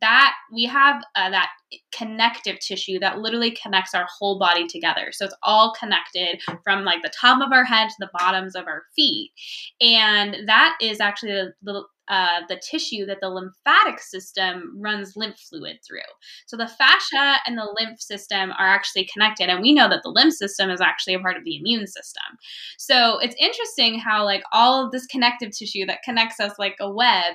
That 0.00 0.34
we 0.52 0.64
have 0.64 1.02
uh, 1.14 1.30
that 1.30 1.48
connective 1.92 2.58
tissue 2.60 2.98
that 3.00 3.18
literally 3.18 3.50
connects 3.62 3.94
our 3.94 4.06
whole 4.18 4.38
body 4.38 4.66
together. 4.66 5.08
So 5.12 5.24
it's 5.24 5.36
all 5.42 5.74
connected 5.78 6.40
from 6.64 6.84
like 6.84 7.02
the 7.02 7.12
top 7.20 7.42
of 7.44 7.52
our 7.52 7.64
head 7.64 7.88
to 7.88 7.94
the 7.98 8.10
bottoms 8.18 8.54
of 8.54 8.66
our 8.66 8.84
feet 8.96 9.32
and 9.80 10.36
that 10.46 10.76
is 10.80 11.00
actually 11.00 11.32
the, 11.32 11.52
the 11.62 11.82
uh, 12.08 12.40
the 12.48 12.56
tissue 12.56 13.04
that 13.04 13.18
the 13.20 13.28
lymphatic 13.28 14.00
system 14.00 14.72
runs 14.80 15.14
lymph 15.14 15.38
fluid 15.38 15.78
through. 15.86 15.98
So 16.46 16.56
the 16.56 16.66
fascia 16.66 17.36
and 17.46 17.58
the 17.58 17.70
lymph 17.78 18.00
system 18.00 18.50
are 18.58 18.66
actually 18.66 19.06
connected, 19.12 19.50
and 19.50 19.60
we 19.60 19.74
know 19.74 19.90
that 19.90 20.00
the 20.02 20.08
lymph 20.08 20.32
system 20.32 20.70
is 20.70 20.80
actually 20.80 21.12
a 21.12 21.20
part 21.20 21.36
of 21.36 21.44
the 21.44 21.56
immune 21.56 21.86
system. 21.86 22.22
So 22.78 23.18
it's 23.18 23.36
interesting 23.38 23.98
how 23.98 24.24
like 24.24 24.42
all 24.52 24.86
of 24.86 24.90
this 24.90 25.04
connective 25.04 25.50
tissue 25.50 25.84
that 25.84 26.02
connects 26.02 26.40
us 26.40 26.52
like 26.58 26.76
a 26.80 26.90
web 26.90 27.34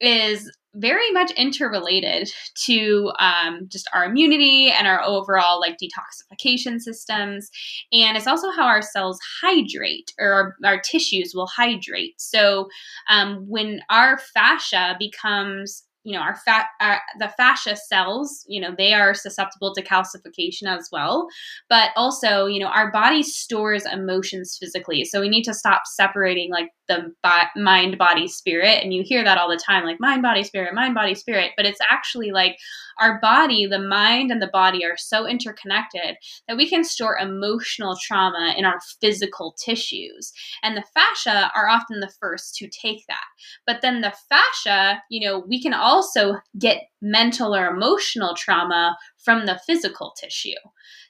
is 0.00 0.50
very 0.74 1.10
much 1.12 1.30
interrelated 1.32 2.30
to 2.66 3.10
um, 3.18 3.66
just 3.68 3.88
our 3.92 4.04
immunity 4.04 4.70
and 4.70 4.86
our 4.86 5.02
overall 5.02 5.60
like 5.60 5.76
detoxification 5.82 6.78
systems. 6.80 7.50
And 7.92 8.16
it's 8.16 8.26
also 8.26 8.50
how 8.50 8.66
our 8.66 8.82
cells 8.82 9.18
hydrate 9.42 10.12
or 10.18 10.32
our, 10.32 10.56
our 10.64 10.80
tissues 10.80 11.32
will 11.34 11.48
hydrate. 11.48 12.20
So 12.20 12.68
um, 13.08 13.44
when 13.48 13.80
our 13.90 14.18
fascia 14.18 14.96
becomes 14.98 15.84
you 16.04 16.16
know 16.16 16.22
our 16.22 16.36
fat 16.36 16.66
uh, 16.80 16.96
the 17.18 17.28
fascia 17.36 17.76
cells 17.76 18.44
you 18.48 18.60
know 18.60 18.74
they 18.76 18.94
are 18.94 19.14
susceptible 19.14 19.74
to 19.74 19.82
calcification 19.82 20.64
as 20.66 20.88
well. 20.92 21.28
But 21.68 21.90
also 21.96 22.46
you 22.46 22.60
know 22.60 22.68
our 22.68 22.90
body 22.90 23.22
stores 23.22 23.84
emotions 23.86 24.56
physically. 24.58 25.04
So 25.04 25.20
we 25.20 25.28
need 25.28 25.44
to 25.44 25.54
stop 25.54 25.82
separating 25.86 26.50
like 26.50 26.70
the 26.88 27.12
mind 27.56 27.98
body 27.98 28.26
spirit. 28.26 28.82
And 28.82 28.92
you 28.92 29.02
hear 29.04 29.22
that 29.22 29.38
all 29.38 29.48
the 29.48 29.60
time 29.64 29.84
like 29.84 30.00
mind 30.00 30.22
body 30.22 30.42
spirit 30.42 30.74
mind 30.74 30.94
body 30.94 31.14
spirit. 31.14 31.52
But 31.56 31.66
it's 31.66 31.80
actually 31.90 32.30
like 32.32 32.56
our 32.98 33.20
body 33.20 33.66
the 33.66 33.78
mind 33.78 34.32
and 34.32 34.42
the 34.42 34.50
body 34.52 34.84
are 34.84 34.96
so 34.96 35.26
interconnected 35.26 36.16
that 36.48 36.56
we 36.56 36.68
can 36.68 36.82
store 36.82 37.16
emotional 37.18 37.96
trauma 38.00 38.54
in 38.56 38.64
our 38.64 38.80
physical 39.00 39.54
tissues. 39.64 40.32
And 40.62 40.76
the 40.76 40.84
fascia 40.94 41.50
are 41.54 41.68
often 41.68 42.00
the 42.00 42.12
first 42.20 42.56
to 42.56 42.68
take 42.68 43.04
that. 43.08 43.24
But 43.66 43.82
then 43.82 44.00
the 44.00 44.14
fascia 44.28 45.02
you 45.10 45.26
know 45.26 45.44
we 45.46 45.62
can 45.62 45.74
also 45.88 46.36
get 46.58 46.82
mental 47.00 47.54
or 47.54 47.66
emotional 47.66 48.34
trauma 48.36 48.96
from 49.16 49.46
the 49.46 49.58
physical 49.66 50.14
tissue 50.20 50.50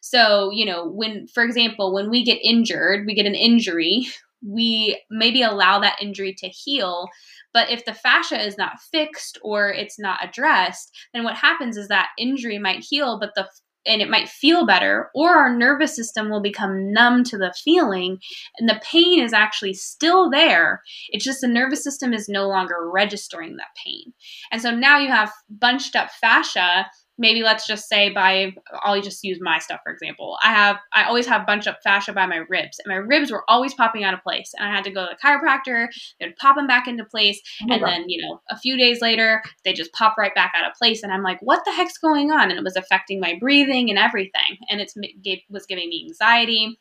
so 0.01 0.51
you 0.51 0.65
know 0.65 0.89
when 0.89 1.27
for 1.27 1.43
example 1.43 1.93
when 1.93 2.09
we 2.11 2.25
get 2.25 2.39
injured 2.43 3.07
we 3.07 3.15
get 3.15 3.27
an 3.27 3.35
injury 3.35 4.07
we 4.47 5.01
maybe 5.11 5.43
allow 5.43 5.81
that 5.81 6.01
injury 6.01 6.35
to 6.39 6.49
heal. 6.49 7.09
But 7.53 7.71
if 7.71 7.85
the 7.85 7.95
fascia 7.95 8.45
is 8.45 8.57
not 8.59 8.81
fixed 8.81 9.39
or 9.43 9.71
it's 9.71 9.99
not 9.99 10.25
addressed, 10.25 10.97
then 11.13 11.25
what 11.25 11.37
happens 11.37 11.77
is 11.77 11.89
that 11.89 12.11
injury 12.19 12.59
might 12.59 12.85
heal, 12.89 13.19
but 13.19 13.35
the 13.35 13.49
and 13.89 14.03
it 14.03 14.11
might 14.11 14.29
feel 14.29 14.67
better, 14.67 15.11
or 15.15 15.31
our 15.31 15.57
nervous 15.57 15.97
system 15.97 16.31
will 16.31 16.43
become 16.43 16.93
numb 16.93 17.25
to 17.25 17.39
the 17.39 17.55
feeling, 17.65 18.19
and 18.59 18.69
the 18.69 18.81
pain 18.83 19.21
is 19.21 19.33
actually 19.33 19.75
still 19.75 20.31
there. 20.31 20.83
It's 21.11 21.25
just 21.25 21.41
the 21.41 21.49
nervous 21.49 21.83
system 21.83 22.13
is 22.13 22.29
no 22.29 22.47
longer 22.47 22.91
registering 22.91 23.57
that 23.57 23.75
pain. 23.85 24.13
And 24.53 24.63
so 24.63 24.71
now 24.71 24.99
you 24.99 25.09
have 25.09 25.33
bunched 25.49 25.97
up 25.97 26.11
fascia 26.11 26.87
maybe 27.19 27.43
let's 27.43 27.67
just 27.67 27.89
say 27.89 28.11
by 28.11 28.55
I'll 28.83 29.01
just 29.03 29.25
use 29.25 29.39
my 29.41 29.59
stuff 29.59 29.81
for 29.85 29.93
example. 29.93 30.39
I 30.43 30.53
have 30.53 30.77
I 30.95 31.05
always 31.05 31.27
have 31.27 31.43
a 31.43 31.45
bunch 31.45 31.67
up 31.67 31.81
fascia 31.83 32.13
by 32.13 32.27
my 32.27 32.45
ribs, 32.49 32.79
and 32.79 32.91
my 32.91 32.97
ribs 32.97 33.31
were 33.31 33.45
always 33.49 33.75
popping 33.75 34.05
out 34.05 34.15
of 34.15 34.23
place, 34.23 34.53
and 34.57 34.69
I 34.69 34.75
had 34.75 34.85
to 34.85 34.91
go 34.91 35.07
to 35.07 35.11
the 35.11 35.29
chiropractor. 35.29 35.89
They'd 36.21 36.37
pop 36.37 36.57
them 36.57 36.67
back 36.67 36.87
into 36.87 37.05
place, 37.05 37.41
Oh 37.63 37.75
and 37.75 37.83
then 37.83 38.05
you 38.09 38.23
know 38.23 38.41
a 38.51 38.59
few 38.59 38.77
days 38.77 39.01
later 39.01 39.43
they 39.65 39.73
just 39.73 39.93
pop 39.93 40.17
right 40.17 40.35
back 40.35 40.53
out 40.57 40.71
of 40.71 40.77
place, 40.77 41.03
and 41.03 41.13
I'm 41.13 41.23
like, 41.23 41.41
what 41.41 41.65
the 41.65 41.73
heck's 41.73 41.99
going 41.99 42.31
on? 42.31 42.51
And 42.51 42.59
it 42.59 42.65
was 42.65 42.77
affecting 42.77 43.21
my 43.21 43.37
breathing 43.41 43.91
and 43.91 43.99
everything, 43.99 44.59
and 44.71 44.81
it's 44.81 44.95
it 44.97 45.41
was 45.51 45.67
giving 45.67 45.89
me 45.89 46.07
anxiety, 46.09 46.79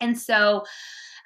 and 0.00 0.18
so. 0.18 0.64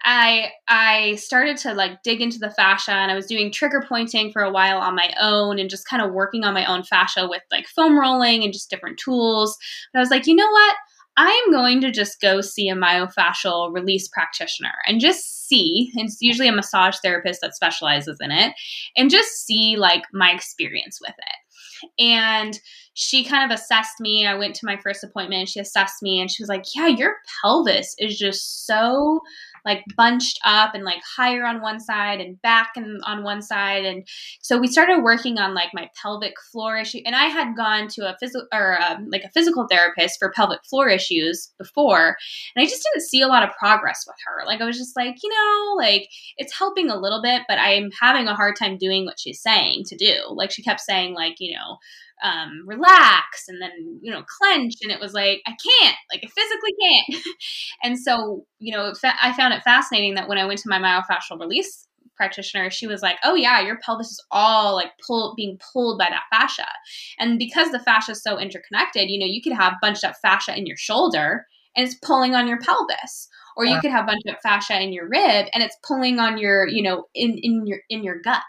I 0.04 0.50
I 0.68 1.14
started 1.16 1.56
to 1.58 1.74
like 1.74 2.02
dig 2.02 2.20
into 2.20 2.38
the 2.38 2.50
fascia 2.50 2.92
and 2.92 3.10
I 3.10 3.14
was 3.14 3.26
doing 3.26 3.52
trigger 3.52 3.84
pointing 3.88 4.32
for 4.32 4.42
a 4.42 4.50
while 4.50 4.78
on 4.78 4.94
my 4.94 5.12
own 5.20 5.58
and 5.58 5.70
just 5.70 5.88
kind 5.88 6.02
of 6.02 6.12
working 6.12 6.44
on 6.44 6.54
my 6.54 6.64
own 6.64 6.82
fascia 6.82 7.28
with 7.28 7.42
like 7.50 7.66
foam 7.68 7.98
rolling 7.98 8.42
and 8.42 8.52
just 8.52 8.70
different 8.70 8.98
tools. 8.98 9.56
But 9.92 10.00
I 10.00 10.02
was 10.02 10.10
like, 10.10 10.26
you 10.26 10.34
know 10.34 10.50
what? 10.50 10.76
I'm 11.16 11.52
going 11.52 11.80
to 11.82 11.90
just 11.90 12.20
go 12.20 12.40
see 12.40 12.68
a 12.68 12.74
myofascial 12.74 13.72
release 13.72 14.08
practitioner 14.08 14.72
and 14.86 15.00
just 15.00 15.46
see, 15.46 15.92
it's 15.94 16.22
usually 16.22 16.48
a 16.48 16.52
massage 16.52 16.96
therapist 17.02 17.42
that 17.42 17.54
specializes 17.54 18.16
in 18.20 18.30
it, 18.30 18.54
and 18.96 19.10
just 19.10 19.44
see 19.44 19.76
like 19.76 20.04
my 20.12 20.30
experience 20.30 20.98
with 21.00 21.14
it. 21.18 22.02
And 22.02 22.58
she 22.94 23.24
kind 23.24 23.50
of 23.50 23.58
assessed 23.58 24.00
me. 24.00 24.26
I 24.26 24.34
went 24.34 24.54
to 24.56 24.66
my 24.66 24.76
first 24.76 25.04
appointment. 25.04 25.48
She 25.48 25.60
assessed 25.60 26.02
me 26.02 26.20
and 26.20 26.30
she 26.30 26.42
was 26.42 26.48
like, 26.48 26.64
Yeah, 26.74 26.86
your 26.86 27.16
pelvis 27.42 27.94
is 27.98 28.18
just 28.18 28.66
so 28.66 29.20
like 29.64 29.84
bunched 29.96 30.38
up 30.44 30.74
and 30.74 30.84
like 30.84 31.02
higher 31.16 31.44
on 31.44 31.60
one 31.60 31.80
side 31.80 32.20
and 32.20 32.40
back 32.42 32.72
and 32.76 33.00
on 33.04 33.22
one 33.22 33.42
side. 33.42 33.84
And 33.84 34.06
so 34.40 34.58
we 34.58 34.66
started 34.66 35.02
working 35.02 35.38
on 35.38 35.54
like 35.54 35.70
my 35.72 35.88
pelvic 36.00 36.34
floor 36.50 36.76
issue. 36.76 37.00
And 37.04 37.14
i 37.14 37.26
had 37.26 37.56
gone 37.56 37.88
to 37.88 38.08
a 38.08 38.16
physical 38.18 38.46
or 38.52 38.80
um, 38.82 39.08
like 39.10 39.22
a 39.24 39.30
physical 39.30 39.66
therapist 39.68 40.18
for 40.18 40.32
pelvic 40.32 40.64
floor 40.64 40.88
issues 40.88 41.52
before. 41.58 42.16
And 42.54 42.62
i 42.62 42.68
just 42.68 42.84
didn't 42.92 43.06
see 43.06 43.20
a 43.20 43.28
lot 43.28 43.42
of 43.42 43.56
progress 43.58 44.04
with 44.06 44.16
her. 44.26 44.46
Like 44.46 44.60
i 44.60 44.64
was 44.64 44.78
just 44.78 44.96
like 44.96 45.16
you 45.22 45.30
know 45.30 45.74
like 45.76 46.08
it's 46.38 46.56
helping 46.56 46.90
a 46.90 46.98
little 46.98 47.22
bit 47.22 47.42
but 47.48 47.58
i'm 47.58 47.90
having 48.00 48.26
a 48.26 48.34
hard 48.34 48.56
time 48.56 48.78
doing 48.78 49.04
what 49.04 49.18
she's 49.18 49.40
saying 49.40 49.84
to 49.86 49.96
do. 49.96 50.14
Like 50.30 50.50
she 50.50 50.62
kept 50.62 50.80
saying 50.80 51.14
like 51.14 51.36
you 51.38 51.54
know 51.54 51.78
um, 52.22 52.62
relax 52.66 53.44
and 53.48 53.60
then 53.60 53.98
you 54.02 54.12
know 54.12 54.22
clench 54.38 54.74
and 54.82 54.92
it 54.92 55.00
was 55.00 55.12
like 55.12 55.42
i 55.46 55.50
can't 55.50 55.96
like 56.12 56.22
i 56.24 56.28
physically 56.28 56.72
can't. 56.80 57.24
And 57.82 57.98
so 57.98 58.46
you 58.58 58.74
know 58.76 58.92
i 59.20 59.32
found 59.32 59.54
it 59.54 59.62
fascinating 59.62 60.14
that 60.14 60.28
when 60.28 60.38
i 60.38 60.44
went 60.44 60.60
to 60.60 60.68
my 60.68 60.78
myofascial 60.78 61.38
release 61.38 61.86
practitioner, 62.16 62.70
she 62.70 62.86
was 62.86 63.02
like, 63.02 63.16
"Oh 63.24 63.34
yeah, 63.34 63.60
your 63.60 63.78
pelvis 63.78 64.10
is 64.12 64.24
all 64.30 64.74
like 64.74 64.92
pulled, 65.04 65.34
being 65.36 65.58
pulled 65.72 65.98
by 65.98 66.08
that 66.10 66.24
fascia." 66.30 66.68
And 67.18 67.38
because 67.38 67.70
the 67.70 67.80
fascia 67.80 68.12
is 68.12 68.22
so 68.22 68.38
interconnected, 68.38 69.10
you 69.10 69.18
know, 69.18 69.26
you 69.26 69.42
could 69.42 69.54
have 69.54 69.74
bunched 69.80 70.04
up 70.04 70.14
fascia 70.22 70.56
in 70.56 70.66
your 70.66 70.76
shoulder 70.76 71.46
and 71.76 71.86
it's 71.86 71.96
pulling 71.96 72.34
on 72.34 72.46
your 72.46 72.60
pelvis. 72.60 73.28
Or 73.54 73.66
you 73.66 73.78
could 73.80 73.90
have 73.90 74.06
bunched 74.06 74.28
up 74.30 74.38
fascia 74.42 74.80
in 74.80 74.94
your 74.94 75.06
rib 75.08 75.46
and 75.52 75.62
it's 75.62 75.76
pulling 75.86 76.18
on 76.18 76.38
your 76.38 76.66
you 76.66 76.82
know 76.82 77.04
in 77.14 77.36
in 77.42 77.66
your 77.66 77.80
in 77.90 78.02
your 78.02 78.18
gut 78.18 78.42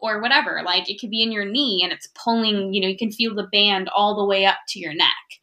or 0.00 0.20
whatever 0.20 0.62
like 0.64 0.88
it 0.88 1.00
could 1.00 1.10
be 1.10 1.22
in 1.22 1.32
your 1.32 1.44
knee 1.44 1.80
and 1.82 1.92
it's 1.92 2.08
pulling 2.08 2.72
you 2.72 2.80
know 2.80 2.88
you 2.88 2.96
can 2.96 3.10
feel 3.10 3.34
the 3.34 3.48
band 3.52 3.88
all 3.88 4.16
the 4.16 4.24
way 4.24 4.44
up 4.44 4.58
to 4.68 4.78
your 4.78 4.94
neck 4.94 5.38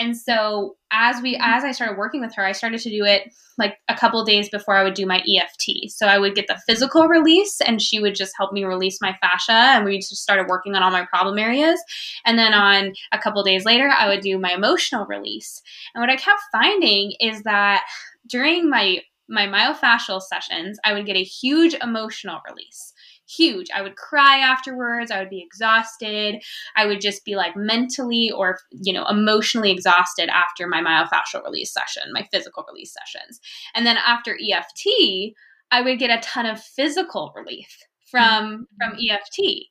and 0.00 0.16
so 0.16 0.76
as 0.90 1.20
we 1.20 1.34
mm-hmm. 1.34 1.42
as 1.42 1.62
I 1.62 1.72
started 1.72 1.98
working 1.98 2.20
with 2.20 2.34
her, 2.34 2.44
I 2.44 2.52
started 2.52 2.80
to 2.80 2.90
do 2.90 3.04
it 3.04 3.32
like 3.58 3.76
a 3.88 3.94
couple 3.94 4.24
days 4.24 4.48
before 4.48 4.74
I 4.74 4.82
would 4.82 4.94
do 4.94 5.06
my 5.06 5.18
EFT. 5.18 5.90
So 5.90 6.06
I 6.06 6.18
would 6.18 6.34
get 6.34 6.46
the 6.46 6.60
physical 6.66 7.06
release 7.06 7.60
and 7.60 7.82
she 7.82 8.00
would 8.00 8.14
just 8.14 8.32
help 8.36 8.52
me 8.52 8.64
release 8.64 8.98
my 9.02 9.14
fascia 9.20 9.52
and 9.52 9.84
we 9.84 9.98
just 9.98 10.16
started 10.16 10.48
working 10.48 10.74
on 10.74 10.82
all 10.82 10.90
my 10.90 11.04
problem 11.04 11.38
areas. 11.38 11.78
And 12.24 12.38
then 12.38 12.54
on 12.54 12.94
a 13.12 13.18
couple 13.18 13.42
days 13.42 13.66
later, 13.66 13.88
I 13.88 14.08
would 14.08 14.22
do 14.22 14.38
my 14.38 14.52
emotional 14.52 15.04
release. 15.06 15.60
And 15.94 16.00
what 16.00 16.10
I 16.10 16.16
kept 16.16 16.40
finding 16.50 17.12
is 17.20 17.42
that 17.42 17.84
during 18.26 18.68
my 18.70 19.00
my 19.28 19.46
myofascial 19.46 20.20
sessions, 20.20 20.78
I 20.84 20.92
would 20.92 21.06
get 21.06 21.16
a 21.16 21.22
huge 21.22 21.74
emotional 21.74 22.40
release 22.48 22.92
huge. 23.36 23.68
I 23.74 23.82
would 23.82 23.96
cry 23.96 24.38
afterwards. 24.38 25.10
I 25.10 25.20
would 25.20 25.30
be 25.30 25.42
exhausted. 25.42 26.42
I 26.76 26.86
would 26.86 27.00
just 27.00 27.24
be 27.24 27.36
like 27.36 27.56
mentally 27.56 28.30
or, 28.30 28.58
you 28.70 28.92
know, 28.92 29.06
emotionally 29.06 29.70
exhausted 29.70 30.28
after 30.28 30.66
my 30.66 30.80
myofascial 30.80 31.44
release 31.44 31.72
session, 31.72 32.12
my 32.12 32.26
physical 32.32 32.64
release 32.68 32.92
sessions. 32.92 33.40
And 33.74 33.86
then 33.86 33.96
after 33.96 34.32
EFT, 34.34 35.34
I 35.70 35.82
would 35.82 35.98
get 35.98 36.10
a 36.10 36.20
ton 36.22 36.46
of 36.46 36.60
physical 36.60 37.32
relief 37.36 37.78
from 38.10 38.66
mm-hmm. 38.80 38.90
from 38.90 38.98
EFT. 38.98 39.66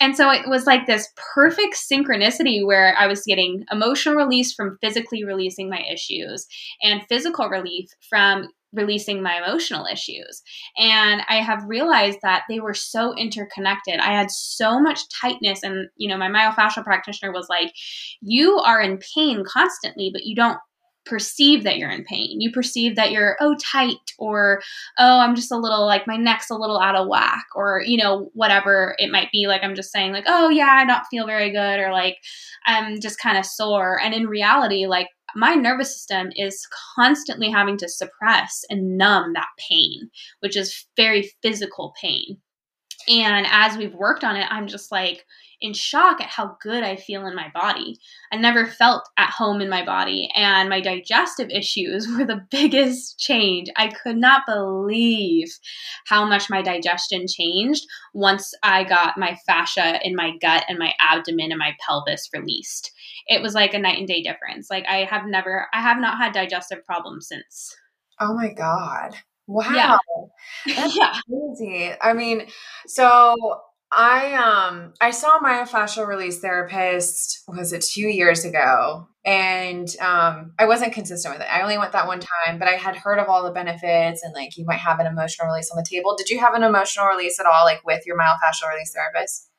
And 0.00 0.16
so 0.16 0.30
it 0.30 0.48
was 0.48 0.66
like 0.66 0.86
this 0.86 1.08
perfect 1.34 1.76
synchronicity 1.76 2.66
where 2.66 2.94
I 2.98 3.06
was 3.06 3.22
getting 3.22 3.64
emotional 3.70 4.16
release 4.16 4.52
from 4.52 4.78
physically 4.82 5.24
releasing 5.24 5.70
my 5.70 5.82
issues 5.90 6.46
and 6.82 7.02
physical 7.08 7.48
relief 7.48 7.88
from 8.08 8.48
releasing 8.76 9.22
my 9.22 9.38
emotional 9.38 9.86
issues. 9.86 10.42
And 10.76 11.22
I 11.28 11.36
have 11.36 11.64
realized 11.66 12.18
that 12.22 12.44
they 12.48 12.60
were 12.60 12.74
so 12.74 13.14
interconnected. 13.16 13.98
I 13.98 14.12
had 14.12 14.30
so 14.30 14.80
much 14.80 15.00
tightness 15.20 15.62
and 15.62 15.88
you 15.96 16.08
know 16.08 16.16
my 16.16 16.28
myofascial 16.28 16.84
practitioner 16.84 17.32
was 17.32 17.46
like 17.48 17.72
you 18.20 18.58
are 18.58 18.80
in 18.80 18.98
pain 19.14 19.44
constantly 19.44 20.10
but 20.12 20.24
you 20.24 20.34
don't 20.34 20.58
perceive 21.06 21.62
that 21.64 21.78
you're 21.78 21.90
in 21.90 22.04
pain. 22.04 22.40
You 22.40 22.50
perceive 22.50 22.96
that 22.96 23.12
you're 23.12 23.36
oh 23.40 23.56
tight 23.64 23.96
or 24.18 24.60
oh 24.98 25.20
I'm 25.20 25.36
just 25.36 25.52
a 25.52 25.56
little 25.56 25.86
like 25.86 26.06
my 26.06 26.16
neck's 26.16 26.50
a 26.50 26.56
little 26.56 26.80
out 26.80 26.96
of 26.96 27.08
whack 27.08 27.46
or 27.54 27.80
you 27.86 27.96
know 27.96 28.30
whatever 28.34 28.94
it 28.98 29.10
might 29.10 29.30
be 29.32 29.46
like 29.46 29.62
I'm 29.62 29.76
just 29.76 29.92
saying 29.92 30.12
like 30.12 30.24
oh 30.26 30.50
yeah 30.50 30.66
I 30.66 30.84
don't 30.84 31.06
feel 31.06 31.26
very 31.26 31.50
good 31.52 31.78
or 31.78 31.92
like 31.92 32.18
I'm 32.66 33.00
just 33.00 33.20
kind 33.20 33.38
of 33.38 33.46
sore 33.46 34.00
and 34.02 34.12
in 34.12 34.26
reality 34.26 34.86
like 34.86 35.08
my 35.36 35.54
nervous 35.54 35.92
system 35.92 36.30
is 36.34 36.66
constantly 36.96 37.50
having 37.50 37.76
to 37.78 37.88
suppress 37.88 38.64
and 38.70 38.96
numb 38.96 39.32
that 39.34 39.48
pain, 39.68 40.10
which 40.40 40.56
is 40.56 40.86
very 40.96 41.30
physical 41.42 41.94
pain. 42.00 42.38
And 43.08 43.46
as 43.50 43.76
we've 43.76 43.94
worked 43.94 44.24
on 44.24 44.36
it, 44.36 44.46
I'm 44.50 44.66
just 44.66 44.90
like, 44.90 45.24
in 45.60 45.72
shock 45.72 46.20
at 46.20 46.28
how 46.28 46.56
good 46.60 46.82
I 46.82 46.96
feel 46.96 47.26
in 47.26 47.34
my 47.34 47.48
body. 47.54 47.98
I 48.32 48.36
never 48.36 48.66
felt 48.66 49.08
at 49.16 49.30
home 49.30 49.60
in 49.60 49.68
my 49.68 49.84
body, 49.84 50.28
and 50.34 50.68
my 50.68 50.80
digestive 50.80 51.48
issues 51.50 52.06
were 52.18 52.24
the 52.24 52.44
biggest 52.50 53.18
change. 53.18 53.68
I 53.76 53.88
could 53.88 54.16
not 54.16 54.42
believe 54.46 55.48
how 56.06 56.26
much 56.26 56.50
my 56.50 56.62
digestion 56.62 57.26
changed 57.26 57.86
once 58.12 58.52
I 58.62 58.84
got 58.84 59.18
my 59.18 59.36
fascia 59.46 59.98
in 60.02 60.14
my 60.14 60.32
gut 60.40 60.64
and 60.68 60.78
my 60.78 60.92
abdomen 61.00 61.52
and 61.52 61.58
my 61.58 61.74
pelvis 61.86 62.28
released. 62.34 62.92
It 63.26 63.42
was 63.42 63.54
like 63.54 63.74
a 63.74 63.78
night 63.78 63.98
and 63.98 64.06
day 64.06 64.22
difference. 64.22 64.68
Like 64.70 64.84
I 64.88 65.04
have 65.04 65.26
never, 65.26 65.66
I 65.72 65.80
have 65.80 65.98
not 65.98 66.18
had 66.18 66.32
digestive 66.32 66.84
problems 66.84 67.28
since. 67.28 67.74
Oh 68.20 68.34
my 68.34 68.52
God. 68.52 69.14
Wow. 69.46 69.72
Yeah. 69.72 69.98
That's 70.74 70.96
yeah. 70.96 71.14
crazy. 71.28 71.92
I 72.00 72.12
mean, 72.12 72.46
so 72.86 73.36
I 73.92 74.34
um 74.34 74.94
I 75.00 75.10
saw 75.10 75.38
my 75.40 75.64
myofascial 75.64 76.06
release 76.06 76.40
therapist 76.40 77.44
was 77.46 77.72
it 77.72 77.82
2 77.82 78.00
years 78.02 78.44
ago 78.44 79.06
and 79.24 79.88
um 80.00 80.52
I 80.58 80.66
wasn't 80.66 80.92
consistent 80.92 81.34
with 81.34 81.42
it. 81.42 81.52
I 81.52 81.62
only 81.62 81.78
went 81.78 81.92
that 81.92 82.08
one 82.08 82.20
time, 82.20 82.58
but 82.58 82.68
I 82.68 82.72
had 82.72 82.96
heard 82.96 83.18
of 83.18 83.28
all 83.28 83.44
the 83.44 83.52
benefits 83.52 84.22
and 84.24 84.34
like 84.34 84.56
you 84.56 84.64
might 84.66 84.80
have 84.80 84.98
an 84.98 85.06
emotional 85.06 85.46
release 85.46 85.70
on 85.70 85.76
the 85.76 85.86
table. 85.88 86.16
Did 86.16 86.30
you 86.30 86.40
have 86.40 86.54
an 86.54 86.64
emotional 86.64 87.06
release 87.06 87.38
at 87.38 87.46
all 87.46 87.64
like 87.64 87.86
with 87.86 88.04
your 88.06 88.18
myofascial 88.18 88.68
release 88.70 88.92
therapist? 88.92 89.50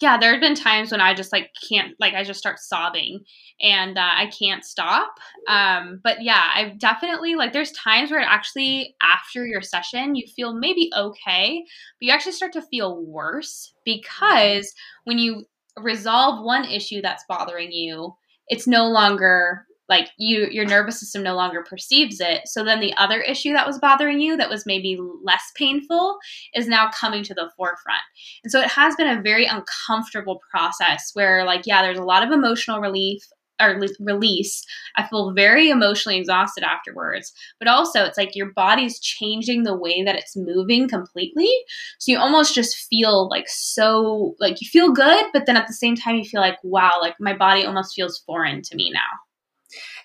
Yeah, 0.00 0.18
there 0.18 0.32
have 0.32 0.40
been 0.40 0.54
times 0.54 0.92
when 0.92 1.00
I 1.00 1.14
just 1.14 1.32
like 1.32 1.50
can't, 1.68 1.94
like 1.98 2.12
I 2.14 2.22
just 2.22 2.38
start 2.38 2.58
sobbing 2.58 3.20
and 3.60 3.96
uh, 3.96 4.10
I 4.14 4.30
can't 4.38 4.64
stop. 4.64 5.14
Um, 5.48 6.00
but 6.04 6.22
yeah, 6.22 6.50
I've 6.54 6.78
definitely 6.78 7.34
like 7.34 7.52
there's 7.52 7.72
times 7.72 8.10
where 8.10 8.20
actually 8.20 8.94
after 9.02 9.46
your 9.46 9.62
session 9.62 10.14
you 10.14 10.26
feel 10.26 10.52
maybe 10.52 10.90
okay, 10.96 11.64
but 11.98 12.06
you 12.06 12.12
actually 12.12 12.32
start 12.32 12.52
to 12.52 12.62
feel 12.62 13.02
worse 13.04 13.72
because 13.84 14.72
when 15.04 15.18
you 15.18 15.44
resolve 15.78 16.44
one 16.44 16.64
issue 16.64 17.00
that's 17.00 17.24
bothering 17.28 17.72
you, 17.72 18.14
it's 18.48 18.66
no 18.66 18.88
longer 18.88 19.66
like 19.88 20.10
you 20.18 20.46
your 20.50 20.64
nervous 20.64 21.00
system 21.00 21.22
no 21.22 21.34
longer 21.34 21.64
perceives 21.68 22.20
it. 22.20 22.42
So 22.46 22.64
then 22.64 22.80
the 22.80 22.94
other 22.96 23.20
issue 23.20 23.52
that 23.52 23.66
was 23.66 23.78
bothering 23.78 24.20
you 24.20 24.36
that 24.36 24.50
was 24.50 24.66
maybe 24.66 24.98
less 25.22 25.52
painful 25.54 26.18
is 26.54 26.66
now 26.68 26.90
coming 26.90 27.22
to 27.24 27.34
the 27.34 27.50
forefront. 27.56 28.02
And 28.44 28.50
so 28.50 28.60
it 28.60 28.68
has 28.68 28.96
been 28.96 29.18
a 29.18 29.22
very 29.22 29.46
uncomfortable 29.46 30.40
process 30.50 31.10
where 31.14 31.44
like 31.44 31.66
yeah 31.66 31.82
there's 31.82 31.98
a 31.98 32.04
lot 32.04 32.22
of 32.22 32.32
emotional 32.32 32.80
relief 32.80 33.22
or 33.60 33.80
release. 34.00 34.64
I 34.96 35.06
feel 35.06 35.32
very 35.32 35.70
emotionally 35.70 36.18
exhausted 36.18 36.62
afterwards. 36.62 37.32
But 37.58 37.68
also 37.68 38.04
it's 38.04 38.18
like 38.18 38.36
your 38.36 38.52
body's 38.52 39.00
changing 39.00 39.62
the 39.62 39.76
way 39.76 40.02
that 40.02 40.16
it's 40.16 40.36
moving 40.36 40.88
completely. 40.88 41.50
So 41.98 42.12
you 42.12 42.18
almost 42.18 42.54
just 42.54 42.76
feel 42.88 43.28
like 43.28 43.48
so 43.48 44.34
like 44.40 44.60
you 44.60 44.68
feel 44.68 44.92
good 44.92 45.26
but 45.32 45.46
then 45.46 45.56
at 45.56 45.66
the 45.66 45.72
same 45.72 45.96
time 45.96 46.16
you 46.16 46.24
feel 46.24 46.40
like 46.40 46.58
wow 46.62 46.98
like 47.00 47.14
my 47.20 47.32
body 47.34 47.64
almost 47.64 47.94
feels 47.94 48.22
foreign 48.26 48.62
to 48.62 48.76
me 48.76 48.90
now 48.92 49.00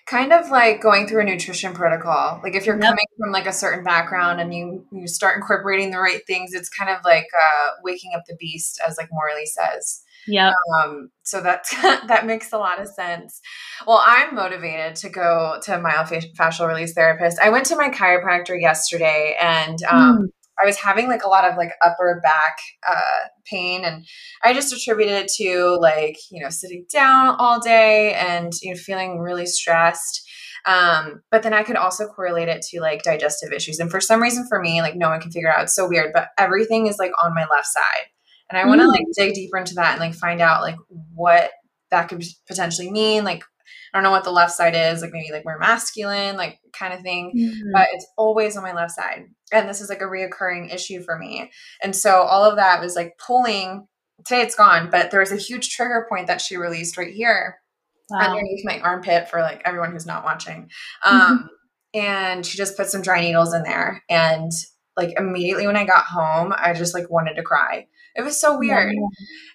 kind 0.06 0.32
of 0.32 0.50
like 0.50 0.80
going 0.80 1.06
through 1.06 1.20
a 1.20 1.24
nutrition 1.24 1.72
protocol. 1.74 2.40
Like 2.42 2.54
if 2.54 2.66
you're 2.66 2.76
yep. 2.76 2.84
coming 2.84 3.06
from 3.18 3.32
like 3.32 3.46
a 3.46 3.52
certain 3.52 3.84
background 3.84 4.40
and 4.40 4.52
you 4.54 4.86
you 4.92 5.06
start 5.06 5.36
incorporating 5.36 5.90
the 5.90 5.98
right 5.98 6.20
things 6.26 6.52
it's 6.52 6.68
kind 6.68 6.90
of 6.90 6.98
like 7.04 7.26
uh 7.34 7.68
waking 7.82 8.12
up 8.16 8.22
the 8.26 8.36
beast 8.36 8.80
as 8.86 8.96
like 8.98 9.08
morley 9.12 9.46
says. 9.46 10.02
Yeah 10.26 10.52
um 10.76 11.10
so 11.22 11.40
that 11.40 11.64
that 12.08 12.26
makes 12.26 12.52
a 12.52 12.58
lot 12.58 12.80
of 12.80 12.88
sense. 12.88 13.40
Well 13.86 14.02
i'm 14.04 14.34
motivated 14.34 14.96
to 14.96 15.08
go 15.08 15.58
to 15.62 15.76
a 15.76 15.78
myofascial 15.78 16.66
release 16.66 16.94
therapist. 16.94 17.38
I 17.38 17.50
went 17.50 17.66
to 17.66 17.76
my 17.76 17.88
chiropractor 17.90 18.60
yesterday 18.60 19.36
and 19.40 19.78
um 19.84 20.18
mm 20.18 20.28
I 20.60 20.66
was 20.66 20.76
having 20.76 21.08
like 21.08 21.24
a 21.24 21.28
lot 21.28 21.44
of 21.44 21.56
like 21.56 21.72
upper 21.82 22.20
back 22.22 22.56
uh, 22.88 23.28
pain, 23.44 23.84
and 23.84 24.04
I 24.42 24.52
just 24.52 24.72
attributed 24.72 25.14
it 25.14 25.30
to 25.38 25.78
like 25.80 26.16
you 26.30 26.42
know 26.42 26.50
sitting 26.50 26.86
down 26.92 27.36
all 27.38 27.60
day 27.60 28.14
and 28.14 28.52
you 28.62 28.72
know 28.72 28.78
feeling 28.78 29.18
really 29.18 29.46
stressed. 29.46 30.28
Um, 30.64 31.22
but 31.32 31.42
then 31.42 31.52
I 31.52 31.64
could 31.64 31.74
also 31.76 32.06
correlate 32.06 32.48
it 32.48 32.62
to 32.70 32.80
like 32.80 33.02
digestive 33.02 33.52
issues, 33.52 33.78
and 33.78 33.90
for 33.90 34.00
some 34.00 34.22
reason 34.22 34.46
for 34.48 34.60
me, 34.60 34.82
like 34.82 34.96
no 34.96 35.08
one 35.08 35.20
can 35.20 35.32
figure 35.32 35.48
it 35.48 35.56
out. 35.56 35.64
It's 35.64 35.74
so 35.74 35.88
weird, 35.88 36.12
but 36.12 36.28
everything 36.38 36.86
is 36.86 36.98
like 36.98 37.12
on 37.22 37.34
my 37.34 37.46
left 37.50 37.66
side, 37.66 38.06
and 38.50 38.58
I 38.58 38.66
want 38.66 38.80
to 38.80 38.86
mm. 38.86 38.90
like 38.90 39.06
dig 39.16 39.34
deeper 39.34 39.58
into 39.58 39.74
that 39.74 39.92
and 39.92 40.00
like 40.00 40.14
find 40.14 40.40
out 40.40 40.62
like 40.62 40.76
what 41.14 41.50
that 41.90 42.08
could 42.08 42.24
potentially 42.46 42.90
mean, 42.90 43.24
like 43.24 43.44
I 43.92 43.96
don't 43.96 44.02
know 44.02 44.10
what 44.10 44.24
the 44.24 44.30
left 44.30 44.52
side 44.52 44.74
is, 44.74 45.02
like 45.02 45.12
maybe 45.12 45.32
like 45.32 45.44
more 45.44 45.58
masculine, 45.58 46.36
like 46.36 46.58
kind 46.72 46.94
of 46.94 47.00
thing. 47.00 47.32
Mm-hmm. 47.36 47.70
But 47.72 47.88
it's 47.92 48.06
always 48.16 48.56
on 48.56 48.62
my 48.62 48.72
left 48.72 48.92
side. 48.92 49.26
And 49.52 49.68
this 49.68 49.80
is 49.80 49.88
like 49.88 50.00
a 50.00 50.04
reoccurring 50.04 50.72
issue 50.72 51.02
for 51.02 51.18
me. 51.18 51.50
And 51.82 51.94
so 51.94 52.22
all 52.22 52.44
of 52.44 52.56
that 52.56 52.80
was 52.80 52.96
like 52.96 53.18
pulling. 53.24 53.86
Today 54.24 54.42
it's 54.42 54.54
gone, 54.54 54.88
but 54.90 55.10
there 55.10 55.20
was 55.20 55.32
a 55.32 55.36
huge 55.36 55.70
trigger 55.70 56.06
point 56.08 56.28
that 56.28 56.40
she 56.40 56.56
released 56.56 56.96
right 56.96 57.12
here 57.12 57.56
wow. 58.12 58.18
underneath 58.20 58.64
my 58.64 58.80
armpit 58.80 59.28
for 59.28 59.40
like 59.40 59.62
everyone 59.64 59.92
who's 59.92 60.06
not 60.06 60.24
watching. 60.24 60.70
Um, 61.04 61.20
mm-hmm. 61.20 61.46
And 61.94 62.46
she 62.46 62.56
just 62.56 62.76
put 62.76 62.86
some 62.86 63.02
dry 63.02 63.20
needles 63.20 63.52
in 63.52 63.64
there. 63.64 64.02
And 64.08 64.50
like 64.96 65.18
immediately 65.18 65.66
when 65.66 65.76
I 65.76 65.84
got 65.84 66.04
home, 66.04 66.54
I 66.56 66.72
just 66.72 66.94
like 66.94 67.10
wanted 67.10 67.34
to 67.34 67.42
cry. 67.42 67.86
It 68.14 68.22
was 68.22 68.40
so 68.40 68.58
weird. 68.58 68.92
Yeah. 68.92 69.06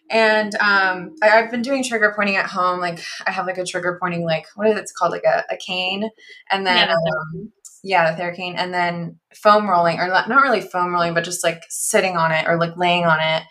And 0.09 0.55
um, 0.55 1.15
I, 1.21 1.27
have 1.27 1.51
been 1.51 1.61
doing 1.61 1.83
trigger 1.83 2.13
pointing 2.15 2.37
at 2.37 2.45
home. 2.45 2.79
Like 2.79 2.99
I 3.25 3.31
have 3.31 3.45
like 3.45 3.57
a 3.57 3.65
trigger 3.65 3.97
pointing, 4.01 4.23
like 4.23 4.45
what 4.55 4.67
is 4.67 4.77
it 4.77 4.89
called? 4.97 5.11
Like 5.11 5.25
a, 5.25 5.43
a 5.51 5.57
cane. 5.57 6.09
And 6.49 6.65
then, 6.65 6.87
yeah, 6.87 6.93
um, 6.93 7.51
yeah, 7.83 8.11
the 8.11 8.21
Theracane. 8.21 8.55
And 8.57 8.73
then 8.73 9.19
foam 9.35 9.69
rolling 9.69 9.99
or 9.99 10.07
not, 10.07 10.29
not 10.29 10.43
really 10.43 10.61
foam 10.61 10.93
rolling, 10.93 11.13
but 11.13 11.23
just 11.23 11.43
like 11.43 11.63
sitting 11.69 12.15
on 12.15 12.31
it 12.31 12.47
or 12.47 12.57
like 12.57 12.77
laying 12.77 13.05
on 13.05 13.19
it. 13.19 13.43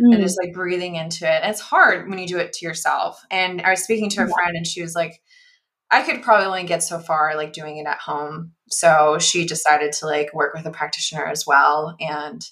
Mm. 0.00 0.14
And 0.14 0.22
just 0.22 0.38
like 0.40 0.54
breathing 0.54 0.94
into 0.94 1.24
it. 1.26 1.42
And 1.42 1.50
it's 1.50 1.60
hard 1.60 2.08
when 2.08 2.18
you 2.18 2.26
do 2.26 2.38
it 2.38 2.52
to 2.52 2.66
yourself. 2.66 3.20
And 3.32 3.60
I 3.62 3.70
was 3.70 3.82
speaking 3.82 4.08
to 4.10 4.22
a 4.22 4.28
yeah. 4.28 4.32
friend 4.32 4.56
and 4.56 4.66
she 4.66 4.80
was 4.80 4.94
like, 4.94 5.20
I 5.90 6.02
could 6.02 6.22
probably 6.22 6.46
only 6.46 6.64
get 6.64 6.82
so 6.82 6.98
far 6.98 7.34
like 7.36 7.52
doing 7.52 7.78
it 7.78 7.86
at 7.86 7.98
home. 7.98 8.52
So 8.68 9.18
she 9.18 9.46
decided 9.46 9.92
to 9.94 10.06
like 10.06 10.34
work 10.34 10.54
with 10.54 10.66
a 10.66 10.70
practitioner 10.70 11.26
as 11.26 11.46
well. 11.46 11.96
And 11.98 12.42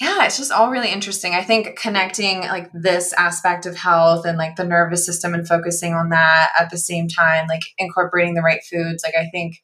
yeah, 0.00 0.24
it's 0.24 0.36
just 0.36 0.50
all 0.50 0.70
really 0.70 0.90
interesting. 0.90 1.34
I 1.34 1.42
think 1.42 1.78
connecting 1.78 2.40
like 2.40 2.68
this 2.72 3.12
aspect 3.12 3.64
of 3.64 3.76
health 3.76 4.26
and 4.26 4.36
like 4.36 4.56
the 4.56 4.64
nervous 4.64 5.06
system 5.06 5.34
and 5.34 5.46
focusing 5.46 5.94
on 5.94 6.08
that 6.08 6.50
at 6.58 6.70
the 6.70 6.78
same 6.78 7.06
time, 7.06 7.46
like 7.48 7.62
incorporating 7.78 8.34
the 8.34 8.42
right 8.42 8.60
foods, 8.68 9.04
like 9.04 9.14
I 9.14 9.28
think 9.30 9.62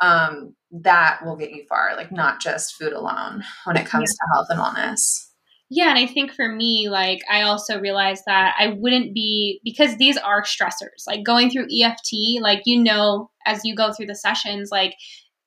um, 0.00 0.56
that 0.72 1.20
will 1.24 1.36
get 1.36 1.52
you 1.52 1.64
far, 1.68 1.94
like 1.96 2.10
not 2.10 2.40
just 2.40 2.74
food 2.74 2.92
alone 2.92 3.44
when 3.64 3.76
it 3.76 3.86
comes 3.86 4.12
yeah. 4.12 4.24
to 4.24 4.34
health 4.34 4.46
and 4.50 4.58
wellness. 4.58 5.26
Yeah, 5.72 5.90
and 5.90 5.98
I 6.00 6.06
think 6.06 6.32
for 6.32 6.48
me, 6.48 6.88
like 6.88 7.20
I 7.30 7.42
also 7.42 7.78
realized 7.78 8.24
that 8.26 8.56
I 8.58 8.74
wouldn't 8.76 9.14
be 9.14 9.60
because 9.62 9.96
these 9.98 10.16
are 10.16 10.42
stressors. 10.42 11.06
Like 11.06 11.24
going 11.24 11.48
through 11.48 11.68
EFT, 11.72 12.40
like 12.40 12.62
you 12.64 12.82
know, 12.82 13.30
as 13.46 13.60
you 13.62 13.76
go 13.76 13.92
through 13.92 14.06
the 14.06 14.16
sessions, 14.16 14.70
like 14.72 14.94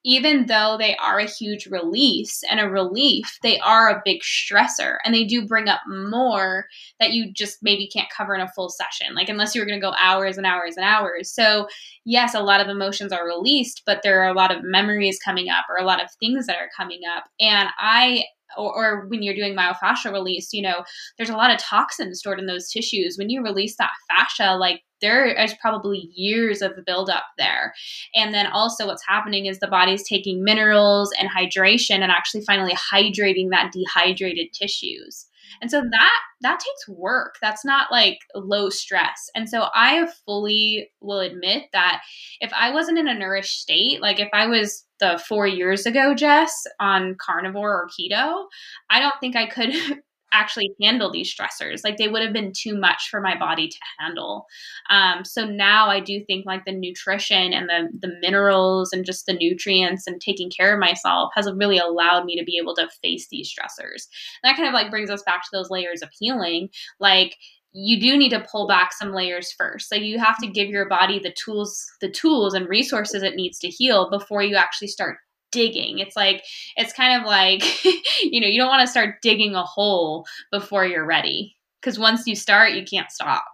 even 0.05 0.47
though 0.47 0.75
they 0.77 0.95
are 0.97 1.19
a 1.19 1.29
huge 1.29 1.67
release 1.67 2.41
and 2.49 2.59
a 2.59 2.69
relief, 2.69 3.37
they 3.41 3.59
are 3.59 3.89
a 3.89 4.01
big 4.03 4.21
stressor 4.21 4.97
and 5.03 5.13
they 5.13 5.23
do 5.23 5.47
bring 5.47 5.69
up 5.69 5.81
more 5.87 6.65
that 6.99 7.11
you 7.11 7.31
just 7.31 7.59
maybe 7.61 7.87
can't 7.87 8.09
cover 8.15 8.35
in 8.35 8.41
a 8.41 8.49
full 8.49 8.69
session. 8.69 9.15
Like, 9.15 9.29
unless 9.29 9.55
you 9.55 9.61
were 9.61 9.67
going 9.67 9.79
to 9.79 9.85
go 9.85 9.95
hours 9.99 10.37
and 10.37 10.45
hours 10.45 10.75
and 10.75 10.85
hours. 10.85 11.31
So, 11.33 11.67
yes, 12.05 12.35
a 12.35 12.41
lot 12.41 12.61
of 12.61 12.67
emotions 12.67 13.13
are 13.13 13.25
released, 13.25 13.83
but 13.85 14.01
there 14.03 14.21
are 14.21 14.29
a 14.29 14.33
lot 14.33 14.55
of 14.55 14.63
memories 14.63 15.19
coming 15.23 15.49
up 15.49 15.65
or 15.69 15.77
a 15.77 15.85
lot 15.85 16.03
of 16.03 16.09
things 16.19 16.47
that 16.47 16.57
are 16.57 16.69
coming 16.75 17.01
up. 17.15 17.25
And 17.39 17.69
I 17.79 18.25
or, 18.55 18.71
or, 18.71 19.07
when 19.07 19.23
you're 19.23 19.35
doing 19.35 19.55
myofascial 19.55 20.11
release, 20.11 20.53
you 20.53 20.61
know, 20.61 20.83
there's 21.17 21.29
a 21.29 21.35
lot 21.35 21.51
of 21.51 21.59
toxins 21.59 22.19
stored 22.19 22.39
in 22.39 22.45
those 22.45 22.69
tissues. 22.69 23.17
When 23.17 23.29
you 23.29 23.41
release 23.41 23.75
that 23.77 23.89
fascia, 24.07 24.55
like 24.55 24.83
there 25.03 25.25
is 25.27 25.53
probably 25.61 26.09
years 26.15 26.63
of 26.63 26.71
buildup 26.87 27.25
there. 27.37 27.73
And 28.15 28.33
then 28.33 28.47
also 28.47 28.87
what's 28.87 29.05
happening 29.05 29.45
is 29.45 29.59
the 29.59 29.67
body's 29.67 30.07
taking 30.07 30.43
minerals 30.43 31.13
and 31.19 31.29
hydration 31.29 31.99
and 31.99 32.11
actually 32.11 32.43
finally 32.45 32.73
hydrating 32.73 33.49
that 33.51 33.71
dehydrated 33.71 34.53
tissues. 34.53 35.27
And 35.61 35.69
so 35.69 35.81
that 35.81 36.19
that 36.41 36.59
takes 36.59 36.87
work. 36.87 37.35
That's 37.41 37.63
not 37.63 37.91
like 37.91 38.19
low 38.33 38.69
stress. 38.69 39.29
And 39.35 39.49
so 39.49 39.67
I 39.73 40.07
fully 40.25 40.89
will 40.99 41.19
admit 41.19 41.65
that 41.73 42.01
if 42.41 42.51
I 42.53 42.71
wasn't 42.71 42.97
in 42.97 43.07
a 43.07 43.13
nourished 43.13 43.59
state, 43.61 44.01
like 44.01 44.19
if 44.19 44.29
I 44.33 44.47
was 44.47 44.85
the 44.99 45.21
4 45.27 45.47
years 45.47 45.85
ago 45.85 46.13
Jess 46.15 46.65
on 46.79 47.15
carnivore 47.19 47.71
or 47.71 47.89
keto, 47.89 48.45
I 48.89 48.99
don't 48.99 49.15
think 49.19 49.35
I 49.35 49.45
could 49.45 49.73
actually 50.33 50.71
handle 50.81 51.11
these 51.11 51.33
stressors. 51.33 51.81
Like 51.83 51.97
they 51.97 52.07
would 52.07 52.21
have 52.21 52.33
been 52.33 52.51
too 52.51 52.77
much 52.77 53.07
for 53.09 53.21
my 53.21 53.37
body 53.37 53.67
to 53.69 53.77
handle. 53.99 54.45
Um, 54.89 55.23
so 55.23 55.45
now 55.45 55.89
I 55.89 55.99
do 55.99 56.23
think 56.25 56.45
like 56.45 56.65
the 56.65 56.71
nutrition 56.71 57.53
and 57.53 57.69
the 57.69 58.07
the 58.07 58.15
minerals 58.21 58.91
and 58.91 59.05
just 59.05 59.25
the 59.25 59.33
nutrients 59.33 60.07
and 60.07 60.19
taking 60.19 60.49
care 60.49 60.73
of 60.73 60.79
myself 60.79 61.31
has 61.35 61.49
really 61.55 61.77
allowed 61.77 62.25
me 62.25 62.37
to 62.37 62.43
be 62.43 62.57
able 62.61 62.75
to 62.75 62.89
face 63.01 63.27
these 63.29 63.49
stressors. 63.53 64.07
And 64.41 64.49
that 64.49 64.55
kind 64.55 64.67
of 64.67 64.73
like 64.73 64.91
brings 64.91 65.09
us 65.09 65.23
back 65.23 65.43
to 65.43 65.49
those 65.53 65.69
layers 65.69 66.01
of 66.01 66.09
healing. 66.19 66.69
Like 66.99 67.35
you 67.73 67.99
do 67.99 68.17
need 68.17 68.29
to 68.29 68.45
pull 68.51 68.67
back 68.67 68.93
some 68.93 69.13
layers 69.13 69.51
first. 69.51 69.89
So 69.89 69.95
you 69.95 70.19
have 70.19 70.37
to 70.39 70.47
give 70.47 70.69
your 70.69 70.87
body 70.87 71.19
the 71.19 71.33
tools, 71.33 71.83
the 72.01 72.09
tools 72.09 72.53
and 72.53 72.69
resources 72.69 73.23
it 73.23 73.35
needs 73.35 73.57
to 73.59 73.67
heal 73.67 74.09
before 74.11 74.43
you 74.43 74.55
actually 74.55 74.89
start 74.89 75.17
digging. 75.53 75.99
It's 75.99 76.15
like 76.15 76.43
it's 76.75 76.91
kind 76.91 77.21
of 77.21 77.25
like 77.25 77.63
you 78.23 78.41
know, 78.41 78.47
you 78.47 78.59
don't 78.59 78.69
want 78.69 78.81
to 78.81 78.91
start 78.91 79.21
digging 79.21 79.55
a 79.55 79.63
hole 79.63 80.25
before 80.51 80.85
you're 80.85 81.05
ready 81.05 81.55
because 81.81 81.97
once 81.97 82.27
you 82.27 82.35
start, 82.35 82.73
you 82.73 82.83
can't 82.83 83.11
stop. 83.11 83.45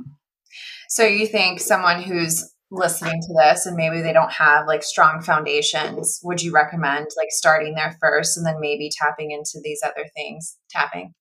So 0.89 1.03
you 1.03 1.27
think 1.27 1.59
someone 1.59 2.01
who's 2.01 2.51
listening 2.71 3.19
to 3.21 3.33
this 3.33 3.65
and 3.65 3.75
maybe 3.75 4.01
they 4.01 4.13
don't 4.13 4.31
have 4.31 4.67
like 4.67 4.83
strong 4.83 5.21
foundations, 5.21 6.19
would 6.23 6.41
you 6.41 6.51
recommend 6.51 7.07
like 7.17 7.29
starting 7.31 7.75
there 7.75 7.95
first 7.99 8.37
and 8.37 8.45
then 8.45 8.59
maybe 8.59 8.89
tapping 8.99 9.31
into 9.31 9.59
these 9.63 9.81
other 9.83 10.07
things? 10.15 10.57
Tapping. 10.69 11.13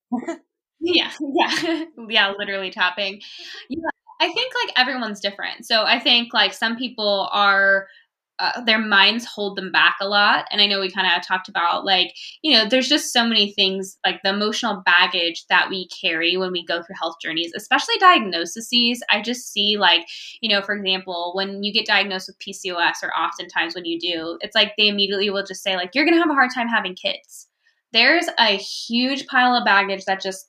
yeah, 0.81 1.11
yeah. 1.35 1.85
yeah, 2.09 2.33
literally 2.39 2.71
tapping. 2.71 3.21
Yeah, 3.69 3.89
I 4.21 4.33
think 4.33 4.53
like 4.65 4.79
everyone's 4.79 5.21
different. 5.21 5.67
So 5.67 5.85
I 5.85 5.99
think 5.99 6.35
like 6.35 6.53
some 6.53 6.77
people 6.77 7.29
are 7.33 7.87
uh, 8.39 8.61
their 8.61 8.79
minds 8.79 9.25
hold 9.25 9.57
them 9.57 9.73
back 9.73 9.97
a 10.01 10.09
lot. 10.09 10.47
And 10.51 10.61
I 10.61 10.67
know 10.67 10.81
we 10.81 10.91
kind 10.91 11.07
of 11.07 11.27
talked 11.27 11.49
about 11.49 11.85
like, 11.85 12.15
you 12.43 12.53
know, 12.53 12.69
there's 12.69 12.89
just 12.89 13.13
so 13.13 13.27
many 13.27 13.53
things 13.53 13.99
like 14.07 14.23
the 14.23 14.31
emotional 14.31 14.83
baggage 14.85 15.45
that 15.49 15.69
we 15.69 15.89
carry 15.89 16.37
when 16.37 16.53
we 16.53 16.65
go 16.65 16.83
through 16.83 16.97
health 17.01 17.17
journeys, 17.21 17.53
especially 17.57 17.97
diagnoses. 17.99 19.03
I 19.11 19.23
just 19.23 19.53
see 19.53 19.77
like, 19.79 20.07
you 20.41 20.49
know, 20.49 20.63
for 20.63 20.75
example, 20.75 21.33
when 21.35 21.63
you 21.63 21.73
get 21.73 21.87
diagnosed 21.87 22.29
with 22.29 22.39
PCOS 22.39 23.03
or 23.03 23.13
oftentimes 23.17 23.75
when 23.75 23.85
you 23.85 23.99
do, 23.99 24.39
it's 24.41 24.55
like 24.55 24.73
they 24.77 24.89
immediately 24.89 25.31
will 25.31 25.45
just 25.45 25.63
say 25.63 25.77
like, 25.77 25.91
you're 25.95 26.05
to 26.07 26.21
have 26.21 26.31
a 26.31 26.35
hard 26.35 26.51
time 26.55 26.69
having 26.69 26.95
kids. 26.95 27.49
There's 27.93 28.29
a 28.39 28.57
huge 28.57 29.27
pile 29.27 29.55
of 29.55 29.65
baggage 29.65 30.05
that 30.05 30.21
just 30.21 30.49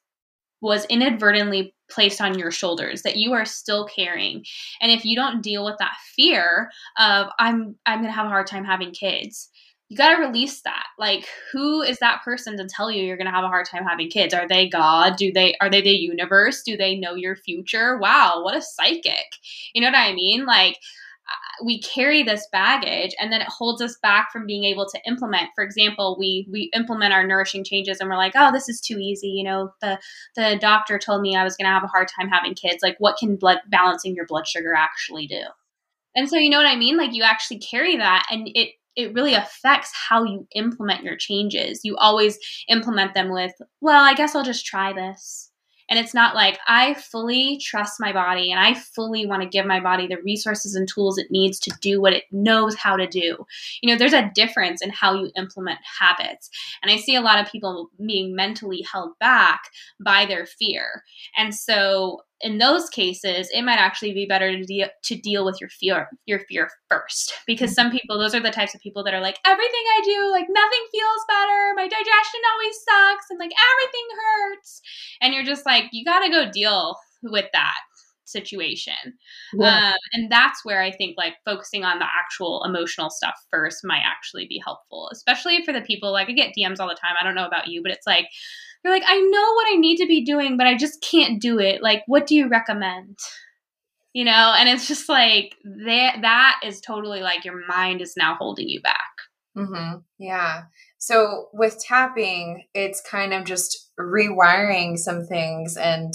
was 0.61 0.85
inadvertently 0.85 1.73
placed 1.89 2.21
on 2.21 2.37
your 2.37 2.51
shoulders 2.51 3.01
that 3.01 3.17
you 3.17 3.33
are 3.33 3.45
still 3.45 3.85
carrying 3.85 4.43
and 4.81 4.91
if 4.91 5.05
you 5.05 5.15
don't 5.15 5.41
deal 5.41 5.65
with 5.65 5.75
that 5.79 5.95
fear 6.15 6.69
of 6.97 7.27
i'm 7.39 7.75
i'm 7.85 8.03
to 8.03 8.11
have 8.11 8.25
a 8.25 8.29
hard 8.29 8.47
time 8.47 8.65
having 8.65 8.91
kids 8.91 9.49
you 9.89 9.97
got 9.97 10.15
to 10.15 10.21
release 10.21 10.61
that. 10.61 10.85
Like 10.97 11.27
who 11.51 11.81
is 11.81 11.97
that 11.97 12.21
person 12.23 12.57
to 12.57 12.67
tell 12.67 12.91
you 12.91 13.03
you're 13.03 13.17
going 13.17 13.25
to 13.25 13.33
have 13.33 13.43
a 13.43 13.47
hard 13.47 13.65
time 13.65 13.85
having 13.85 14.09
kids? 14.09 14.33
Are 14.35 14.47
they 14.47 14.69
god? 14.69 15.17
Do 15.17 15.31
they 15.31 15.55
are 15.59 15.69
they 15.69 15.81
the 15.81 15.89
universe? 15.89 16.61
Do 16.63 16.77
they 16.77 16.95
know 16.95 17.15
your 17.15 17.35
future? 17.35 17.97
Wow 17.97 18.41
what 18.43 18.55
a 18.55 18.61
psychic. 18.61 19.25
You 19.73 19.81
know 19.81 19.87
what 19.87 19.97
i 19.97 20.13
mean? 20.13 20.45
Like 20.45 20.77
we 21.63 21.81
carry 21.81 22.23
this 22.23 22.47
baggage 22.51 23.13
and 23.19 23.31
then 23.31 23.41
it 23.41 23.47
holds 23.47 23.81
us 23.81 23.97
back 24.01 24.31
from 24.31 24.45
being 24.45 24.63
able 24.63 24.85
to 24.87 24.99
implement. 25.05 25.49
For 25.55 25.63
example 25.63 26.15
we 26.19 26.47
we 26.51 26.69
implement 26.73 27.13
our 27.13 27.25
nourishing 27.25 27.63
changes 27.63 27.99
and 27.99 28.09
we're 28.09 28.15
like 28.15 28.33
oh 28.35 28.51
this 28.51 28.69
is 28.69 28.81
too 28.81 28.97
easy. 28.99 29.27
You 29.27 29.43
know 29.43 29.71
the 29.81 29.99
the 30.35 30.57
doctor 30.59 30.97
told 30.97 31.21
me 31.21 31.35
i 31.35 31.43
was 31.43 31.55
going 31.55 31.65
to 31.65 31.73
have 31.73 31.83
a 31.83 31.87
hard 31.87 32.07
time 32.07 32.29
having 32.29 32.53
kids. 32.53 32.83
Like 32.83 32.95
what 32.99 33.17
can 33.17 33.35
blood 33.35 33.59
balancing 33.69 34.15
your 34.15 34.25
blood 34.25 34.47
sugar 34.47 34.73
actually 34.73 35.27
do? 35.27 35.41
And 36.15 36.29
so 36.29 36.37
you 36.37 36.49
know 36.49 36.57
what 36.57 36.65
i 36.65 36.75
mean? 36.75 36.97
Like 36.97 37.13
you 37.13 37.23
actually 37.23 37.59
carry 37.59 37.97
that 37.97 38.25
and 38.31 38.49
it 38.53 38.69
it 38.95 39.13
really 39.13 39.33
affects 39.33 39.91
how 40.09 40.23
you 40.23 40.45
implement 40.55 41.03
your 41.03 41.15
changes. 41.15 41.81
You 41.83 41.95
always 41.97 42.37
implement 42.67 43.13
them 43.13 43.31
with 43.31 43.53
well 43.81 44.03
i 44.03 44.13
guess 44.13 44.35
i'll 44.35 44.43
just 44.43 44.65
try 44.65 44.93
this 44.93 45.48
and 45.89 45.99
it's 45.99 46.13
not 46.13 46.35
like 46.35 46.59
I 46.67 46.93
fully 46.93 47.57
trust 47.57 47.99
my 47.99 48.13
body 48.13 48.51
and 48.51 48.59
I 48.59 48.73
fully 48.75 49.25
want 49.25 49.41
to 49.41 49.49
give 49.49 49.65
my 49.65 49.79
body 49.79 50.07
the 50.07 50.21
resources 50.23 50.75
and 50.75 50.87
tools 50.87 51.17
it 51.17 51.31
needs 51.31 51.59
to 51.61 51.71
do 51.81 52.01
what 52.01 52.13
it 52.13 52.23
knows 52.31 52.75
how 52.75 52.95
to 52.95 53.07
do. 53.07 53.45
You 53.81 53.91
know, 53.91 53.97
there's 53.97 54.13
a 54.13 54.31
difference 54.33 54.81
in 54.81 54.91
how 54.91 55.15
you 55.15 55.31
implement 55.35 55.79
habits. 55.99 56.49
And 56.81 56.91
I 56.91 56.97
see 56.97 57.15
a 57.15 57.21
lot 57.21 57.39
of 57.39 57.51
people 57.51 57.89
being 58.05 58.35
mentally 58.35 58.85
held 58.91 59.17
back 59.19 59.61
by 59.99 60.25
their 60.25 60.45
fear. 60.45 61.03
And 61.35 61.53
so 61.53 62.21
in 62.41 62.57
those 62.57 62.89
cases, 62.89 63.49
it 63.53 63.63
might 63.63 63.79
actually 63.79 64.13
be 64.13 64.25
better 64.25 64.55
to, 64.55 64.63
de- 64.63 64.91
to 65.03 65.15
deal 65.15 65.45
with 65.45 65.59
your 65.59 65.69
fear 65.69 66.07
your 66.25 66.39
fear 66.49 66.69
first. 66.89 67.33
Because 67.45 67.73
some 67.73 67.91
people 67.91 68.17
those 68.17 68.33
are 68.33 68.39
the 68.39 68.51
types 68.51 68.73
of 68.73 68.81
people 68.81 69.03
that 69.03 69.13
are 69.13 69.21
like 69.21 69.39
everything 69.45 69.83
I 69.97 70.01
do 70.05 70.31
like 70.31 70.47
nothing 70.49 70.85
feels 70.91 71.25
better. 71.27 71.73
My 71.75 71.83
digestion 71.83 72.41
always 72.53 72.75
sucks 72.75 73.25
and 73.29 73.39
like 73.39 73.51
everything 73.51 74.07
hurts. 74.17 74.81
And 75.21 75.33
you're 75.33 75.43
just 75.43 75.65
like 75.65 75.85
you 75.91 76.05
got 76.05 76.19
to 76.19 76.29
go 76.29 76.49
deal 76.51 76.95
with 77.23 77.45
that 77.53 77.79
situation. 78.25 78.93
Yeah. 79.53 79.89
um, 79.89 79.95
and 80.13 80.31
that's 80.31 80.63
where 80.63 80.81
i 80.83 80.91
think 80.91 81.15
like 81.17 81.33
focusing 81.45 81.83
on 81.83 81.97
the 81.97 82.05
actual 82.05 82.63
emotional 82.63 83.09
stuff 83.09 83.33
first 83.49 83.79
might 83.83 84.03
actually 84.05 84.45
be 84.47 84.61
helpful 84.63 85.09
especially 85.11 85.65
for 85.65 85.73
the 85.73 85.81
people 85.81 86.11
like 86.11 86.29
i 86.29 86.33
get 86.33 86.53
dms 86.55 86.79
all 86.79 86.87
the 86.87 86.93
time. 86.93 87.15
I 87.19 87.23
don't 87.23 87.33
know 87.33 87.47
about 87.47 87.67
you 87.67 87.81
but 87.81 87.91
it's 87.91 88.05
like 88.05 88.27
you're 88.83 88.93
like, 88.93 89.03
I 89.05 89.19
know 89.19 89.53
what 89.53 89.67
I 89.73 89.77
need 89.77 89.97
to 89.97 90.07
be 90.07 90.23
doing, 90.23 90.57
but 90.57 90.67
I 90.67 90.77
just 90.77 91.01
can't 91.01 91.41
do 91.41 91.59
it. 91.59 91.81
Like, 91.81 92.03
what 92.07 92.27
do 92.27 92.35
you 92.35 92.47
recommend? 92.47 93.17
You 94.13 94.25
know, 94.25 94.53
and 94.57 94.67
it's 94.67 94.87
just 94.87 95.07
like 95.07 95.55
that. 95.85 96.19
That 96.21 96.59
is 96.65 96.81
totally 96.81 97.21
like 97.21 97.45
your 97.45 97.65
mind 97.67 98.01
is 98.01 98.15
now 98.17 98.35
holding 98.35 98.67
you 98.67 98.81
back. 98.81 99.11
Mm-hmm. 99.57 99.99
Yeah. 100.17 100.63
So 100.97 101.47
with 101.53 101.79
tapping, 101.83 102.65
it's 102.73 103.01
kind 103.01 103.33
of 103.33 103.43
just 103.43 103.91
rewiring 103.99 104.97
some 104.97 105.25
things 105.25 105.77
and 105.77 106.13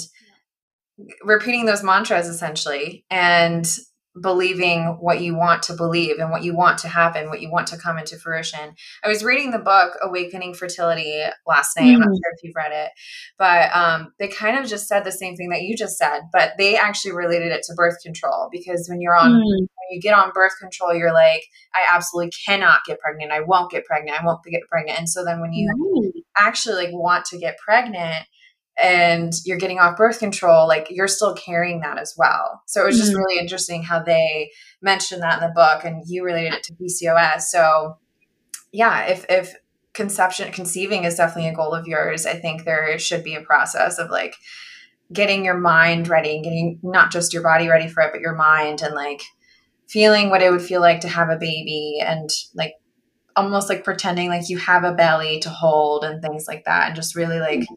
repeating 1.22 1.66
those 1.66 1.82
mantras 1.82 2.28
essentially, 2.28 3.04
and 3.10 3.66
believing 4.20 4.96
what 5.00 5.20
you 5.20 5.34
want 5.34 5.62
to 5.64 5.74
believe 5.74 6.18
and 6.18 6.30
what 6.30 6.44
you 6.44 6.54
want 6.54 6.78
to 6.78 6.88
happen, 6.88 7.28
what 7.28 7.40
you 7.40 7.50
want 7.50 7.66
to 7.66 7.76
come 7.76 7.98
into 7.98 8.16
fruition. 8.16 8.74
I 9.02 9.08
was 9.08 9.24
reading 9.24 9.50
the 9.50 9.58
book 9.58 9.94
Awakening 10.02 10.54
Fertility 10.54 11.22
last 11.46 11.76
night. 11.76 11.86
Mm. 11.86 11.94
I'm 11.94 12.00
not 12.00 12.08
mm. 12.10 12.14
sure 12.14 12.32
if 12.36 12.44
you've 12.44 12.54
read 12.54 12.72
it, 12.72 12.90
but 13.38 13.74
um, 13.74 14.12
they 14.18 14.28
kind 14.28 14.58
of 14.58 14.66
just 14.66 14.86
said 14.86 15.04
the 15.04 15.12
same 15.12 15.34
thing 15.34 15.50
that 15.50 15.62
you 15.62 15.76
just 15.76 15.98
said, 15.98 16.20
but 16.32 16.52
they 16.58 16.76
actually 16.76 17.12
related 17.12 17.50
it 17.50 17.62
to 17.64 17.74
birth 17.74 17.96
control 18.02 18.48
because 18.52 18.86
when 18.88 19.00
you're 19.00 19.16
on, 19.16 19.32
mm. 19.32 19.42
when 19.42 19.68
you 19.90 20.00
get 20.00 20.14
on 20.14 20.30
birth 20.32 20.52
control, 20.60 20.94
you're 20.94 21.12
like, 21.12 21.42
I 21.74 21.94
absolutely 21.94 22.32
cannot 22.46 22.84
get 22.86 23.00
pregnant. 23.00 23.32
I 23.32 23.40
won't 23.40 23.70
get 23.70 23.84
pregnant. 23.84 24.20
I 24.20 24.24
won't 24.24 24.44
get 24.44 24.62
pregnant. 24.70 24.98
And 24.98 25.08
so 25.08 25.24
then 25.24 25.40
when 25.40 25.52
you 25.52 26.12
actually 26.36 26.84
like 26.84 26.94
want 26.94 27.24
to 27.26 27.38
get 27.38 27.58
pregnant, 27.58 28.26
and 28.82 29.32
you're 29.44 29.58
getting 29.58 29.78
off 29.78 29.96
birth 29.96 30.18
control, 30.18 30.66
like 30.66 30.88
you're 30.90 31.08
still 31.08 31.34
carrying 31.34 31.80
that 31.80 31.98
as 31.98 32.14
well. 32.16 32.62
So 32.66 32.82
it 32.82 32.86
was 32.86 32.96
just 32.96 33.10
mm-hmm. 33.10 33.18
really 33.18 33.38
interesting 33.38 33.82
how 33.82 34.02
they 34.02 34.50
mentioned 34.82 35.22
that 35.22 35.40
in 35.40 35.48
the 35.48 35.54
book 35.54 35.84
and 35.84 36.02
you 36.06 36.24
related 36.24 36.54
it 36.54 36.62
to 36.64 36.74
PCOS. 36.74 37.42
So 37.42 37.98
yeah, 38.72 39.06
if 39.06 39.24
if 39.28 39.54
conception 39.92 40.50
conceiving 40.50 41.04
is 41.04 41.14
definitely 41.14 41.50
a 41.50 41.54
goal 41.54 41.72
of 41.72 41.86
yours, 41.86 42.26
I 42.26 42.34
think 42.34 42.64
there 42.64 42.98
should 42.98 43.22
be 43.22 43.36
a 43.36 43.40
process 43.40 43.98
of 43.98 44.10
like 44.10 44.34
getting 45.12 45.44
your 45.44 45.58
mind 45.58 46.08
ready, 46.08 46.34
and 46.34 46.44
getting 46.44 46.80
not 46.82 47.12
just 47.12 47.32
your 47.32 47.42
body 47.42 47.68
ready 47.68 47.88
for 47.88 48.02
it, 48.02 48.10
but 48.12 48.20
your 48.20 48.34
mind 48.34 48.82
and 48.82 48.94
like 48.94 49.22
feeling 49.88 50.30
what 50.30 50.42
it 50.42 50.50
would 50.50 50.62
feel 50.62 50.80
like 50.80 51.00
to 51.00 51.08
have 51.08 51.28
a 51.28 51.36
baby 51.36 51.98
and 52.04 52.30
like 52.54 52.74
almost 53.36 53.68
like 53.68 53.84
pretending 53.84 54.28
like 54.28 54.48
you 54.48 54.58
have 54.58 54.84
a 54.84 54.94
belly 54.94 55.40
to 55.40 55.50
hold 55.50 56.04
and 56.04 56.22
things 56.22 56.46
like 56.48 56.64
that 56.64 56.86
and 56.86 56.96
just 56.96 57.16
really 57.16 57.38
like 57.38 57.60
mm-hmm. 57.60 57.74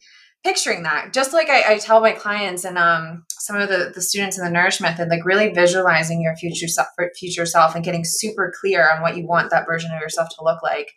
Picturing 0.48 0.84
that 0.84 1.12
just 1.12 1.34
like 1.34 1.50
I, 1.50 1.74
I, 1.74 1.78
tell 1.78 2.00
my 2.00 2.14
clients 2.14 2.64
and 2.64 2.78
um, 2.78 3.26
some 3.32 3.58
of 3.58 3.68
the, 3.68 3.92
the 3.94 4.02
students 4.02 4.38
in 4.38 4.46
the 4.46 4.50
nourish 4.50 4.80
method 4.80 5.10
like 5.10 5.26
really 5.26 5.50
visualizing 5.50 6.22
your 6.22 6.38
future 6.38 6.70
self 6.70 6.88
future 7.18 7.46
self 7.46 7.76
and 7.76 7.84
getting 7.84 8.06
super 8.06 8.54
clear 8.58 8.90
on 8.90 9.02
what 9.02 9.18
you 9.18 9.28
want 9.28 9.50
that 9.52 9.66
version 9.66 9.92
of 9.92 10.00
yourself 10.00 10.30
to 10.30 10.46
look 10.46 10.64
like 10.64 10.94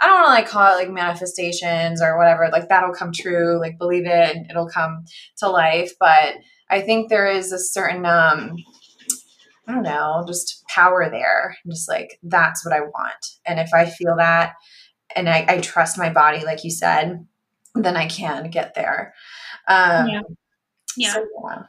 i 0.00 0.06
don't 0.06 0.20
want 0.20 0.26
to 0.26 0.30
like 0.30 0.46
call 0.46 0.72
it 0.72 0.78
like 0.78 0.88
manifestations 0.88 2.00
or 2.00 2.16
whatever 2.16 2.48
like 2.52 2.68
that'll 2.68 2.94
come 2.94 3.10
true 3.12 3.58
like 3.58 3.76
believe 3.76 4.06
it 4.06 4.36
and 4.36 4.48
it'll 4.48 4.68
come 4.68 5.04
to 5.36 5.48
life 5.48 5.94
but 5.98 6.36
i 6.70 6.80
think 6.80 7.08
there 7.08 7.26
is 7.26 7.50
a 7.50 7.58
certain 7.58 8.06
um 8.06 8.56
I 9.64 9.74
don't 9.74 9.84
know, 9.84 10.24
just 10.26 10.64
power 10.66 11.08
there. 11.08 11.56
just 11.70 11.88
like, 11.88 12.18
that's 12.24 12.66
what 12.66 12.74
I 12.74 12.80
want. 12.80 13.26
And 13.46 13.60
if 13.60 13.72
I 13.72 13.86
feel 13.86 14.16
that 14.16 14.54
and 15.14 15.28
I, 15.28 15.44
I 15.48 15.60
trust 15.60 15.96
my 15.96 16.10
body, 16.10 16.44
like 16.44 16.64
you 16.64 16.70
said, 16.72 17.24
then 17.74 17.96
I 17.96 18.06
can 18.06 18.50
get 18.50 18.74
there. 18.74 19.14
Um, 19.68 20.08
yeah. 20.08 20.20
Yeah. 20.96 21.14
So, 21.14 21.26
yeah. 21.44 21.62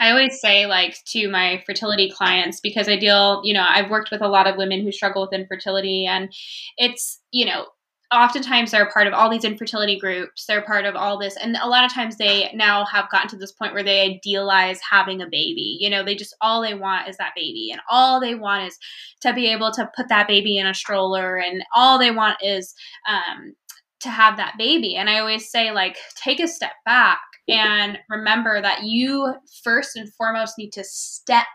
I 0.00 0.10
always 0.10 0.40
say, 0.40 0.64
like, 0.66 0.96
to 1.08 1.28
my 1.28 1.62
fertility 1.66 2.10
clients, 2.10 2.60
because 2.60 2.88
I 2.88 2.96
deal, 2.96 3.42
you 3.44 3.52
know, 3.52 3.66
I've 3.68 3.90
worked 3.90 4.10
with 4.10 4.22
a 4.22 4.28
lot 4.28 4.46
of 4.46 4.56
women 4.56 4.82
who 4.82 4.92
struggle 4.92 5.22
with 5.22 5.38
infertility, 5.38 6.06
and 6.06 6.32
it's, 6.78 7.20
you 7.32 7.44
know, 7.44 7.66
oftentimes 8.12 8.70
they're 8.72 8.90
part 8.90 9.06
of 9.06 9.12
all 9.12 9.30
these 9.30 9.44
infertility 9.44 9.96
groups 9.98 10.44
they're 10.46 10.62
part 10.62 10.84
of 10.84 10.96
all 10.96 11.16
this 11.16 11.36
and 11.36 11.56
a 11.62 11.68
lot 11.68 11.84
of 11.84 11.92
times 11.92 12.16
they 12.16 12.50
now 12.54 12.84
have 12.84 13.08
gotten 13.10 13.28
to 13.28 13.36
this 13.36 13.52
point 13.52 13.72
where 13.72 13.84
they 13.84 14.00
idealize 14.00 14.80
having 14.80 15.22
a 15.22 15.26
baby 15.26 15.78
you 15.78 15.88
know 15.88 16.04
they 16.04 16.16
just 16.16 16.34
all 16.40 16.60
they 16.60 16.74
want 16.74 17.08
is 17.08 17.16
that 17.18 17.32
baby 17.36 17.68
and 17.70 17.80
all 17.88 18.20
they 18.20 18.34
want 18.34 18.66
is 18.66 18.76
to 19.20 19.32
be 19.32 19.46
able 19.46 19.70
to 19.70 19.88
put 19.94 20.08
that 20.08 20.26
baby 20.26 20.58
in 20.58 20.66
a 20.66 20.74
stroller 20.74 21.36
and 21.36 21.62
all 21.74 21.98
they 21.98 22.10
want 22.10 22.36
is 22.42 22.74
um, 23.08 23.54
to 24.00 24.10
have 24.10 24.36
that 24.36 24.56
baby. 24.58 24.96
And 24.96 25.08
i 25.08 25.18
always 25.18 25.50
say 25.50 25.70
like 25.72 25.96
take 26.16 26.40
a 26.40 26.48
step 26.48 26.72
back 26.84 27.20
and 27.48 27.98
remember 28.08 28.60
that 28.62 28.84
you 28.84 29.34
first 29.64 29.96
and 29.96 30.12
foremost 30.14 30.56
need 30.56 30.72
to 30.72 30.84
step 30.84 31.46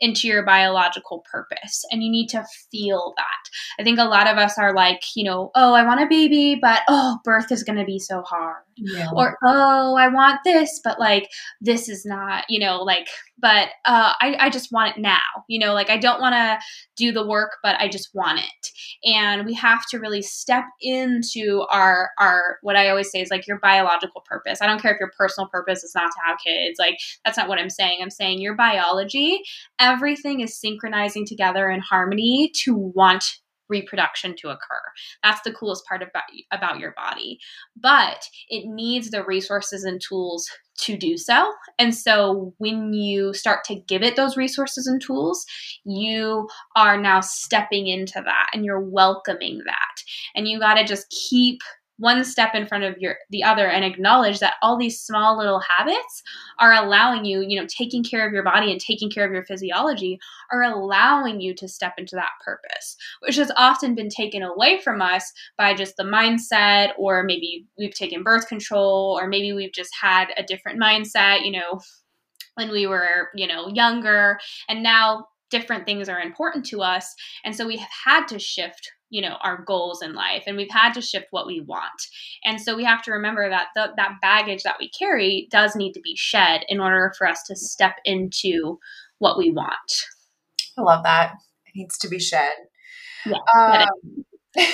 into 0.00 0.28
your 0.28 0.44
biological 0.44 1.24
purpose 1.30 1.84
and 1.90 2.02
you 2.02 2.10
need 2.10 2.28
to 2.28 2.44
feel 2.70 3.14
that. 3.16 3.80
I 3.80 3.84
think 3.84 3.98
a 3.98 4.04
lot 4.04 4.26
of 4.26 4.38
us 4.38 4.58
are 4.58 4.74
like, 4.74 5.02
you 5.14 5.24
know, 5.24 5.50
oh, 5.54 5.74
I 5.74 5.84
want 5.84 6.02
a 6.02 6.06
baby, 6.06 6.58
but 6.60 6.82
oh, 6.88 7.18
birth 7.24 7.50
is 7.52 7.64
going 7.64 7.78
to 7.78 7.84
be 7.84 7.98
so 7.98 8.22
hard. 8.22 8.62
Yeah. 8.76 9.08
Or 9.14 9.36
oh, 9.44 9.96
I 9.96 10.08
want 10.08 10.40
this, 10.44 10.80
but 10.84 11.00
like 11.00 11.28
this 11.60 11.88
is 11.88 12.04
not, 12.06 12.44
you 12.48 12.60
know, 12.60 12.82
like 12.82 13.08
but 13.40 13.68
uh, 13.84 14.12
I, 14.20 14.36
I 14.38 14.50
just 14.50 14.72
want 14.72 14.96
it 14.96 15.00
now. 15.00 15.18
You 15.48 15.58
know, 15.58 15.72
like 15.72 15.90
I 15.90 15.96
don't 15.96 16.20
want 16.20 16.34
to 16.34 16.58
do 16.96 17.12
the 17.12 17.26
work, 17.26 17.58
but 17.62 17.76
I 17.80 17.88
just 17.88 18.10
want 18.14 18.40
it. 18.40 18.70
And 19.04 19.46
we 19.46 19.54
have 19.54 19.86
to 19.90 19.98
really 19.98 20.22
step 20.22 20.64
into 20.80 21.64
our 21.70 22.10
our 22.18 22.58
what 22.62 22.76
I 22.76 22.88
always 22.88 23.10
say 23.10 23.20
is 23.20 23.30
like 23.30 23.46
your 23.46 23.58
biological 23.60 24.22
purpose. 24.22 24.60
I 24.60 24.66
don't 24.66 24.80
care 24.80 24.92
if 24.92 25.00
your 25.00 25.12
personal 25.16 25.48
purpose 25.48 25.84
is 25.84 25.94
not 25.94 26.10
to 26.10 26.20
have 26.26 26.38
kids. 26.44 26.78
Like 26.78 26.98
that's 27.24 27.36
not 27.36 27.48
what 27.48 27.58
I'm 27.58 27.70
saying. 27.70 27.98
I'm 28.02 28.10
saying 28.10 28.40
your 28.40 28.54
biology, 28.54 29.40
everything 29.78 30.40
is 30.40 30.60
synchronizing 30.60 31.26
together 31.26 31.70
in 31.70 31.80
harmony 31.80 32.50
to 32.64 32.74
want 32.74 33.24
reproduction 33.68 34.34
to 34.36 34.48
occur. 34.48 34.80
That's 35.22 35.40
the 35.42 35.52
coolest 35.52 35.84
part 35.86 36.02
about, 36.02 36.24
about 36.52 36.78
your 36.78 36.92
body. 36.92 37.38
But 37.76 38.24
it 38.48 38.66
needs 38.66 39.10
the 39.10 39.24
resources 39.24 39.84
and 39.84 40.00
tools 40.00 40.48
to 40.80 40.96
do 40.96 41.16
so. 41.16 41.52
And 41.78 41.94
so 41.94 42.54
when 42.58 42.92
you 42.92 43.34
start 43.34 43.64
to 43.64 43.74
give 43.74 44.02
it 44.02 44.16
those 44.16 44.36
resources 44.36 44.86
and 44.86 45.02
tools, 45.02 45.44
you 45.84 46.48
are 46.76 47.00
now 47.00 47.20
stepping 47.20 47.88
into 47.88 48.22
that 48.24 48.46
and 48.52 48.64
you're 48.64 48.80
welcoming 48.80 49.60
that. 49.66 50.02
And 50.34 50.46
you 50.46 50.58
got 50.58 50.74
to 50.74 50.84
just 50.84 51.14
keep 51.28 51.60
one 51.98 52.24
step 52.24 52.54
in 52.54 52.66
front 52.66 52.84
of 52.84 52.96
your 52.98 53.16
the 53.30 53.42
other 53.42 53.68
and 53.68 53.84
acknowledge 53.84 54.38
that 54.38 54.54
all 54.62 54.76
these 54.76 55.00
small 55.00 55.36
little 55.36 55.60
habits 55.60 56.22
are 56.58 56.72
allowing 56.72 57.24
you 57.24 57.40
you 57.40 57.60
know 57.60 57.66
taking 57.66 58.02
care 58.02 58.26
of 58.26 58.32
your 58.32 58.42
body 58.42 58.70
and 58.70 58.80
taking 58.80 59.10
care 59.10 59.26
of 59.26 59.32
your 59.32 59.44
physiology 59.44 60.18
are 60.52 60.62
allowing 60.62 61.40
you 61.40 61.54
to 61.54 61.68
step 61.68 61.94
into 61.98 62.16
that 62.16 62.30
purpose 62.44 62.96
which 63.20 63.36
has 63.36 63.50
often 63.56 63.94
been 63.94 64.08
taken 64.08 64.42
away 64.42 64.80
from 64.80 65.02
us 65.02 65.32
by 65.56 65.74
just 65.74 65.96
the 65.96 66.04
mindset 66.04 66.90
or 66.98 67.22
maybe 67.22 67.66
we've 67.78 67.94
taken 67.94 68.22
birth 68.22 68.48
control 68.48 69.18
or 69.20 69.26
maybe 69.26 69.52
we've 69.52 69.72
just 69.72 69.94
had 70.00 70.28
a 70.36 70.42
different 70.42 70.80
mindset 70.80 71.44
you 71.44 71.52
know 71.52 71.80
when 72.58 72.70
we 72.70 72.86
were 72.86 73.30
you 73.34 73.46
know 73.46 73.68
younger. 73.68 74.38
And 74.68 74.82
now 74.82 75.26
different 75.50 75.86
things 75.86 76.08
are 76.08 76.20
important 76.20 76.64
to 76.66 76.82
us. 76.82 77.14
And 77.44 77.54
so 77.54 77.66
we 77.66 77.76
have 77.76 77.90
had 78.04 78.28
to 78.28 78.38
shift 78.38 78.92
you 79.10 79.22
know 79.22 79.36
our 79.42 79.62
goals 79.64 80.02
in 80.02 80.14
life 80.14 80.44
and 80.46 80.56
we've 80.56 80.70
had 80.70 80.92
to 80.94 81.00
shift 81.00 81.26
what 81.30 81.46
we 81.46 81.60
want. 81.60 82.06
And 82.44 82.60
so 82.60 82.76
we 82.76 82.84
have 82.84 83.02
to 83.04 83.12
remember 83.12 83.48
that 83.48 83.68
the, 83.74 83.92
that 83.96 84.16
baggage 84.20 84.62
that 84.64 84.76
we 84.78 84.90
carry 84.90 85.48
does 85.50 85.74
need 85.74 85.92
to 85.94 86.00
be 86.00 86.14
shed 86.16 86.64
in 86.68 86.80
order 86.80 87.12
for 87.16 87.26
us 87.26 87.42
to 87.44 87.56
step 87.56 87.96
into 88.04 88.78
what 89.18 89.38
we 89.38 89.50
want. 89.50 90.04
I 90.76 90.82
love 90.82 91.02
that. 91.04 91.32
It 91.66 91.72
needs 91.76 91.98
to 91.98 92.08
be 92.08 92.18
shed. 92.18 92.52
Yeah 93.26 93.38
um, 93.56 94.24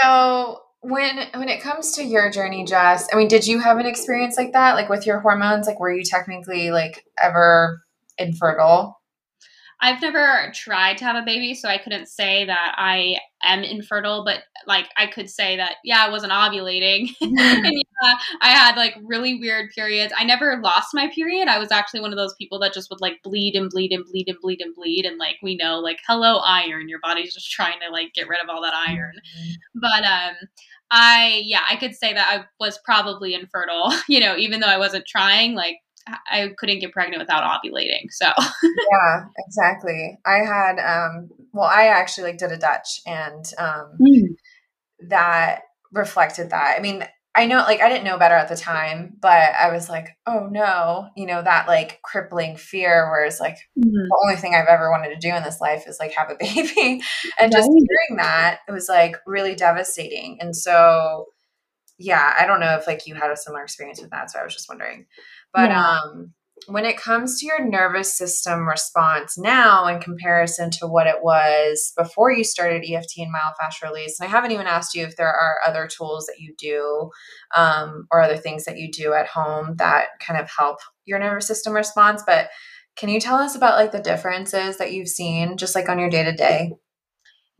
so 0.00 0.60
when 0.80 1.28
when 1.34 1.48
it 1.48 1.60
comes 1.60 1.92
to 1.92 2.04
your 2.04 2.30
journey 2.30 2.64
jess 2.64 3.08
i 3.12 3.16
mean 3.16 3.28
did 3.28 3.46
you 3.46 3.58
have 3.58 3.78
an 3.78 3.86
experience 3.86 4.36
like 4.36 4.52
that 4.52 4.74
like 4.74 4.88
with 4.88 5.06
your 5.06 5.20
hormones? 5.20 5.66
Like 5.66 5.80
were 5.80 5.92
you 5.92 6.02
technically 6.04 6.70
like 6.70 7.04
ever 7.22 7.82
infertile 8.18 8.99
I've 9.82 10.02
never 10.02 10.52
tried 10.54 10.98
to 10.98 11.04
have 11.04 11.16
a 11.16 11.24
baby, 11.24 11.54
so 11.54 11.68
I 11.68 11.78
couldn't 11.78 12.06
say 12.06 12.44
that 12.44 12.74
I 12.76 13.16
am 13.42 13.62
infertile, 13.62 14.24
but 14.24 14.42
like 14.66 14.86
I 14.96 15.06
could 15.06 15.30
say 15.30 15.56
that 15.56 15.76
yeah, 15.84 16.04
I 16.04 16.10
wasn't 16.10 16.32
ovulating. 16.32 17.08
and 17.20 17.64
yeah, 17.64 18.14
I 18.42 18.50
had 18.50 18.76
like 18.76 18.94
really 19.02 19.36
weird 19.36 19.70
periods. 19.70 20.12
I 20.16 20.24
never 20.24 20.60
lost 20.62 20.88
my 20.92 21.10
period. 21.14 21.48
I 21.48 21.58
was 21.58 21.72
actually 21.72 22.00
one 22.00 22.12
of 22.12 22.18
those 22.18 22.34
people 22.38 22.58
that 22.60 22.74
just 22.74 22.90
would 22.90 23.00
like 23.00 23.22
bleed 23.22 23.54
and 23.54 23.70
bleed 23.70 23.92
and 23.92 24.04
bleed 24.04 24.28
and 24.28 24.38
bleed 24.42 24.60
and 24.60 24.74
bleed 24.74 25.06
and 25.06 25.18
like 25.18 25.36
we 25.42 25.56
know 25.56 25.78
like 25.78 25.98
hello 26.06 26.38
iron, 26.38 26.88
your 26.88 27.00
body's 27.02 27.34
just 27.34 27.50
trying 27.50 27.80
to 27.80 27.90
like 27.90 28.12
get 28.14 28.28
rid 28.28 28.42
of 28.42 28.50
all 28.50 28.62
that 28.62 28.74
iron. 28.74 29.14
Mm-hmm. 29.38 29.80
But 29.80 30.04
um 30.04 30.36
I 30.90 31.42
yeah, 31.44 31.62
I 31.68 31.76
could 31.76 31.94
say 31.94 32.12
that 32.12 32.28
I 32.30 32.44
was 32.58 32.78
probably 32.84 33.34
infertile, 33.34 33.92
you 34.08 34.20
know, 34.20 34.36
even 34.36 34.60
though 34.60 34.66
I 34.66 34.78
wasn't 34.78 35.06
trying 35.06 35.54
like 35.54 35.76
I 36.06 36.50
couldn't 36.58 36.80
get 36.80 36.92
pregnant 36.92 37.20
without 37.20 37.44
ovulating. 37.44 38.10
So 38.10 38.26
yeah, 38.62 39.24
exactly. 39.46 40.18
I 40.26 40.38
had 40.38 40.78
um 40.78 41.30
well, 41.52 41.68
I 41.68 41.86
actually 41.86 42.24
like 42.24 42.38
did 42.38 42.52
a 42.52 42.58
Dutch 42.58 43.00
and 43.06 43.44
um 43.58 43.98
mm. 44.00 44.36
that 45.08 45.62
reflected 45.92 46.50
that. 46.50 46.76
I 46.78 46.80
mean, 46.80 47.04
I 47.34 47.46
know 47.46 47.58
like 47.58 47.80
I 47.80 47.88
didn't 47.88 48.04
know 48.04 48.18
better 48.18 48.34
at 48.34 48.48
the 48.48 48.56
time, 48.56 49.16
but 49.20 49.54
I 49.54 49.70
was 49.72 49.88
like, 49.88 50.08
oh 50.26 50.48
no, 50.50 51.08
you 51.16 51.26
know, 51.26 51.42
that 51.42 51.68
like 51.68 52.00
crippling 52.02 52.56
fear 52.56 53.08
where 53.10 53.24
it's 53.24 53.40
like 53.40 53.56
mm. 53.78 53.84
the 53.84 54.20
only 54.24 54.36
thing 54.36 54.54
I've 54.54 54.66
ever 54.66 54.90
wanted 54.90 55.10
to 55.10 55.28
do 55.28 55.34
in 55.34 55.42
this 55.42 55.60
life 55.60 55.84
is 55.86 55.98
like 56.00 56.12
have 56.12 56.30
a 56.30 56.36
baby. 56.40 57.02
and 57.38 57.52
just 57.52 57.68
hearing 57.68 58.16
that, 58.16 58.60
it 58.68 58.72
was 58.72 58.88
like 58.88 59.16
really 59.26 59.54
devastating. 59.54 60.38
And 60.40 60.56
so 60.56 61.26
yeah, 61.98 62.34
I 62.38 62.46
don't 62.46 62.60
know 62.60 62.76
if 62.76 62.86
like 62.86 63.06
you 63.06 63.14
had 63.14 63.30
a 63.30 63.36
similar 63.36 63.62
experience 63.62 64.00
with 64.00 64.10
that. 64.10 64.30
So 64.30 64.40
I 64.40 64.44
was 64.44 64.54
just 64.54 64.68
wondering. 64.68 65.06
But 65.52 65.70
yeah. 65.70 65.98
um, 65.98 66.32
when 66.66 66.84
it 66.84 66.96
comes 66.96 67.40
to 67.40 67.46
your 67.46 67.64
nervous 67.64 68.16
system 68.16 68.68
response 68.68 69.38
now 69.38 69.86
in 69.86 70.00
comparison 70.00 70.70
to 70.70 70.86
what 70.86 71.06
it 71.06 71.22
was 71.22 71.92
before 71.96 72.30
you 72.30 72.44
started 72.44 72.84
EFT 72.84 73.18
and 73.18 73.34
myofascial 73.34 73.88
release, 73.88 74.20
and 74.20 74.28
I 74.28 74.30
haven't 74.30 74.52
even 74.52 74.66
asked 74.66 74.94
you 74.94 75.04
if 75.04 75.16
there 75.16 75.32
are 75.32 75.58
other 75.66 75.88
tools 75.88 76.26
that 76.26 76.38
you 76.38 76.54
do 76.58 77.10
um, 77.56 78.06
or 78.10 78.20
other 78.20 78.36
things 78.36 78.64
that 78.64 78.78
you 78.78 78.90
do 78.90 79.12
at 79.14 79.26
home 79.26 79.76
that 79.76 80.08
kind 80.20 80.40
of 80.40 80.50
help 80.56 80.78
your 81.04 81.18
nervous 81.18 81.46
system 81.46 81.72
response, 81.72 82.22
but 82.26 82.50
can 82.96 83.08
you 83.08 83.20
tell 83.20 83.36
us 83.36 83.54
about 83.54 83.78
like 83.78 83.92
the 83.92 84.00
differences 84.00 84.78
that 84.78 84.92
you've 84.92 85.08
seen 85.08 85.56
just 85.56 85.74
like 85.74 85.88
on 85.88 85.98
your 85.98 86.10
day 86.10 86.24
to 86.24 86.32
day? 86.32 86.72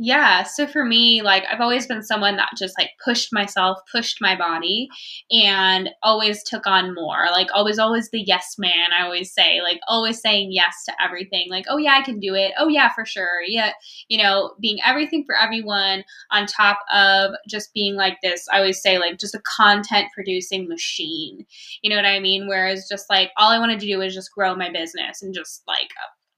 Yeah. 0.02 0.44
So 0.44 0.66
for 0.66 0.82
me, 0.82 1.20
like 1.20 1.44
I've 1.52 1.60
always 1.60 1.86
been 1.86 2.02
someone 2.02 2.36
that 2.36 2.52
just 2.56 2.72
like 2.78 2.92
pushed 3.04 3.34
myself, 3.34 3.80
pushed 3.92 4.16
my 4.18 4.34
body, 4.34 4.88
and 5.30 5.90
always 6.02 6.42
took 6.42 6.66
on 6.66 6.94
more. 6.94 7.26
Like 7.30 7.48
always, 7.52 7.78
always 7.78 8.08
the 8.08 8.22
yes 8.22 8.54
man. 8.56 8.94
I 8.98 9.02
always 9.02 9.30
say, 9.30 9.60
like 9.60 9.78
always 9.88 10.18
saying 10.18 10.52
yes 10.52 10.84
to 10.86 10.94
everything. 11.04 11.48
Like, 11.50 11.66
oh 11.68 11.76
yeah, 11.76 11.98
I 11.98 12.02
can 12.02 12.18
do 12.18 12.34
it. 12.34 12.52
Oh 12.58 12.68
yeah, 12.68 12.90
for 12.94 13.04
sure. 13.04 13.42
Yeah. 13.46 13.72
You 14.08 14.22
know, 14.22 14.54
being 14.58 14.78
everything 14.82 15.22
for 15.26 15.36
everyone 15.36 16.02
on 16.30 16.46
top 16.46 16.78
of 16.90 17.32
just 17.46 17.74
being 17.74 17.94
like 17.94 18.16
this. 18.22 18.46
I 18.50 18.56
always 18.56 18.80
say 18.80 18.98
like 18.98 19.18
just 19.18 19.34
a 19.34 19.42
content 19.42 20.06
producing 20.14 20.66
machine. 20.66 21.44
You 21.82 21.90
know 21.90 21.96
what 21.96 22.06
I 22.06 22.20
mean? 22.20 22.48
Whereas 22.48 22.88
just 22.88 23.10
like 23.10 23.32
all 23.36 23.50
I 23.50 23.58
wanted 23.58 23.80
to 23.80 23.86
do 23.86 23.98
was 23.98 24.14
just 24.14 24.32
grow 24.32 24.54
my 24.54 24.70
business 24.70 25.20
and 25.20 25.34
just 25.34 25.62
like 25.68 25.90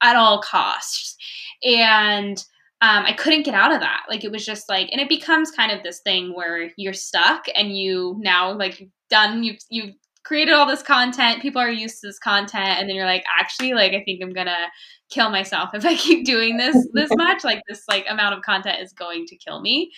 at 0.03 0.17
all 0.17 0.43
costs. 0.43 1.17
And 1.63 2.45
um, 2.83 3.05
I 3.07 3.13
couldn't 3.13 3.45
get 3.45 3.55
out 3.55 3.73
of 3.73 3.81
that. 3.81 4.03
Like 4.11 4.25
it 4.25 4.33
was 4.33 4.45
just 4.45 4.69
like, 4.69 4.89
and 4.91 5.01
it 5.01 5.09
becomes 5.09 5.53
kind 5.53 5.71
of 5.71 5.85
this 5.85 6.01
thing 6.01 6.35
where 6.35 6.73
you're 6.77 6.93
stuck 6.93 7.45
and 7.55 7.77
you 7.79 8.17
now 8.19 8.53
like 8.53 8.89
done, 9.09 9.45
you've, 9.45 9.59
you've 9.71 9.95
created 10.25 10.53
all 10.53 10.67
this 10.67 10.83
content. 10.83 11.43
People 11.43 11.63
are 11.63 11.71
used 11.71 12.01
to 12.01 12.09
this 12.09 12.19
content. 12.19 12.81
And 12.81 12.89
then 12.89 12.97
you're 12.97 13.07
like, 13.07 13.25
actually, 13.41 13.75
like, 13.75 13.93
I 13.93 14.03
think 14.05 14.21
I'm 14.21 14.33
to 14.49 14.67
kill 15.13 15.31
myself 15.31 15.71
if 15.75 15.85
I 15.85 15.95
keep 15.95 16.25
doing 16.25 16.57
this 16.57 16.77
this 16.93 17.11
much. 17.17 17.45
Like 17.45 17.63
this 17.69 17.83
like 17.89 18.07
amount 18.09 18.35
of 18.35 18.43
content 18.43 18.81
is 18.81 18.93
going 18.93 19.27
to 19.27 19.37
kill 19.37 19.61
me. 19.61 19.91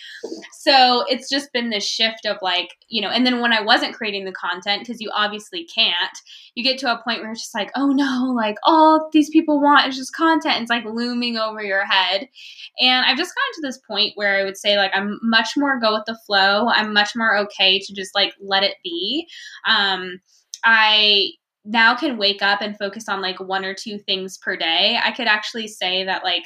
So 0.59 1.05
it's 1.07 1.29
just 1.29 1.51
been 1.53 1.69
this 1.69 1.85
shift 1.85 2.25
of 2.25 2.37
like, 2.41 2.69
you 2.89 3.01
know, 3.01 3.09
and 3.09 3.25
then 3.25 3.39
when 3.39 3.53
I 3.53 3.61
wasn't 3.61 3.95
creating 3.95 4.25
the 4.25 4.31
content, 4.31 4.81
because 4.81 4.99
you 4.99 5.09
obviously 5.13 5.65
can't, 5.73 6.17
you 6.55 6.63
get 6.63 6.77
to 6.79 6.91
a 6.91 7.01
point 7.03 7.21
where 7.21 7.31
it's 7.31 7.41
just 7.41 7.55
like, 7.55 7.71
oh 7.75 7.87
no, 7.87 8.33
like 8.35 8.57
all 8.63 9.09
these 9.13 9.29
people 9.29 9.61
want 9.61 9.87
is 9.87 9.95
just 9.95 10.15
content. 10.15 10.61
It's 10.61 10.69
like 10.69 10.85
looming 10.85 11.37
over 11.37 11.63
your 11.63 11.85
head. 11.85 12.27
And 12.79 13.05
I've 13.05 13.17
just 13.17 13.33
gotten 13.33 13.53
to 13.55 13.67
this 13.67 13.79
point 13.87 14.13
where 14.15 14.39
I 14.39 14.43
would 14.43 14.57
say 14.57 14.77
like 14.77 14.91
I'm 14.93 15.19
much 15.21 15.51
more 15.55 15.79
go 15.79 15.93
with 15.93 16.05
the 16.05 16.17
flow. 16.25 16.67
I'm 16.67 16.93
much 16.93 17.11
more 17.15 17.37
okay 17.37 17.79
to 17.79 17.93
just 17.93 18.13
like 18.15 18.33
let 18.41 18.63
it 18.63 18.75
be. 18.83 19.27
Um 19.67 20.19
I 20.63 21.29
now 21.65 21.95
can 21.95 22.17
wake 22.17 22.41
up 22.41 22.61
and 22.61 22.77
focus 22.77 23.09
on 23.09 23.21
like 23.21 23.39
one 23.39 23.65
or 23.65 23.73
two 23.73 23.97
things 23.97 24.37
per 24.37 24.55
day, 24.55 24.99
I 25.03 25.11
could 25.11 25.27
actually 25.27 25.67
say 25.67 26.03
that 26.05 26.23
like 26.23 26.45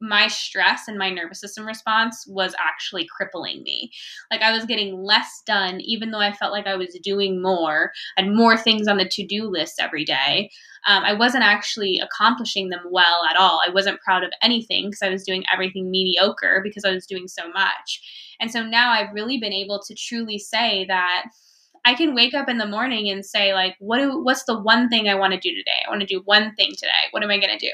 my 0.00 0.28
stress 0.28 0.88
and 0.88 0.96
my 0.96 1.10
nervous 1.10 1.40
system 1.40 1.66
response 1.66 2.24
was 2.26 2.54
actually 2.58 3.06
crippling 3.14 3.62
me. 3.62 3.90
Like 4.30 4.40
I 4.40 4.50
was 4.50 4.64
getting 4.64 5.02
less 5.02 5.42
done, 5.46 5.80
even 5.82 6.10
though 6.10 6.20
I 6.20 6.32
felt 6.32 6.52
like 6.52 6.66
I 6.66 6.76
was 6.76 6.98
doing 7.02 7.42
more 7.42 7.92
and 8.16 8.34
more 8.34 8.56
things 8.56 8.88
on 8.88 8.96
the 8.96 9.06
to 9.06 9.26
do 9.26 9.44
list 9.44 9.74
every 9.78 10.04
day. 10.04 10.50
Um, 10.86 11.04
I 11.04 11.12
wasn't 11.12 11.44
actually 11.44 12.00
accomplishing 12.00 12.70
them 12.70 12.80
well 12.90 13.26
at 13.28 13.36
all. 13.36 13.60
I 13.66 13.70
wasn't 13.70 14.00
proud 14.00 14.24
of 14.24 14.32
anything 14.42 14.86
because 14.86 15.02
I 15.02 15.10
was 15.10 15.24
doing 15.24 15.44
everything 15.52 15.90
mediocre 15.90 16.62
because 16.64 16.86
I 16.86 16.92
was 16.92 17.06
doing 17.06 17.28
so 17.28 17.48
much. 17.50 18.00
And 18.40 18.50
so 18.50 18.62
now 18.62 18.90
I've 18.90 19.12
really 19.12 19.38
been 19.38 19.52
able 19.52 19.80
to 19.86 19.94
truly 19.94 20.38
say 20.38 20.86
that 20.86 21.24
I 21.84 21.94
can 21.94 22.14
wake 22.14 22.34
up 22.34 22.48
in 22.48 22.58
the 22.58 22.66
morning 22.66 23.08
and 23.08 23.24
say 23.24 23.54
like, 23.54 23.76
what 23.78 23.98
do, 23.98 24.22
what's 24.22 24.44
the 24.44 24.58
one 24.58 24.88
thing 24.88 25.08
I 25.08 25.14
want 25.14 25.32
to 25.32 25.40
do 25.40 25.54
today? 25.54 25.82
I 25.86 25.90
want 25.90 26.00
to 26.00 26.06
do 26.06 26.22
one 26.24 26.54
thing 26.54 26.72
today. 26.76 27.08
What 27.10 27.22
am 27.22 27.30
I 27.30 27.38
going 27.38 27.56
to 27.56 27.66
do? 27.66 27.72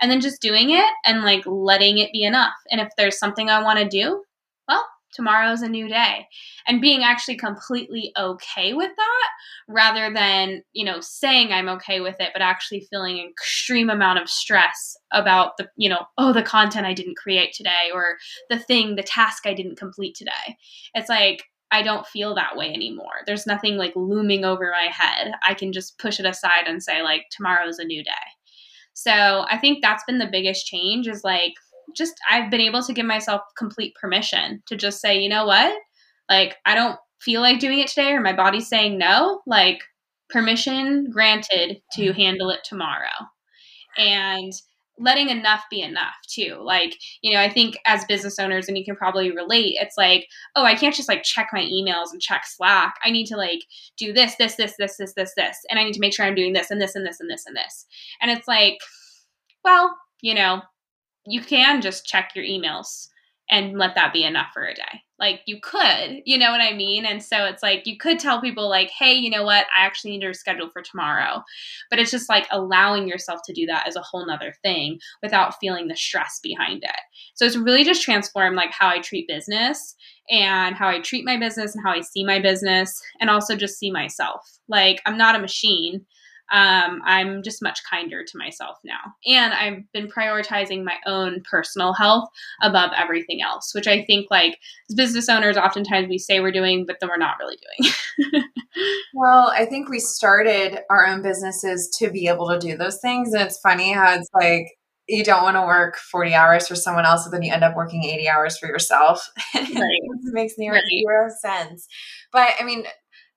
And 0.00 0.10
then 0.10 0.20
just 0.20 0.42
doing 0.42 0.70
it 0.70 0.90
and 1.04 1.22
like 1.22 1.44
letting 1.46 1.98
it 1.98 2.12
be 2.12 2.24
enough. 2.24 2.54
And 2.70 2.80
if 2.80 2.88
there's 2.96 3.18
something 3.18 3.48
I 3.48 3.62
want 3.62 3.78
to 3.78 3.88
do, 3.88 4.22
well, 4.68 4.84
tomorrow's 5.12 5.62
a 5.62 5.68
new 5.68 5.88
day. 5.88 6.28
And 6.66 6.82
being 6.82 7.02
actually 7.02 7.36
completely 7.36 8.12
okay 8.18 8.74
with 8.74 8.90
that 8.94 9.28
rather 9.66 10.12
than, 10.12 10.62
you 10.72 10.84
know, 10.84 11.00
saying 11.00 11.52
I'm 11.52 11.68
okay 11.70 12.00
with 12.00 12.16
it, 12.20 12.30
but 12.34 12.42
actually 12.42 12.86
feeling 12.90 13.18
an 13.18 13.28
extreme 13.30 13.88
amount 13.88 14.18
of 14.18 14.28
stress 14.28 14.96
about 15.10 15.56
the, 15.56 15.68
you 15.76 15.88
know, 15.88 16.04
oh, 16.18 16.32
the 16.32 16.42
content 16.42 16.86
I 16.86 16.92
didn't 16.92 17.16
create 17.16 17.54
today 17.54 17.90
or 17.92 18.18
the 18.50 18.58
thing, 18.58 18.96
the 18.96 19.02
task 19.02 19.46
I 19.46 19.54
didn't 19.54 19.78
complete 19.78 20.14
today. 20.14 20.56
It's 20.94 21.08
like, 21.08 21.44
I 21.70 21.82
don't 21.82 22.06
feel 22.06 22.34
that 22.34 22.56
way 22.56 22.68
anymore. 22.72 23.22
There's 23.26 23.46
nothing 23.46 23.76
like 23.76 23.92
looming 23.96 24.44
over 24.44 24.70
my 24.72 24.90
head. 24.92 25.32
I 25.46 25.54
can 25.54 25.72
just 25.72 25.98
push 25.98 26.18
it 26.20 26.26
aside 26.26 26.66
and 26.66 26.82
say 26.82 27.02
like 27.02 27.26
tomorrow's 27.30 27.78
a 27.78 27.84
new 27.84 28.02
day. 28.04 28.10
So, 28.94 29.46
I 29.50 29.58
think 29.58 29.80
that's 29.82 30.04
been 30.04 30.18
the 30.18 30.26
biggest 30.30 30.66
change 30.66 31.08
is 31.08 31.24
like 31.24 31.54
just 31.96 32.14
I've 32.30 32.50
been 32.50 32.60
able 32.60 32.82
to 32.82 32.92
give 32.92 33.06
myself 33.06 33.42
complete 33.56 33.94
permission 34.00 34.62
to 34.66 34.76
just 34.76 35.00
say, 35.00 35.18
"You 35.20 35.28
know 35.28 35.46
what? 35.46 35.76
Like 36.30 36.56
I 36.66 36.74
don't 36.74 36.98
feel 37.20 37.40
like 37.42 37.60
doing 37.60 37.78
it 37.80 37.88
today 37.88 38.12
or 38.12 38.20
my 38.20 38.32
body's 38.34 38.68
saying 38.68 38.98
no." 38.98 39.42
Like 39.46 39.82
permission 40.30 41.10
granted 41.10 41.80
to 41.94 42.12
handle 42.12 42.50
it 42.50 42.60
tomorrow. 42.64 43.08
And 43.98 44.52
letting 44.98 45.28
enough 45.28 45.64
be 45.70 45.80
enough 45.80 46.14
too. 46.26 46.60
Like, 46.62 46.96
you 47.22 47.32
know, 47.32 47.40
I 47.40 47.48
think 47.48 47.78
as 47.86 48.04
business 48.04 48.38
owners, 48.38 48.68
and 48.68 48.76
you 48.76 48.84
can 48.84 48.96
probably 48.96 49.30
relate, 49.30 49.76
it's 49.80 49.96
like, 49.96 50.26
oh, 50.56 50.64
I 50.64 50.74
can't 50.74 50.94
just 50.94 51.08
like 51.08 51.22
check 51.22 51.50
my 51.52 51.62
emails 51.62 52.12
and 52.12 52.20
check 52.20 52.44
Slack. 52.46 52.94
I 53.04 53.10
need 53.10 53.26
to 53.26 53.36
like 53.36 53.60
do 53.96 54.12
this, 54.12 54.36
this, 54.36 54.56
this, 54.56 54.74
this, 54.78 54.96
this, 54.96 55.14
this, 55.14 55.32
this. 55.36 55.58
And 55.70 55.78
I 55.78 55.84
need 55.84 55.94
to 55.94 56.00
make 56.00 56.14
sure 56.14 56.26
I'm 56.26 56.34
doing 56.34 56.52
this 56.52 56.70
and 56.70 56.80
this 56.80 56.94
and 56.94 57.06
this 57.06 57.20
and 57.20 57.30
this 57.30 57.44
and 57.46 57.56
this. 57.56 57.86
And 58.20 58.30
it's 58.30 58.48
like, 58.48 58.78
well, 59.64 59.96
you 60.20 60.34
know, 60.34 60.62
you 61.26 61.40
can 61.40 61.80
just 61.80 62.06
check 62.06 62.32
your 62.34 62.44
emails 62.44 63.08
and 63.50 63.78
let 63.78 63.94
that 63.94 64.12
be 64.12 64.24
enough 64.24 64.48
for 64.52 64.64
a 64.64 64.74
day. 64.74 65.02
Like 65.18 65.40
you 65.46 65.58
could, 65.60 66.22
you 66.24 66.38
know 66.38 66.50
what 66.52 66.60
I 66.60 66.74
mean? 66.74 67.04
And 67.04 67.22
so 67.22 67.44
it's 67.44 67.62
like 67.62 67.86
you 67.86 67.98
could 67.98 68.20
tell 68.20 68.40
people 68.40 68.68
like, 68.68 68.90
"Hey, 68.90 69.14
you 69.14 69.30
know 69.30 69.42
what? 69.42 69.66
I 69.76 69.84
actually 69.84 70.12
need 70.12 70.24
to 70.24 70.32
schedule 70.34 70.70
for 70.70 70.80
tomorrow." 70.80 71.42
But 71.90 71.98
it's 71.98 72.12
just 72.12 72.28
like 72.28 72.46
allowing 72.52 73.08
yourself 73.08 73.40
to 73.46 73.52
do 73.52 73.66
that 73.66 73.88
as 73.88 73.96
a 73.96 74.02
whole 74.02 74.26
nother 74.26 74.54
thing 74.62 75.00
without 75.22 75.58
feeling 75.60 75.88
the 75.88 75.96
stress 75.96 76.38
behind 76.42 76.84
it. 76.84 77.00
So 77.34 77.44
it's 77.44 77.56
really 77.56 77.84
just 77.84 78.02
transformed 78.02 78.56
like 78.56 78.70
how 78.70 78.88
I 78.88 79.00
treat 79.00 79.26
business 79.26 79.96
and 80.30 80.76
how 80.76 80.88
I 80.88 81.00
treat 81.00 81.24
my 81.24 81.36
business 81.36 81.74
and 81.74 81.82
how 81.84 81.92
I 81.92 82.00
see 82.00 82.24
my 82.24 82.38
business 82.38 83.00
and 83.20 83.30
also 83.30 83.56
just 83.56 83.78
see 83.78 83.90
myself. 83.90 84.46
Like 84.68 85.00
I'm 85.04 85.18
not 85.18 85.34
a 85.34 85.40
machine 85.40 86.06
um, 86.50 87.02
I'm 87.04 87.42
just 87.42 87.62
much 87.62 87.80
kinder 87.88 88.24
to 88.24 88.38
myself 88.38 88.78
now. 88.84 89.14
And 89.26 89.52
I've 89.52 89.90
been 89.92 90.08
prioritizing 90.08 90.84
my 90.84 90.96
own 91.06 91.42
personal 91.48 91.92
health 91.92 92.28
above 92.62 92.90
everything 92.96 93.42
else, 93.42 93.74
which 93.74 93.86
I 93.86 94.04
think, 94.04 94.28
like, 94.30 94.58
as 94.90 94.94
business 94.94 95.28
owners, 95.28 95.56
oftentimes 95.56 96.08
we 96.08 96.18
say 96.18 96.40
we're 96.40 96.52
doing, 96.52 96.86
but 96.86 96.96
then 97.00 97.10
we're 97.10 97.18
not 97.18 97.36
really 97.38 97.56
doing. 97.78 98.44
well, 99.14 99.52
I 99.54 99.66
think 99.66 99.88
we 99.88 100.00
started 100.00 100.78
our 100.90 101.06
own 101.06 101.22
businesses 101.22 101.94
to 101.98 102.10
be 102.10 102.28
able 102.28 102.48
to 102.48 102.58
do 102.58 102.76
those 102.76 102.98
things. 103.00 103.32
And 103.32 103.42
it's 103.42 103.58
funny 103.58 103.92
how 103.92 104.14
it's 104.14 104.28
like, 104.32 104.68
you 105.08 105.24
don't 105.24 105.42
want 105.42 105.56
to 105.56 105.62
work 105.62 105.96
40 105.96 106.34
hours 106.34 106.68
for 106.68 106.74
someone 106.74 107.06
else, 107.06 107.24
but 107.24 107.30
then 107.30 107.42
you 107.42 107.52
end 107.52 107.64
up 107.64 107.74
working 107.74 108.04
80 108.04 108.28
hours 108.28 108.58
for 108.58 108.68
yourself. 108.68 109.30
Right. 109.54 109.64
it 109.64 110.34
makes 110.34 110.54
zero, 110.56 110.74
right. 110.74 110.84
zero 110.86 111.28
sense. 111.40 111.86
But 112.32 112.50
I 112.60 112.64
mean, 112.64 112.84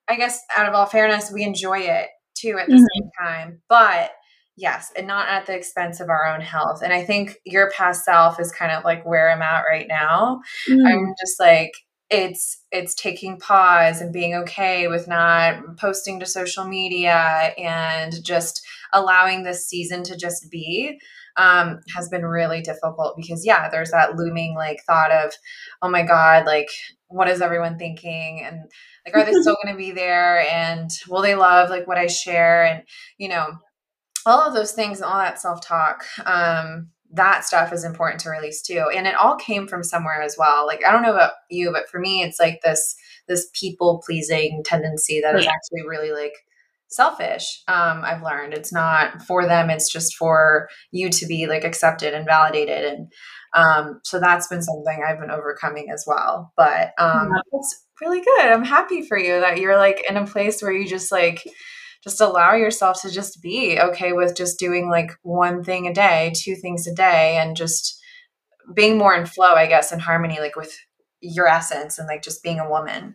I 0.08 0.16
guess 0.16 0.40
out 0.56 0.68
of 0.68 0.74
all 0.74 0.86
fairness, 0.86 1.30
we 1.32 1.44
enjoy 1.44 1.78
it 1.78 2.08
too 2.42 2.58
at 2.58 2.66
the 2.66 2.74
mm-hmm. 2.74 2.84
same 2.94 3.10
time. 3.20 3.62
But 3.68 4.10
yes, 4.56 4.92
and 4.96 5.06
not 5.06 5.28
at 5.28 5.46
the 5.46 5.54
expense 5.54 6.00
of 6.00 6.08
our 6.08 6.26
own 6.26 6.40
health. 6.40 6.82
And 6.82 6.92
I 6.92 7.04
think 7.04 7.36
your 7.44 7.70
past 7.70 8.04
self 8.04 8.40
is 8.40 8.52
kind 8.52 8.72
of 8.72 8.84
like 8.84 9.06
where 9.06 9.30
I'm 9.30 9.42
at 9.42 9.64
right 9.70 9.86
now. 9.88 10.40
Mm. 10.68 10.86
I'm 10.86 11.14
just 11.20 11.40
like 11.40 11.72
it's 12.12 12.62
it's 12.70 12.94
taking 12.94 13.38
pause 13.38 14.02
and 14.02 14.12
being 14.12 14.34
okay 14.34 14.86
with 14.86 15.08
not 15.08 15.78
posting 15.78 16.20
to 16.20 16.26
social 16.26 16.64
media 16.64 17.54
and 17.56 18.22
just 18.22 18.60
allowing 18.92 19.42
this 19.42 19.66
season 19.66 20.02
to 20.04 20.16
just 20.16 20.50
be 20.50 20.98
um, 21.38 21.80
has 21.96 22.10
been 22.10 22.26
really 22.26 22.60
difficult 22.60 23.14
because 23.16 23.46
yeah 23.46 23.70
there's 23.70 23.90
that 23.92 24.16
looming 24.16 24.54
like 24.54 24.82
thought 24.86 25.10
of 25.10 25.32
oh 25.80 25.88
my 25.88 26.02
god 26.02 26.44
like 26.44 26.68
what 27.08 27.28
is 27.28 27.40
everyone 27.40 27.78
thinking 27.78 28.44
and 28.44 28.60
like 29.06 29.16
are 29.16 29.24
they 29.24 29.32
still 29.32 29.56
going 29.62 29.74
to 29.74 29.78
be 29.78 29.90
there? 29.90 30.40
And 30.50 30.90
will 31.08 31.22
they 31.22 31.34
love 31.34 31.70
like 31.70 31.86
what 31.86 31.98
i 31.98 32.06
share? 32.06 32.64
And 32.64 32.82
you 33.18 33.28
know 33.28 33.46
all 34.24 34.40
of 34.40 34.54
those 34.54 34.72
things 34.72 35.00
and 35.00 35.04
all 35.10 35.18
that 35.18 35.40
self-talk 35.40 36.04
um 36.26 36.88
that 37.14 37.44
stuff 37.44 37.74
is 37.74 37.84
important 37.84 38.20
to 38.22 38.30
release 38.30 38.62
too. 38.62 38.86
And 38.94 39.06
it 39.06 39.14
all 39.14 39.36
came 39.36 39.68
from 39.68 39.82
somewhere 39.84 40.22
as 40.22 40.36
well. 40.38 40.66
Like 40.66 40.84
i 40.86 40.90
don't 40.92 41.02
know 41.02 41.12
about 41.12 41.32
you 41.50 41.70
but 41.72 41.88
for 41.88 42.00
me 42.00 42.22
it's 42.22 42.40
like 42.40 42.60
this 42.64 42.94
this 43.28 43.48
people 43.58 44.02
pleasing 44.04 44.62
tendency 44.64 45.20
that 45.20 45.34
yeah. 45.34 45.40
is 45.40 45.46
actually 45.46 45.86
really 45.88 46.12
like 46.12 46.34
selfish 46.88 47.62
um 47.68 48.02
i've 48.04 48.22
learned. 48.22 48.54
It's 48.54 48.72
not 48.72 49.22
for 49.22 49.46
them 49.46 49.70
it's 49.70 49.90
just 49.92 50.16
for 50.16 50.68
you 50.90 51.10
to 51.10 51.26
be 51.26 51.46
like 51.46 51.64
accepted 51.64 52.14
and 52.14 52.26
validated. 52.26 52.84
And 52.84 53.12
um 53.54 54.00
so 54.04 54.20
that's 54.20 54.48
been 54.48 54.62
something 54.62 55.02
i've 55.06 55.20
been 55.20 55.30
overcoming 55.30 55.90
as 55.92 56.04
well. 56.06 56.52
But 56.56 56.92
um 56.98 57.30
yeah. 57.34 57.42
it's 57.52 57.84
really 58.02 58.20
good. 58.20 58.46
I'm 58.46 58.64
happy 58.64 59.02
for 59.02 59.16
you 59.16 59.40
that 59.40 59.58
you're 59.58 59.76
like 59.76 60.02
in 60.08 60.16
a 60.16 60.26
place 60.26 60.60
where 60.60 60.72
you 60.72 60.86
just 60.86 61.12
like 61.12 61.42
just 62.02 62.20
allow 62.20 62.54
yourself 62.54 63.00
to 63.02 63.10
just 63.10 63.40
be 63.40 63.78
okay 63.78 64.12
with 64.12 64.36
just 64.36 64.58
doing 64.58 64.90
like 64.90 65.12
one 65.22 65.62
thing 65.62 65.86
a 65.86 65.94
day 65.94 66.32
two 66.34 66.56
things 66.56 66.86
a 66.86 66.94
day 66.94 67.38
and 67.38 67.56
just 67.56 68.00
being 68.74 68.98
more 68.98 69.14
in 69.14 69.26
flow 69.26 69.54
i 69.54 69.66
guess 69.66 69.92
in 69.92 69.98
harmony 69.98 70.38
like 70.40 70.56
with 70.56 70.76
your 71.20 71.46
essence 71.46 71.98
and 71.98 72.08
like 72.08 72.22
just 72.22 72.42
being 72.42 72.58
a 72.58 72.68
woman 72.68 73.14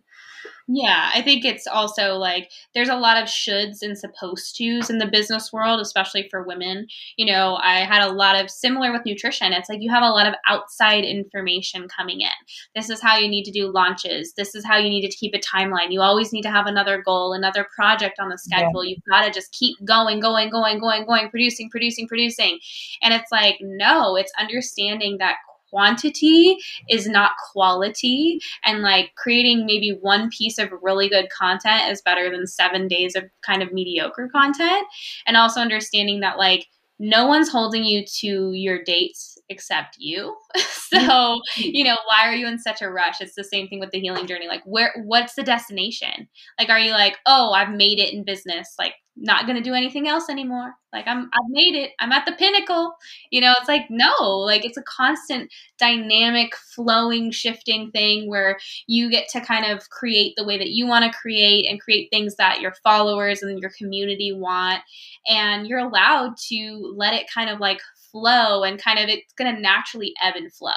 yeah, 0.68 1.11
I 1.13 1.22
think 1.22 1.45
it's 1.45 1.65
also 1.65 2.15
like 2.15 2.51
there's 2.74 2.89
a 2.89 2.95
lot 2.95 3.22
of 3.22 3.30
shoulds 3.30 3.82
and 3.82 3.97
supposed 3.97 4.57
tos 4.57 4.89
in 4.89 4.97
the 4.97 5.07
business 5.07 5.53
world, 5.53 5.80
especially 5.80 6.28
for 6.30 6.43
women. 6.43 6.88
You 7.15 7.26
know, 7.26 7.57
I 7.61 7.86
had 7.86 8.05
a 8.05 8.11
lot 8.11 8.39
of 8.39 8.49
similar 8.49 8.91
with 8.91 9.05
nutrition. 9.05 9.53
It's 9.53 9.70
like 9.70 9.82
you 9.82 9.89
have 9.89 10.03
a 10.03 10.09
lot 10.09 10.28
of 10.28 10.34
outside 10.47 11.05
information 11.05 11.88
coming 11.88 12.20
in. 12.20 12.30
This 12.76 12.89
is 12.89 13.01
how 13.01 13.18
you 13.18 13.30
need 13.30 13.45
to 13.45 13.51
do 13.51 13.72
launches. 13.72 14.34
This 14.34 14.55
is 14.55 14.65
how 14.65 14.78
you 14.78 14.89
need 14.89 15.09
to 15.09 15.15
keep 15.15 15.34
a 15.34 15.39
timeline. 15.39 15.91
You 15.91 16.01
always 16.01 16.34
need 16.34 16.43
to 16.43 16.51
have 16.51 16.65
another 16.65 17.01
goal, 17.01 17.32
another 17.32 17.65
project 17.74 18.20
on 18.20 18.28
the 18.28 18.38
schedule. 18.38 18.84
Yeah. 18.84 18.89
You've 18.89 19.03
got 19.09 19.26
to 19.26 19.32
just 19.32 19.53
keep 19.53 19.78
going, 19.86 20.20
going, 20.20 20.49
going, 20.49 20.80
going, 20.80 21.05
going, 21.05 21.30
producing, 21.30 21.70
producing, 21.70 22.09
producing. 22.09 22.59
And 23.01 23.13
it's 23.13 23.32
like, 23.32 23.55
no, 23.61 24.18
it's 24.18 24.34
understanding 24.38 25.18
that 25.20 25.38
quantity 25.70 26.57
is 26.89 27.07
not 27.07 27.32
quality 27.51 28.39
and 28.63 28.82
like 28.82 29.11
creating 29.15 29.65
maybe 29.65 29.97
one 30.01 30.30
piece 30.30 30.57
of 30.57 30.70
really 30.82 31.09
good 31.09 31.30
content 31.30 31.91
is 31.91 32.01
better 32.01 32.30
than 32.30 32.47
seven 32.47 32.88
days 32.88 33.15
of 33.15 33.24
kind 33.41 33.61
of 33.61 33.74
mediocre 33.74 34.30
content 34.32 34.86
and 35.26 35.38
also 35.38 35.59
understanding 35.59 36.22
that 36.22 36.38
like 36.38 36.68
no 36.99 37.28
one's 37.28 37.49
holding 37.49 37.84
you 37.84 38.03
to 38.05 38.51
your 38.53 38.84
dates 38.84 39.38
except 39.49 39.97
you. 39.99 40.36
so, 40.57 41.39
you 41.55 41.84
know, 41.84 41.97
why 42.07 42.28
are 42.28 42.34
you 42.34 42.47
in 42.47 42.59
such 42.59 42.82
a 42.82 42.89
rush? 42.89 43.22
It's 43.22 43.36
the 43.36 43.43
same 43.43 43.68
thing 43.68 43.80
with 43.80 43.91
the 43.91 43.99
healing 43.99 44.28
journey. 44.28 44.47
Like 44.47 44.63
where 44.65 44.93
what's 45.05 45.36
the 45.36 45.43
destination? 45.43 46.28
Like 46.59 46.70
are 46.70 46.80
you 46.80 46.91
like, 46.91 47.18
"Oh, 47.26 47.51
I've 47.51 47.72
made 47.72 47.99
it 47.99 48.13
in 48.13 48.24
business. 48.24 48.74
Like 48.80 48.95
not 49.20 49.45
going 49.45 49.57
to 49.57 49.63
do 49.63 49.74
anything 49.74 50.07
else 50.07 50.30
anymore. 50.30 50.74
Like 50.93 51.07
I'm 51.07 51.24
I've 51.26 51.49
made 51.49 51.76
it. 51.76 51.91
I'm 51.99 52.11
at 52.11 52.26
the 52.26 52.34
pinnacle." 52.34 52.93
You 53.32 53.41
know, 53.41 53.53
it's 53.57 53.68
like 53.68 53.89
no, 53.89 54.13
like 54.22 54.65
it's 54.65 54.78
a 54.78 54.84
constant 54.84 55.51
dynamic 55.80 56.55
flowing 56.76 57.32
shifting 57.32 57.91
thing 57.91 58.30
where 58.30 58.57
you 58.88 59.09
get 59.09 59.28
to 59.30 59.41
kind 59.41 59.65
of 59.65 59.89
create 59.89 60.34
the 60.38 60.45
way 60.45 60.57
that 60.57 60.70
you 60.70 60.88
want 60.88 61.05
to 61.05 61.18
create 61.18 61.65
and 61.68 61.82
create 61.82 62.09
things 62.11 62.36
that 62.36 62.61
your 62.61 62.74
followers 62.84 63.43
and 63.43 63.59
your 63.59 63.72
community 63.78 64.32
want 64.32 64.82
and 65.28 65.68
you're 65.68 65.80
allowed 65.80 66.36
to 66.49 66.93
let 66.95 67.13
it 67.13 67.30
kind 67.34 67.49
of 67.49 67.59
like 67.59 67.80
flow 68.11 68.63
and 68.63 68.82
kind 68.82 68.99
of 68.99 69.09
it's 69.09 69.34
going 69.34 69.53
to 69.53 69.61
naturally 69.61 70.13
ebb 70.24 70.36
and 70.36 70.51
flow. 70.53 70.72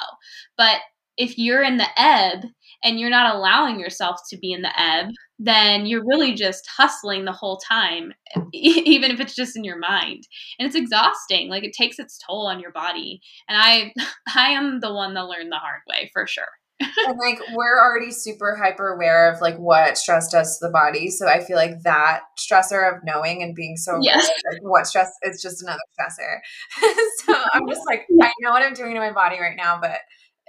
But 0.57 0.79
if 1.17 1.37
you're 1.37 1.63
in 1.63 1.77
the 1.77 1.87
ebb 1.97 2.45
and 2.83 2.99
you're 2.99 3.09
not 3.09 3.35
allowing 3.35 3.79
yourself 3.79 4.19
to 4.29 4.37
be 4.37 4.51
in 4.51 4.61
the 4.61 4.79
ebb, 4.79 5.09
then 5.39 5.85
you're 5.85 6.05
really 6.05 6.33
just 6.33 6.67
hustling 6.67 7.25
the 7.25 7.31
whole 7.31 7.57
time, 7.57 8.13
even 8.53 9.11
if 9.11 9.19
it's 9.19 9.35
just 9.35 9.55
in 9.55 9.63
your 9.63 9.79
mind. 9.79 10.27
And 10.59 10.67
it's 10.67 10.75
exhausting. 10.75 11.49
Like 11.49 11.63
it 11.63 11.73
takes 11.73 11.99
its 11.99 12.19
toll 12.25 12.47
on 12.47 12.59
your 12.59 12.71
body. 12.71 13.21
And 13.47 13.57
I 13.57 13.93
I 14.35 14.49
am 14.49 14.79
the 14.79 14.93
one 14.93 15.13
that 15.13 15.25
learned 15.25 15.51
the 15.51 15.57
hard 15.57 15.81
way 15.87 16.09
for 16.13 16.27
sure 16.27 16.47
and 17.07 17.17
like 17.19 17.39
we're 17.53 17.79
already 17.79 18.11
super 18.11 18.55
hyper 18.55 18.93
aware 18.93 19.31
of 19.31 19.41
like 19.41 19.57
what 19.57 19.97
stress 19.97 20.31
does 20.31 20.57
to 20.57 20.67
the 20.67 20.71
body. 20.71 21.09
So 21.09 21.27
I 21.27 21.43
feel 21.43 21.55
like 21.55 21.81
that 21.83 22.21
stressor 22.39 22.91
of 22.91 23.03
knowing 23.03 23.43
and 23.43 23.55
being 23.55 23.77
so 23.77 23.99
yes. 24.01 24.29
like 24.51 24.61
what 24.61 24.87
stress 24.87 25.11
is 25.23 25.41
just 25.41 25.61
another 25.61 25.79
stressor. 25.99 26.39
so 27.25 27.35
I'm 27.53 27.67
just 27.67 27.81
like, 27.85 28.05
I 28.21 28.31
know 28.41 28.51
what 28.51 28.63
I'm 28.63 28.73
doing 28.73 28.93
to 28.93 28.99
my 28.99 29.11
body 29.11 29.39
right 29.39 29.55
now, 29.55 29.79
but 29.79 29.99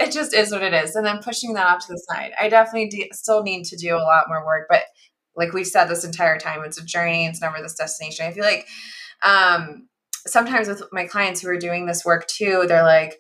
it 0.03 0.13
just 0.13 0.35
is 0.35 0.53
what 0.53 0.63
it 0.63 0.73
is. 0.73 0.95
And 0.97 1.07
then 1.07 1.23
pushing 1.23 1.55
that 1.55 1.67
off 1.67 1.87
to 1.87 1.93
the 1.93 1.99
side. 1.99 2.33
I 2.41 2.49
definitely 2.49 2.89
de- 2.89 3.11
still 3.13 3.43
need 3.43 3.65
to 3.67 3.77
do 3.77 3.97
a 3.97 3.99
lot 3.99 4.29
more 4.29 4.45
work, 4.45 4.67
but 4.69 4.83
like 5.37 5.53
we've 5.53 5.67
said 5.67 5.87
this 5.87 6.05
entire 6.05 6.39
time, 6.39 6.63
it's 6.65 6.81
a 6.81 6.85
journey. 6.85 7.27
It's 7.27 7.41
never 7.41 7.61
this 7.63 7.75
destination. 7.75 8.27
I 8.27 8.33
feel 8.33 8.45
like 8.45 8.67
um, 9.25 9.89
sometimes 10.27 10.69
with 10.69 10.83
my 10.93 11.07
clients 11.07 11.41
who 11.41 11.49
are 11.49 11.59
doing 11.59 11.87
this 11.87 12.05
work 12.05 12.27
too, 12.27 12.65
they're 12.69 12.85
like, 12.85 13.19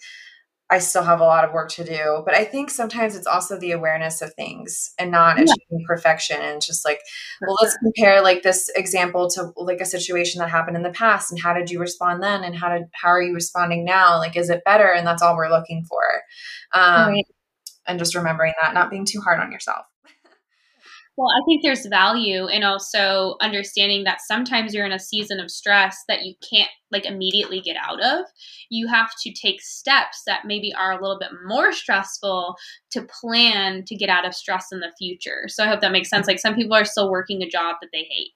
I 0.73 0.79
still 0.79 1.03
have 1.03 1.21
a 1.21 1.25
lot 1.25 1.45
of 1.45 1.53
work 1.53 1.69
to 1.73 1.85
do. 1.85 2.23
But 2.25 2.35
I 2.35 2.45
think 2.45 2.71
sometimes 2.71 3.15
it's 3.15 3.27
also 3.27 3.59
the 3.59 3.73
awareness 3.73 4.23
of 4.23 4.33
things 4.33 4.95
and 4.99 5.11
not 5.11 5.37
yeah. 5.37 5.45
achieving 5.45 5.85
perfection. 5.87 6.41
And 6.41 6.63
just 6.63 6.83
like, 6.87 6.99
well, 7.43 7.57
let's 7.61 7.77
compare 7.77 8.23
like 8.23 8.43
this 8.43 8.71
example 8.75 9.29
to 9.31 9.53
like 9.57 9.83
a 9.83 9.85
situation 9.85 10.39
that 10.39 10.49
happened 10.49 10.79
in 10.79 10.83
the 10.83 10.91
past 10.91 11.31
and 11.31 11.39
how 11.43 11.53
did 11.53 11.71
you 11.71 11.79
respond 11.79 12.23
then 12.23 12.43
and 12.43 12.57
how 12.57 12.71
did 12.71 12.85
how 12.95 13.09
are 13.09 13.21
you 13.21 13.35
responding 13.35 13.85
now? 13.85 14.17
Like, 14.17 14.35
is 14.35 14.49
it 14.49 14.65
better? 14.65 14.91
And 14.91 15.07
that's 15.07 15.21
all 15.21 15.37
we're 15.37 15.51
looking 15.51 15.85
for. 15.85 16.03
Um, 16.73 17.11
right. 17.11 17.27
And 17.87 17.99
just 17.99 18.15
remembering 18.15 18.55
that, 18.63 18.73
not 18.73 18.91
being 18.91 19.05
too 19.05 19.21
hard 19.21 19.41
on 19.41 19.53
yourself. 19.53 19.85
Well, 21.23 21.31
I 21.31 21.47
think 21.47 21.63
there's 21.63 21.87
value 21.87 22.49
in 22.49 22.65
also 22.65 23.37
understanding 23.41 24.03
that 24.03 24.21
sometimes 24.21 24.75
you're 24.75 24.85
in 24.85 24.91
a 24.91 24.99
season 24.99 25.39
of 25.39 25.53
stress 25.53 25.97
that 26.09 26.25
you 26.25 26.35
can't 26.51 26.69
like 26.91 27.07
immediately 27.07 27.61
get 27.61 27.77
out 27.81 28.03
of. 28.03 28.25
You 28.71 28.89
have 28.89 29.11
to 29.23 29.33
take 29.33 29.63
steps 29.63 30.23
that 30.27 30.47
maybe 30.47 30.75
are 30.75 30.91
a 30.91 31.01
little 31.01 31.21
bit 31.21 31.31
more 31.47 31.71
stressful 31.71 32.57
to 32.91 33.07
plan 33.21 33.85
to 33.85 33.95
get 33.95 34.09
out 34.09 34.27
of 34.27 34.35
stress 34.35 34.67
in 34.73 34.81
the 34.81 34.91
future. 34.99 35.45
So 35.47 35.63
I 35.63 35.69
hope 35.69 35.81
that 35.83 35.93
makes 35.93 36.11
sense. 36.11 36.27
Like 36.27 36.41
some 36.41 36.57
people 36.57 36.75
are 36.75 36.85
still 36.85 37.09
working 37.09 37.41
a 37.41 37.49
job 37.49 37.77
that 37.83 37.91
they 37.93 38.03
hate 38.03 38.33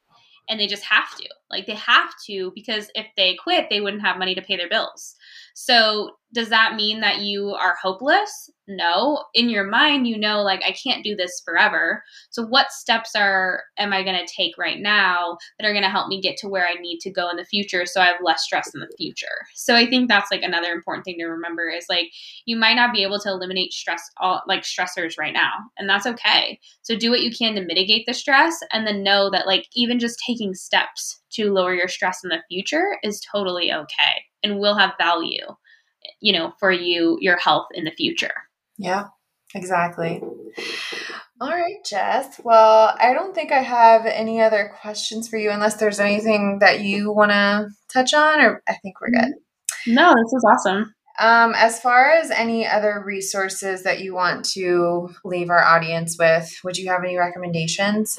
and 0.48 0.60
they 0.60 0.68
just 0.68 0.84
have 0.84 1.12
to. 1.16 1.28
Like 1.50 1.66
they 1.66 1.74
have 1.74 2.10
to 2.26 2.52
because 2.54 2.90
if 2.94 3.06
they 3.16 3.36
quit, 3.36 3.66
they 3.70 3.80
wouldn't 3.80 4.02
have 4.02 4.18
money 4.18 4.34
to 4.34 4.42
pay 4.42 4.56
their 4.56 4.68
bills. 4.68 5.16
So, 5.58 6.10
does 6.34 6.50
that 6.50 6.74
mean 6.74 7.00
that 7.00 7.20
you 7.20 7.54
are 7.58 7.76
hopeless? 7.80 8.50
No. 8.68 9.24
In 9.32 9.48
your 9.48 9.64
mind, 9.64 10.06
you 10.06 10.18
know, 10.18 10.42
like, 10.42 10.60
I 10.62 10.72
can't 10.72 11.02
do 11.02 11.16
this 11.16 11.40
forever. 11.42 12.02
So, 12.28 12.44
what 12.44 12.72
steps 12.72 13.12
are 13.16 13.62
am 13.78 13.94
I 13.94 14.02
going 14.02 14.18
to 14.18 14.30
take 14.30 14.58
right 14.58 14.78
now 14.78 15.38
that 15.58 15.66
are 15.66 15.72
going 15.72 15.84
to 15.84 15.88
help 15.88 16.08
me 16.08 16.20
get 16.20 16.36
to 16.38 16.48
where 16.48 16.66
I 16.66 16.74
need 16.74 16.98
to 17.00 17.10
go 17.10 17.30
in 17.30 17.38
the 17.38 17.44
future 17.46 17.86
so 17.86 18.02
I 18.02 18.06
have 18.08 18.16
less 18.22 18.42
stress 18.42 18.70
in 18.74 18.80
the 18.80 18.94
future? 18.98 19.46
So, 19.54 19.74
I 19.74 19.88
think 19.88 20.10
that's 20.10 20.30
like 20.30 20.42
another 20.42 20.72
important 20.72 21.06
thing 21.06 21.16
to 21.20 21.24
remember 21.24 21.70
is 21.70 21.86
like, 21.88 22.10
you 22.44 22.58
might 22.58 22.74
not 22.74 22.92
be 22.92 23.02
able 23.02 23.18
to 23.20 23.30
eliminate 23.30 23.72
stress, 23.72 24.02
all 24.18 24.42
like 24.46 24.62
stressors 24.62 25.14
right 25.18 25.32
now, 25.32 25.52
and 25.78 25.88
that's 25.88 26.06
okay. 26.06 26.60
So, 26.82 26.96
do 26.96 27.08
what 27.08 27.22
you 27.22 27.30
can 27.30 27.54
to 27.54 27.64
mitigate 27.64 28.04
the 28.06 28.12
stress 28.12 28.58
and 28.74 28.86
then 28.86 29.02
know 29.02 29.30
that, 29.30 29.46
like, 29.46 29.68
even 29.74 29.98
just 29.98 30.20
taking 30.26 30.52
steps 30.52 31.22
to 31.36 31.52
lower 31.52 31.74
your 31.74 31.88
stress 31.88 32.20
in 32.24 32.30
the 32.30 32.42
future 32.48 32.98
is 33.02 33.20
totally 33.32 33.72
okay 33.72 34.24
and 34.42 34.58
will 34.58 34.76
have 34.76 34.92
value, 34.98 35.46
you 36.20 36.32
know, 36.32 36.52
for 36.58 36.70
you, 36.70 37.18
your 37.20 37.36
health 37.38 37.66
in 37.74 37.84
the 37.84 37.92
future. 37.92 38.34
Yeah, 38.78 39.06
exactly. 39.54 40.22
All 41.40 41.50
right, 41.50 41.84
Jess. 41.84 42.40
Well, 42.42 42.96
I 42.98 43.12
don't 43.12 43.34
think 43.34 43.52
I 43.52 43.60
have 43.60 44.06
any 44.06 44.40
other 44.40 44.72
questions 44.80 45.28
for 45.28 45.36
you 45.36 45.50
unless 45.50 45.76
there's 45.76 46.00
anything 46.00 46.60
that 46.60 46.80
you 46.80 47.12
want 47.12 47.30
to 47.32 47.68
touch 47.92 48.14
on, 48.14 48.40
or 48.40 48.62
I 48.68 48.74
think 48.76 49.00
we're 49.00 49.10
good. 49.10 49.34
No, 49.86 50.14
this 50.14 50.32
is 50.32 50.44
awesome. 50.50 50.94
Um, 51.18 51.54
as 51.56 51.80
far 51.80 52.10
as 52.10 52.30
any 52.30 52.66
other 52.66 53.02
resources 53.04 53.82
that 53.84 54.00
you 54.00 54.14
want 54.14 54.44
to 54.52 55.08
leave 55.24 55.48
our 55.48 55.62
audience 55.62 56.16
with, 56.18 56.58
would 56.62 56.76
you 56.76 56.88
have 56.90 57.02
any 57.02 57.16
recommendations? 57.16 58.18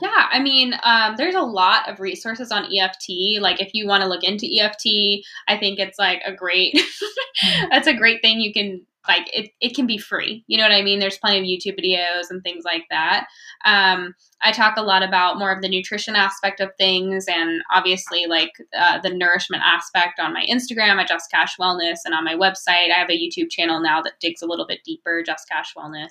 Yeah, 0.00 0.28
I 0.30 0.40
mean, 0.40 0.74
um, 0.82 1.16
there's 1.16 1.34
a 1.34 1.42
lot 1.42 1.88
of 1.88 2.00
resources 2.00 2.50
on 2.50 2.64
EFT. 2.74 3.40
Like, 3.40 3.60
if 3.60 3.70
you 3.74 3.86
want 3.86 4.02
to 4.02 4.08
look 4.08 4.24
into 4.24 4.46
EFT, 4.46 5.24
I 5.46 5.58
think 5.58 5.78
it's 5.78 5.98
like 5.98 6.22
a 6.24 6.32
great, 6.32 6.80
that's 7.70 7.86
a 7.86 7.94
great 7.94 8.22
thing. 8.22 8.40
You 8.40 8.52
can 8.52 8.86
like 9.08 9.28
it, 9.32 9.50
it 9.60 9.74
can 9.74 9.86
be 9.86 9.98
free. 9.98 10.44
You 10.46 10.58
know 10.58 10.64
what 10.64 10.72
I 10.72 10.82
mean? 10.82 10.98
There's 10.98 11.18
plenty 11.18 11.38
of 11.38 11.44
YouTube 11.44 11.78
videos 11.78 12.30
and 12.30 12.42
things 12.42 12.64
like 12.64 12.84
that. 12.90 13.26
Um, 13.64 14.14
I 14.42 14.52
talk 14.52 14.76
a 14.76 14.82
lot 14.82 15.02
about 15.02 15.38
more 15.38 15.52
of 15.52 15.62
the 15.62 15.68
nutrition 15.68 16.16
aspect 16.16 16.60
of 16.60 16.70
things 16.78 17.26
and 17.28 17.62
obviously 17.72 18.26
like 18.26 18.52
uh, 18.78 18.98
the 19.00 19.10
nourishment 19.10 19.62
aspect 19.64 20.18
on 20.18 20.34
my 20.34 20.44
Instagram 20.50 21.00
at 21.00 21.08
Just 21.08 21.30
Cash 21.30 21.56
Wellness 21.58 21.98
and 22.04 22.14
on 22.14 22.24
my 22.24 22.34
website. 22.34 22.90
I 22.90 22.98
have 22.98 23.10
a 23.10 23.18
YouTube 23.18 23.50
channel 23.50 23.80
now 23.80 24.02
that 24.02 24.20
digs 24.20 24.42
a 24.42 24.46
little 24.46 24.66
bit 24.66 24.80
deeper, 24.84 25.22
Just 25.24 25.48
Cash 25.48 25.74
Wellness. 25.76 26.10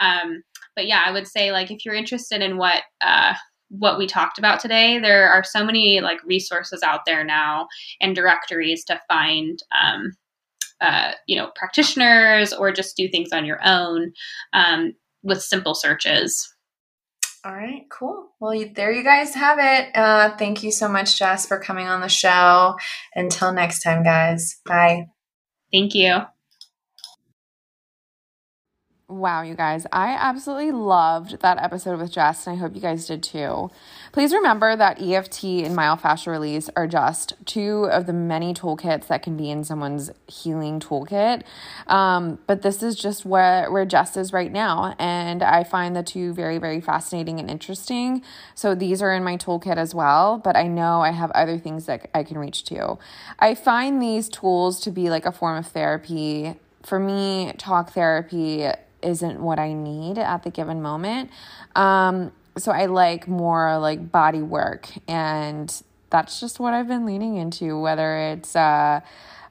Um, 0.00 0.42
but 0.74 0.86
yeah, 0.86 1.02
I 1.04 1.10
would 1.10 1.26
say 1.26 1.52
like 1.52 1.70
if 1.70 1.84
you're 1.84 1.94
interested 1.94 2.42
in 2.42 2.56
what 2.56 2.82
uh, 3.00 3.34
what 3.70 3.98
we 3.98 4.06
talked 4.06 4.38
about 4.38 4.60
today, 4.60 4.98
there 4.98 5.30
are 5.30 5.44
so 5.44 5.64
many 5.64 6.00
like 6.00 6.22
resources 6.24 6.82
out 6.82 7.04
there 7.04 7.24
now 7.24 7.68
and 8.00 8.14
directories 8.14 8.84
to 8.84 9.00
find. 9.08 9.62
Um, 9.78 10.12
uh, 10.80 11.12
you 11.26 11.36
know, 11.36 11.50
practitioners 11.54 12.52
or 12.52 12.72
just 12.72 12.96
do 12.96 13.08
things 13.08 13.32
on 13.32 13.44
your 13.44 13.60
own 13.64 14.12
um, 14.52 14.94
with 15.22 15.42
simple 15.42 15.74
searches. 15.74 16.54
All 17.44 17.52
right, 17.54 17.86
cool. 17.90 18.30
Well, 18.40 18.54
you, 18.54 18.72
there 18.74 18.92
you 18.92 19.04
guys 19.04 19.34
have 19.34 19.58
it. 19.60 19.96
Uh, 19.96 20.36
thank 20.36 20.62
you 20.62 20.72
so 20.72 20.88
much, 20.88 21.18
Jess, 21.18 21.46
for 21.46 21.58
coming 21.58 21.86
on 21.86 22.00
the 22.00 22.08
show. 22.08 22.74
Until 23.14 23.52
next 23.52 23.80
time, 23.80 24.02
guys. 24.02 24.60
Bye. 24.66 25.06
Thank 25.72 25.94
you. 25.94 26.22
Wow, 29.08 29.40
you 29.40 29.54
guys, 29.54 29.86
I 29.90 30.08
absolutely 30.08 30.70
loved 30.70 31.40
that 31.40 31.62
episode 31.62 31.98
with 31.98 32.12
Jess, 32.12 32.46
and 32.46 32.54
I 32.54 32.60
hope 32.60 32.74
you 32.74 32.80
guys 32.82 33.06
did 33.06 33.22
too. 33.22 33.70
Please 34.12 34.32
remember 34.32 34.74
that 34.74 35.00
EFT 35.00 35.44
and 35.44 35.76
myofascial 35.76 36.28
release 36.28 36.70
are 36.76 36.86
just 36.86 37.34
two 37.44 37.84
of 37.84 38.06
the 38.06 38.12
many 38.12 38.54
toolkits 38.54 39.08
that 39.08 39.22
can 39.22 39.36
be 39.36 39.50
in 39.50 39.64
someone's 39.64 40.10
healing 40.26 40.80
toolkit. 40.80 41.42
Um, 41.86 42.38
but 42.46 42.62
this 42.62 42.82
is 42.82 42.96
just 42.96 43.24
where, 43.24 43.70
where 43.70 43.84
Jess 43.84 44.16
is 44.16 44.32
right 44.32 44.50
now, 44.50 44.94
and 44.98 45.42
I 45.42 45.64
find 45.64 45.94
the 45.94 46.02
two 46.02 46.32
very, 46.32 46.58
very 46.58 46.80
fascinating 46.80 47.38
and 47.38 47.50
interesting. 47.50 48.22
So 48.54 48.74
these 48.74 49.02
are 49.02 49.12
in 49.12 49.22
my 49.22 49.36
toolkit 49.36 49.76
as 49.76 49.94
well, 49.94 50.38
but 50.38 50.56
I 50.56 50.66
know 50.66 51.02
I 51.02 51.10
have 51.10 51.30
other 51.32 51.58
things 51.58 51.86
that 51.86 52.08
I 52.14 52.22
can 52.22 52.38
reach 52.38 52.64
to. 52.64 52.98
I 53.38 53.54
find 53.54 54.00
these 54.00 54.28
tools 54.28 54.80
to 54.80 54.90
be 54.90 55.10
like 55.10 55.26
a 55.26 55.32
form 55.32 55.58
of 55.58 55.66
therapy. 55.66 56.54
For 56.82 56.98
me, 56.98 57.52
talk 57.58 57.92
therapy 57.92 58.68
isn't 59.02 59.40
what 59.40 59.58
I 59.58 59.72
need 59.72 60.18
at 60.18 60.42
the 60.42 60.50
given 60.50 60.82
moment. 60.82 61.30
Um, 61.76 62.32
so 62.58 62.72
I 62.72 62.86
like 62.86 63.28
more 63.28 63.78
like 63.78 64.10
body 64.10 64.42
work, 64.42 64.88
and 65.06 65.82
that's 66.10 66.40
just 66.40 66.60
what 66.60 66.74
I've 66.74 66.88
been 66.88 67.06
leaning 67.06 67.36
into, 67.36 67.80
whether 67.80 68.16
it's 68.32 68.56
uh, 68.56 69.00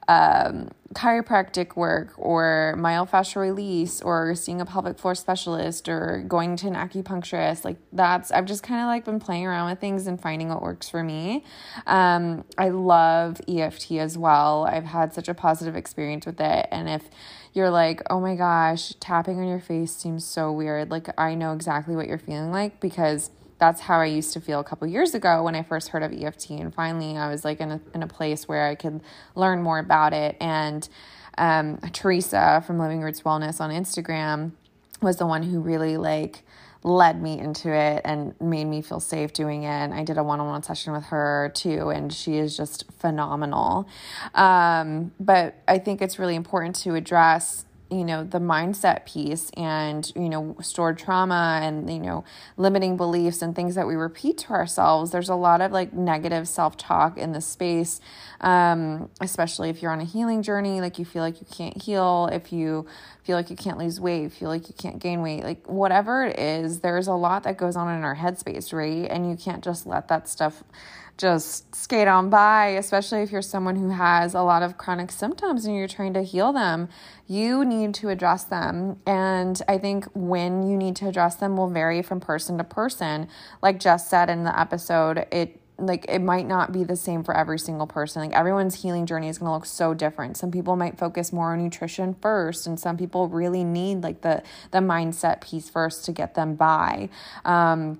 um, 0.07 0.69
chiropractic 0.93 1.75
work 1.75 2.13
or 2.17 2.75
myofascial 2.77 3.41
release 3.41 4.01
or 4.01 4.33
seeing 4.35 4.61
a 4.61 4.65
pelvic 4.65 4.97
floor 4.97 5.13
specialist 5.13 5.89
or 5.89 6.23
going 6.27 6.55
to 6.55 6.65
an 6.67 6.75
acupuncturist 6.75 7.65
like 7.65 7.75
that's 7.91 8.31
i've 8.31 8.45
just 8.45 8.63
kind 8.63 8.79
of 8.79 8.87
like 8.87 9.03
been 9.03 9.19
playing 9.19 9.45
around 9.45 9.69
with 9.69 9.79
things 9.79 10.07
and 10.07 10.21
finding 10.21 10.47
what 10.47 10.61
works 10.61 10.89
for 10.89 11.03
me. 11.03 11.43
Um, 11.85 12.45
i 12.57 12.69
love 12.69 13.41
eft 13.49 13.91
as 13.91 14.17
well. 14.17 14.65
I've 14.65 14.85
had 14.85 15.13
such 15.13 15.27
a 15.27 15.33
positive 15.33 15.75
experience 15.75 16.25
with 16.25 16.39
it 16.39 16.67
and 16.71 16.87
if 16.87 17.09
you're 17.57 17.69
like 17.69 18.01
oh 18.09 18.19
my 18.19 18.35
gosh 18.35 18.93
tapping 18.99 19.39
on 19.39 19.47
your 19.47 19.59
face 19.59 19.91
seems 19.91 20.23
so 20.23 20.51
weird 20.51 20.89
like 20.89 21.09
i 21.19 21.35
know 21.35 21.53
exactly 21.53 21.95
what 21.95 22.07
you're 22.07 22.17
feeling 22.17 22.51
like 22.51 22.79
because 22.79 23.31
that's 23.59 23.81
how 23.81 23.99
I 23.99 24.05
used 24.05 24.33
to 24.33 24.41
feel 24.41 24.59
a 24.59 24.63
couple 24.63 24.87
years 24.87 25.15
ago 25.15 25.43
when 25.43 25.55
I 25.55 25.63
first 25.63 25.89
heard 25.89 26.03
of 26.03 26.13
EFT. 26.13 26.51
And 26.51 26.73
finally, 26.73 27.17
I 27.17 27.29
was 27.29 27.43
like 27.43 27.59
in 27.59 27.71
a, 27.71 27.81
in 27.93 28.03
a 28.03 28.07
place 28.07 28.47
where 28.47 28.67
I 28.67 28.75
could 28.75 29.01
learn 29.35 29.63
more 29.63 29.79
about 29.79 30.13
it. 30.13 30.37
And 30.39 30.87
um, 31.37 31.77
Teresa 31.91 32.63
from 32.65 32.79
Living 32.79 33.01
Roots 33.01 33.21
Wellness 33.21 33.59
on 33.59 33.71
Instagram 33.71 34.51
was 35.01 35.17
the 35.17 35.25
one 35.25 35.43
who 35.43 35.59
really 35.59 35.97
like 35.97 36.43
led 36.83 37.21
me 37.21 37.39
into 37.39 37.73
it 37.73 38.01
and 38.05 38.39
made 38.39 38.65
me 38.65 38.81
feel 38.81 38.99
safe 38.99 39.33
doing 39.33 39.63
it. 39.63 39.67
And 39.67 39.93
I 39.93 40.03
did 40.03 40.17
a 40.17 40.23
one 40.23 40.39
on 40.39 40.47
one 40.47 40.63
session 40.63 40.93
with 40.93 41.05
her 41.05 41.51
too, 41.53 41.89
and 41.89 42.13
she 42.13 42.37
is 42.37 42.55
just 42.55 42.85
phenomenal. 42.99 43.87
Um, 44.33 45.11
but 45.19 45.55
I 45.67 45.79
think 45.79 46.01
it's 46.01 46.17
really 46.17 46.35
important 46.35 46.75
to 46.77 46.95
address 46.95 47.65
you 47.89 48.03
know 48.05 48.23
the 48.23 48.39
mindset 48.39 49.05
piece 49.05 49.49
and 49.57 50.11
you 50.15 50.29
know 50.29 50.55
stored 50.61 50.97
trauma 50.97 51.59
and 51.63 51.89
you 51.91 51.99
know 51.99 52.23
limiting 52.55 52.97
beliefs 52.97 53.41
and 53.41 53.55
things 53.55 53.75
that 53.75 53.87
we 53.87 53.95
repeat 53.95 54.37
to 54.37 54.49
ourselves 54.51 55.11
there's 55.11 55.29
a 55.29 55.35
lot 55.35 55.59
of 55.61 55.71
like 55.71 55.93
negative 55.93 56.47
self-talk 56.47 57.17
in 57.17 57.31
the 57.31 57.41
space 57.41 57.99
um, 58.41 59.09
especially 59.19 59.69
if 59.69 59.81
you're 59.81 59.91
on 59.91 59.99
a 59.99 60.05
healing 60.05 60.43
journey 60.43 60.79
like 60.79 60.99
you 60.99 61.05
feel 61.05 61.23
like 61.23 61.39
you 61.41 61.47
can't 61.51 61.81
heal 61.81 62.29
if 62.31 62.53
you 62.53 62.85
feel 63.23 63.35
like 63.35 63.49
you 63.49 63.55
can't 63.55 63.77
lose 63.77 63.99
weight 63.99 64.31
feel 64.31 64.49
like 64.49 64.67
you 64.67 64.75
can't 64.77 64.99
gain 64.99 65.21
weight 65.21 65.43
like 65.43 65.65
whatever 65.67 66.25
it 66.25 66.39
is 66.39 66.79
there's 66.81 67.07
a 67.07 67.13
lot 67.13 67.43
that 67.43 67.57
goes 67.57 67.75
on 67.75 67.93
in 67.95 68.03
our 68.03 68.15
headspace 68.15 68.67
right? 68.73 69.09
And 69.09 69.29
you 69.29 69.35
can't 69.35 69.63
just 69.63 69.85
let 69.85 70.07
that 70.07 70.27
stuff 70.27 70.63
just 71.17 71.75
skate 71.75 72.07
on 72.07 72.29
by, 72.29 72.67
especially 72.67 73.21
if 73.21 73.31
you're 73.31 73.41
someone 73.41 73.75
who 73.75 73.89
has 73.89 74.33
a 74.33 74.41
lot 74.41 74.63
of 74.63 74.77
chronic 74.77 75.11
symptoms 75.11 75.65
and 75.65 75.75
you're 75.75 75.87
trying 75.87 76.13
to 76.13 76.21
heal 76.21 76.53
them. 76.53 76.89
You 77.25 77.65
need 77.65 77.93
to 77.95 78.09
address 78.09 78.43
them. 78.43 78.99
And 79.05 79.61
I 79.67 79.77
think 79.77 80.05
when 80.13 80.63
you 80.63 80.77
need 80.77 80.95
to 80.97 81.07
address 81.07 81.35
them 81.35 81.57
will 81.57 81.69
vary 81.69 82.01
from 82.01 82.19
person 82.19 82.57
to 82.59 82.63
person. 82.63 83.27
Like 83.61 83.79
Jess 83.79 84.07
said 84.07 84.29
in 84.29 84.43
the 84.43 84.57
episode, 84.57 85.25
it 85.31 85.59
like 85.79 86.05
it 86.09 86.19
might 86.19 86.47
not 86.47 86.71
be 86.71 86.83
the 86.83 86.95
same 86.95 87.23
for 87.23 87.35
every 87.35 87.59
single 87.59 87.85
person 87.85 88.21
like 88.23 88.33
everyone's 88.33 88.81
healing 88.81 89.05
journey 89.05 89.29
is 89.29 89.37
going 89.37 89.47
to 89.47 89.53
look 89.53 89.65
so 89.65 89.93
different 89.93 90.35
some 90.35 90.51
people 90.51 90.75
might 90.75 90.97
focus 90.97 91.31
more 91.31 91.53
on 91.53 91.61
nutrition 91.63 92.15
first 92.15 92.65
and 92.65 92.79
some 92.79 92.97
people 92.97 93.27
really 93.27 93.63
need 93.63 94.01
like 94.01 94.21
the 94.21 94.41
the 94.71 94.79
mindset 94.79 95.39
piece 95.39 95.69
first 95.69 96.03
to 96.03 96.11
get 96.11 96.33
them 96.33 96.55
by 96.55 97.09
um 97.45 97.99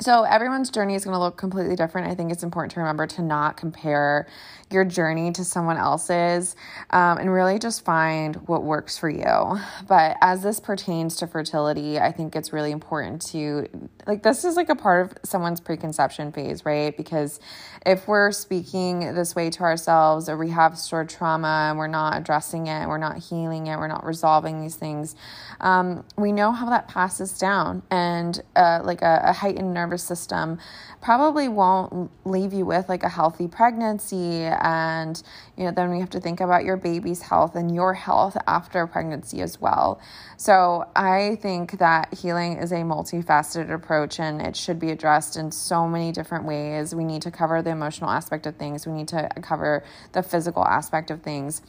so 0.00 0.24
everyone's 0.24 0.70
journey 0.70 0.94
is 0.94 1.04
going 1.04 1.14
to 1.14 1.20
look 1.20 1.36
completely 1.36 1.76
different. 1.76 2.08
I 2.08 2.14
think 2.14 2.32
it's 2.32 2.42
important 2.42 2.72
to 2.72 2.80
remember 2.80 3.06
to 3.06 3.22
not 3.22 3.56
compare 3.56 4.26
your 4.74 4.84
journey 4.84 5.32
to 5.32 5.44
someone 5.44 5.78
else's 5.78 6.56
um, 6.90 7.18
and 7.18 7.32
really 7.32 7.58
just 7.58 7.84
find 7.84 8.36
what 8.48 8.62
works 8.62 8.98
for 8.98 9.08
you. 9.08 9.58
But 9.88 10.16
as 10.20 10.42
this 10.42 10.60
pertains 10.60 11.16
to 11.16 11.26
fertility, 11.26 11.98
I 11.98 12.12
think 12.12 12.36
it's 12.36 12.52
really 12.52 12.72
important 12.72 13.22
to, 13.28 13.68
like, 14.06 14.22
this 14.22 14.44
is 14.44 14.56
like 14.56 14.68
a 14.68 14.74
part 14.74 15.06
of 15.06 15.18
someone's 15.24 15.60
preconception 15.60 16.32
phase, 16.32 16.66
right? 16.66 16.94
Because 16.94 17.40
if 17.86 18.08
we're 18.08 18.32
speaking 18.32 19.14
this 19.14 19.34
way 19.34 19.50
to 19.50 19.62
ourselves 19.62 20.28
or 20.28 20.36
we 20.36 20.50
have 20.50 20.76
stored 20.76 21.08
trauma 21.08 21.68
and 21.70 21.78
we're 21.78 21.86
not 21.86 22.18
addressing 22.18 22.66
it, 22.66 22.88
we're 22.88 22.98
not 22.98 23.18
healing 23.18 23.68
it, 23.68 23.78
we're 23.78 23.86
not 23.86 24.04
resolving 24.04 24.60
these 24.60 24.74
things, 24.74 25.14
um, 25.60 26.04
we 26.18 26.32
know 26.32 26.50
how 26.50 26.68
that 26.70 26.88
passes 26.88 27.38
down. 27.38 27.82
And 27.90 28.42
uh, 28.56 28.80
like 28.82 29.02
a, 29.02 29.20
a 29.26 29.32
heightened 29.32 29.72
nervous 29.72 30.02
system 30.02 30.58
probably 31.00 31.48
won't 31.48 32.10
leave 32.24 32.52
you 32.52 32.64
with 32.64 32.88
like 32.88 33.02
a 33.02 33.08
healthy 33.08 33.46
pregnancy 33.46 34.44
and 34.64 35.22
you 35.56 35.64
know 35.64 35.70
then 35.70 35.90
we 35.90 36.00
have 36.00 36.10
to 36.10 36.18
think 36.18 36.40
about 36.40 36.64
your 36.64 36.76
baby's 36.76 37.22
health 37.22 37.54
and 37.54 37.72
your 37.72 37.94
health 37.94 38.36
after 38.46 38.86
pregnancy 38.86 39.40
as 39.40 39.60
well 39.60 40.00
so 40.36 40.84
i 40.96 41.36
think 41.40 41.78
that 41.78 42.12
healing 42.14 42.56
is 42.56 42.72
a 42.72 42.76
multifaceted 42.76 43.70
approach 43.70 44.18
and 44.18 44.40
it 44.40 44.56
should 44.56 44.80
be 44.80 44.90
addressed 44.90 45.36
in 45.36 45.52
so 45.52 45.86
many 45.86 46.10
different 46.10 46.44
ways 46.44 46.94
we 46.94 47.04
need 47.04 47.22
to 47.22 47.30
cover 47.30 47.62
the 47.62 47.70
emotional 47.70 48.10
aspect 48.10 48.46
of 48.46 48.56
things 48.56 48.86
we 48.86 48.92
need 48.92 49.08
to 49.08 49.28
cover 49.42 49.84
the 50.12 50.22
physical 50.22 50.64
aspect 50.64 51.10
of 51.10 51.22
things 51.22 51.60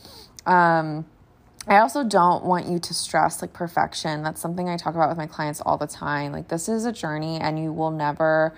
um, 0.45 1.05
I 1.67 1.77
also 1.79 2.03
don't 2.03 2.45
want 2.45 2.67
you 2.67 2.77
to 2.77 2.93
stress 2.93 3.41
like 3.41 3.51
perfection. 3.51 4.21
That's 4.21 4.39
something 4.39 4.69
I 4.69 4.77
talk 4.77 4.93
about 4.93 5.09
with 5.09 5.17
my 5.17 5.25
clients 5.25 5.61
all 5.61 5.77
the 5.77 5.87
time. 5.87 6.31
Like, 6.31 6.47
this 6.47 6.69
is 6.69 6.85
a 6.85 6.91
journey 6.91 7.39
and 7.39 7.57
you 7.57 7.73
will 7.73 7.89
never 7.89 8.53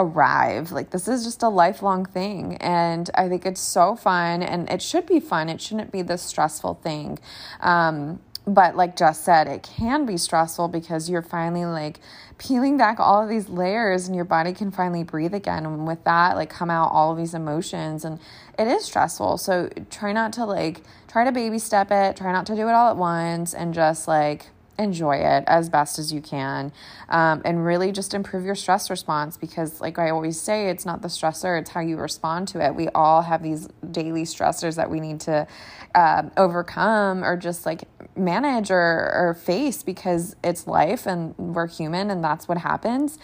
arrive. 0.00 0.72
Like, 0.72 0.90
this 0.90 1.06
is 1.06 1.24
just 1.24 1.42
a 1.42 1.48
lifelong 1.48 2.04
thing. 2.04 2.56
And 2.56 3.10
I 3.14 3.28
think 3.28 3.44
it's 3.46 3.60
so 3.60 3.94
fun 3.94 4.42
and 4.42 4.68
it 4.70 4.82
should 4.82 5.06
be 5.06 5.20
fun. 5.20 5.48
It 5.48 5.60
shouldn't 5.60 5.92
be 5.92 6.02
this 6.02 6.22
stressful 6.22 6.74
thing. 6.82 7.18
Um, 7.60 8.20
but 8.46 8.74
like 8.74 8.96
Jess 8.96 9.20
said, 9.20 9.46
it 9.46 9.62
can 9.62 10.06
be 10.06 10.16
stressful 10.16 10.68
because 10.68 11.10
you're 11.10 11.22
finally 11.22 11.66
like 11.66 12.00
peeling 12.38 12.78
back 12.78 12.98
all 12.98 13.22
of 13.22 13.28
these 13.28 13.48
layers 13.48 14.06
and 14.06 14.16
your 14.16 14.24
body 14.24 14.52
can 14.52 14.70
finally 14.70 15.04
breathe 15.04 15.34
again. 15.34 15.66
And 15.66 15.86
with 15.86 16.02
that, 16.04 16.36
like 16.36 16.48
come 16.48 16.70
out 16.70 16.90
all 16.90 17.12
of 17.12 17.18
these 17.18 17.34
emotions. 17.34 18.04
And 18.04 18.18
it 18.58 18.66
is 18.66 18.84
stressful. 18.84 19.38
So 19.38 19.68
try 19.90 20.12
not 20.12 20.32
to 20.34 20.44
like, 20.46 20.82
try 21.06 21.24
to 21.24 21.32
baby 21.32 21.58
step 21.58 21.90
it, 21.90 22.16
try 22.16 22.32
not 22.32 22.46
to 22.46 22.56
do 22.56 22.66
it 22.68 22.72
all 22.72 22.90
at 22.90 22.96
once, 22.96 23.52
and 23.52 23.74
just 23.74 24.08
like 24.08 24.46
enjoy 24.80 25.16
it 25.16 25.44
as 25.46 25.68
best 25.68 25.98
as 25.98 26.12
you 26.12 26.20
can 26.20 26.72
um, 27.08 27.42
and 27.44 27.64
really 27.64 27.92
just 27.92 28.14
improve 28.14 28.44
your 28.44 28.54
stress 28.54 28.90
response 28.90 29.36
because 29.36 29.80
like 29.80 29.98
i 29.98 30.10
always 30.10 30.40
say 30.40 30.68
it's 30.68 30.84
not 30.84 31.02
the 31.02 31.08
stressor 31.08 31.60
it's 31.60 31.70
how 31.70 31.80
you 31.80 31.96
respond 31.96 32.48
to 32.48 32.64
it. 32.64 32.74
We 32.74 32.88
all 32.88 33.22
have 33.22 33.42
these 33.42 33.68
daily 33.90 34.22
stressors 34.22 34.76
that 34.76 34.90
we 34.90 35.00
need 35.00 35.20
to 35.20 35.46
uh, 35.94 36.22
overcome 36.36 37.24
or 37.24 37.36
just 37.36 37.66
like 37.66 37.84
manage 38.16 38.70
or, 38.70 38.78
or 38.78 39.34
face 39.34 39.82
because 39.82 40.36
it's 40.42 40.66
life 40.66 41.06
and 41.06 41.36
we're 41.38 41.66
human 41.66 42.10
and 42.10 42.22
that's 42.22 42.48
what 42.48 42.58
happens 42.58 43.18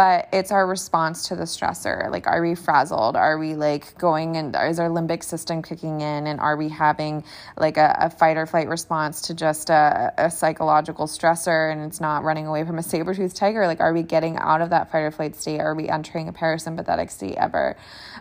but 0.00 0.30
it's 0.32 0.50
our 0.50 0.66
response 0.66 1.28
to 1.28 1.36
the 1.36 1.42
stressor. 1.42 2.10
Like 2.10 2.26
are 2.26 2.40
we 2.40 2.54
frazzled? 2.54 3.16
Are 3.16 3.36
we 3.36 3.54
like 3.54 3.98
going 3.98 4.38
and 4.38 4.56
is 4.56 4.80
our 4.80 4.88
limbic 4.88 5.22
system 5.22 5.60
kicking 5.60 6.00
in? 6.00 6.26
And 6.26 6.40
are 6.40 6.56
we 6.56 6.70
having 6.70 7.22
like 7.58 7.76
a, 7.76 7.98
a 8.00 8.08
fight 8.08 8.38
or 8.38 8.46
flight 8.46 8.66
response 8.66 9.20
to 9.26 9.34
just 9.34 9.68
a, 9.68 10.10
a 10.16 10.30
psychological 10.30 11.06
stressor 11.06 11.70
and 11.70 11.82
it's 11.82 12.00
not 12.00 12.24
running 12.24 12.46
away 12.46 12.64
from 12.64 12.78
a 12.78 12.82
saber-toothed 12.82 13.36
tiger? 13.36 13.66
Like 13.66 13.80
are 13.80 13.92
we 13.92 14.02
getting 14.02 14.38
out 14.38 14.62
of 14.62 14.70
that 14.70 14.90
fight 14.90 15.00
or 15.00 15.10
flight 15.10 15.36
state? 15.36 15.60
Are 15.60 15.74
we 15.74 15.90
entering 15.90 16.28
a 16.28 16.32
parasympathetic 16.32 17.10
state 17.10 17.36
ever? 17.36 17.76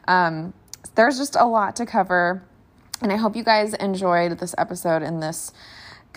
Um, 0.06 0.54
there's 0.96 1.18
just 1.18 1.38
a 1.38 1.46
lot 1.46 1.78
to 1.78 1.86
cover. 1.86 2.44
And 3.02 3.10
i 3.14 3.16
hope 3.16 3.38
you 3.38 3.44
guys 3.46 3.74
enjoyed 3.74 4.38
this 4.40 4.54
episode 4.58 5.02
and 5.02 5.24
this 5.24 5.54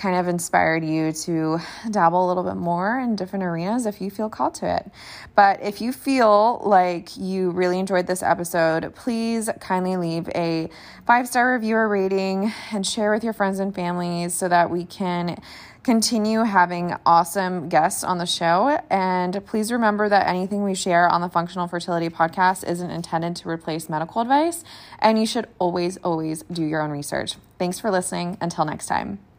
kind 0.03 0.17
of 0.17 0.27
inspired 0.27 0.85
you 0.85 1.13
to 1.13 1.61
dabble 1.89 2.27
a 2.27 2.29
little 2.29 2.43
bit 2.43 2.57
more 2.57 2.99
in 2.99 3.15
different 3.15 3.45
arenas 3.45 3.87
if 3.87 4.01
you 4.01 4.11
feel 4.11 4.29
called 4.29 4.53
to 4.53 4.67
it. 4.67 4.91
But 5.37 5.63
if 5.63 5.81
you 5.81 5.93
feel 5.93 6.61
like 6.65 7.17
you 7.17 7.53
really 7.53 7.79
enjoyed 7.79 8.09
this 8.09 8.21
episode, 8.21 8.97
please 8.97 9.49
kindly 9.61 9.97
leave 9.97 10.29
a 10.35 10.69
five 11.07 11.29
star 11.29 11.53
review 11.53 11.77
or 11.77 11.89
rating 11.89 12.53
and 12.73 12.85
share 12.85 13.13
with 13.13 13.23
your 13.23 13.33
friends 13.33 13.61
and 13.61 13.73
families 13.73 14.35
so 14.35 14.49
that 14.49 14.71
we 14.71 14.85
can 14.87 15.41
continue 15.85 16.41
having 16.41 16.97
awesome 17.07 17.69
guests 17.69 18.03
on 18.03 18.19
the 18.19 18.27
show. 18.27 18.81
And 18.91 19.45
please 19.47 19.71
remember 19.71 20.09
that 20.09 20.27
anything 20.27 20.65
we 20.65 20.75
share 20.75 21.09
on 21.09 21.21
the 21.21 21.29
Functional 21.29 21.69
Fertility 21.69 22.09
Podcast 22.09 22.69
isn't 22.69 22.91
intended 22.91 23.37
to 23.37 23.49
replace 23.49 23.89
medical 23.89 24.21
advice. 24.21 24.65
And 24.99 25.17
you 25.17 25.27
should 25.27 25.47
always, 25.61 25.97
always 25.99 26.43
do 26.51 26.65
your 26.65 26.83
own 26.83 26.91
research. 26.91 27.37
Thanks 27.57 27.79
for 27.79 27.93
listening. 27.93 28.37
Until 28.41 28.65
next 28.65 28.87
time. 28.87 29.32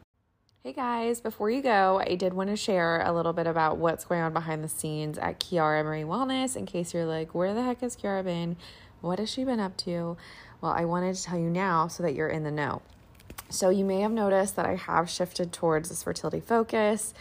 Hey 0.65 0.71
guys, 0.71 1.19
before 1.19 1.51
you 1.51 1.61
go, 1.61 2.01
I 2.07 2.15
did 2.15 2.31
want 2.31 2.49
to 2.49 2.55
share 2.55 3.01
a 3.01 3.11
little 3.11 3.33
bit 3.33 3.47
about 3.47 3.79
what's 3.79 4.05
going 4.05 4.21
on 4.21 4.31
behind 4.31 4.63
the 4.63 4.69
scenes 4.69 5.17
at 5.17 5.37
Kiara 5.37 5.83
Marie 5.83 6.03
Wellness 6.03 6.55
in 6.55 6.65
case 6.65 6.93
you're 6.93 7.03
like, 7.03 7.35
where 7.35 7.53
the 7.53 7.63
heck 7.63 7.81
has 7.81 7.97
Kiara 7.97 8.23
been? 8.23 8.55
What 9.01 9.19
has 9.19 9.29
she 9.29 9.43
been 9.43 9.59
up 9.59 9.75
to? 9.79 10.15
Well, 10.61 10.71
I 10.71 10.85
wanted 10.85 11.15
to 11.15 11.21
tell 11.21 11.37
you 11.37 11.49
now 11.49 11.89
so 11.89 12.01
that 12.03 12.15
you're 12.15 12.29
in 12.29 12.45
the 12.45 12.51
know. 12.51 12.81
So, 13.49 13.71
you 13.71 13.83
may 13.83 13.99
have 13.99 14.13
noticed 14.13 14.55
that 14.55 14.65
I 14.65 14.75
have 14.75 15.09
shifted 15.09 15.51
towards 15.51 15.89
this 15.89 16.03
fertility 16.03 16.39
focus. 16.39 17.13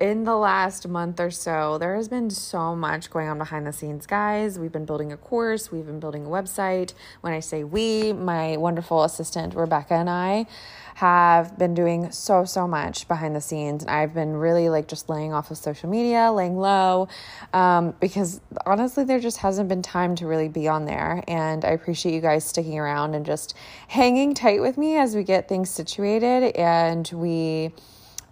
In 0.00 0.24
the 0.24 0.36
last 0.36 0.86
month 0.86 1.18
or 1.18 1.30
so, 1.30 1.78
there 1.78 1.96
has 1.96 2.08
been 2.08 2.30
so 2.30 2.74
much 2.74 3.10
going 3.10 3.28
on 3.28 3.38
behind 3.38 3.66
the 3.66 3.72
scenes, 3.72 4.06
guys. 4.06 4.58
We've 4.58 4.72
been 4.72 4.84
building 4.84 5.12
a 5.12 5.16
course, 5.16 5.72
we've 5.72 5.86
been 5.86 5.98
building 6.00 6.26
a 6.26 6.28
website. 6.28 6.94
When 7.20 7.32
I 7.32 7.40
say 7.40 7.64
we, 7.64 8.12
my 8.12 8.56
wonderful 8.56 9.02
assistant 9.04 9.54
Rebecca 9.54 9.94
and 9.94 10.10
I 10.10 10.46
have 10.98 11.56
been 11.56 11.74
doing 11.74 12.10
so, 12.10 12.44
so 12.44 12.66
much 12.66 13.06
behind 13.06 13.36
the 13.36 13.40
scenes. 13.40 13.84
And 13.84 13.90
I've 13.90 14.12
been 14.12 14.34
really 14.34 14.68
like 14.68 14.88
just 14.88 15.08
laying 15.08 15.32
off 15.32 15.48
of 15.52 15.56
social 15.56 15.88
media, 15.88 16.32
laying 16.32 16.56
low, 16.56 17.06
um, 17.52 17.94
because 18.00 18.40
honestly, 18.66 19.04
there 19.04 19.20
just 19.20 19.36
hasn't 19.36 19.68
been 19.68 19.80
time 19.80 20.16
to 20.16 20.26
really 20.26 20.48
be 20.48 20.66
on 20.66 20.86
there. 20.86 21.22
And 21.28 21.64
I 21.64 21.68
appreciate 21.68 22.16
you 22.16 22.20
guys 22.20 22.44
sticking 22.44 22.80
around 22.80 23.14
and 23.14 23.24
just 23.24 23.54
hanging 23.86 24.34
tight 24.34 24.60
with 24.60 24.76
me 24.76 24.96
as 24.96 25.14
we 25.14 25.22
get 25.22 25.48
things 25.48 25.70
situated 25.70 26.56
and 26.56 27.08
we. 27.14 27.72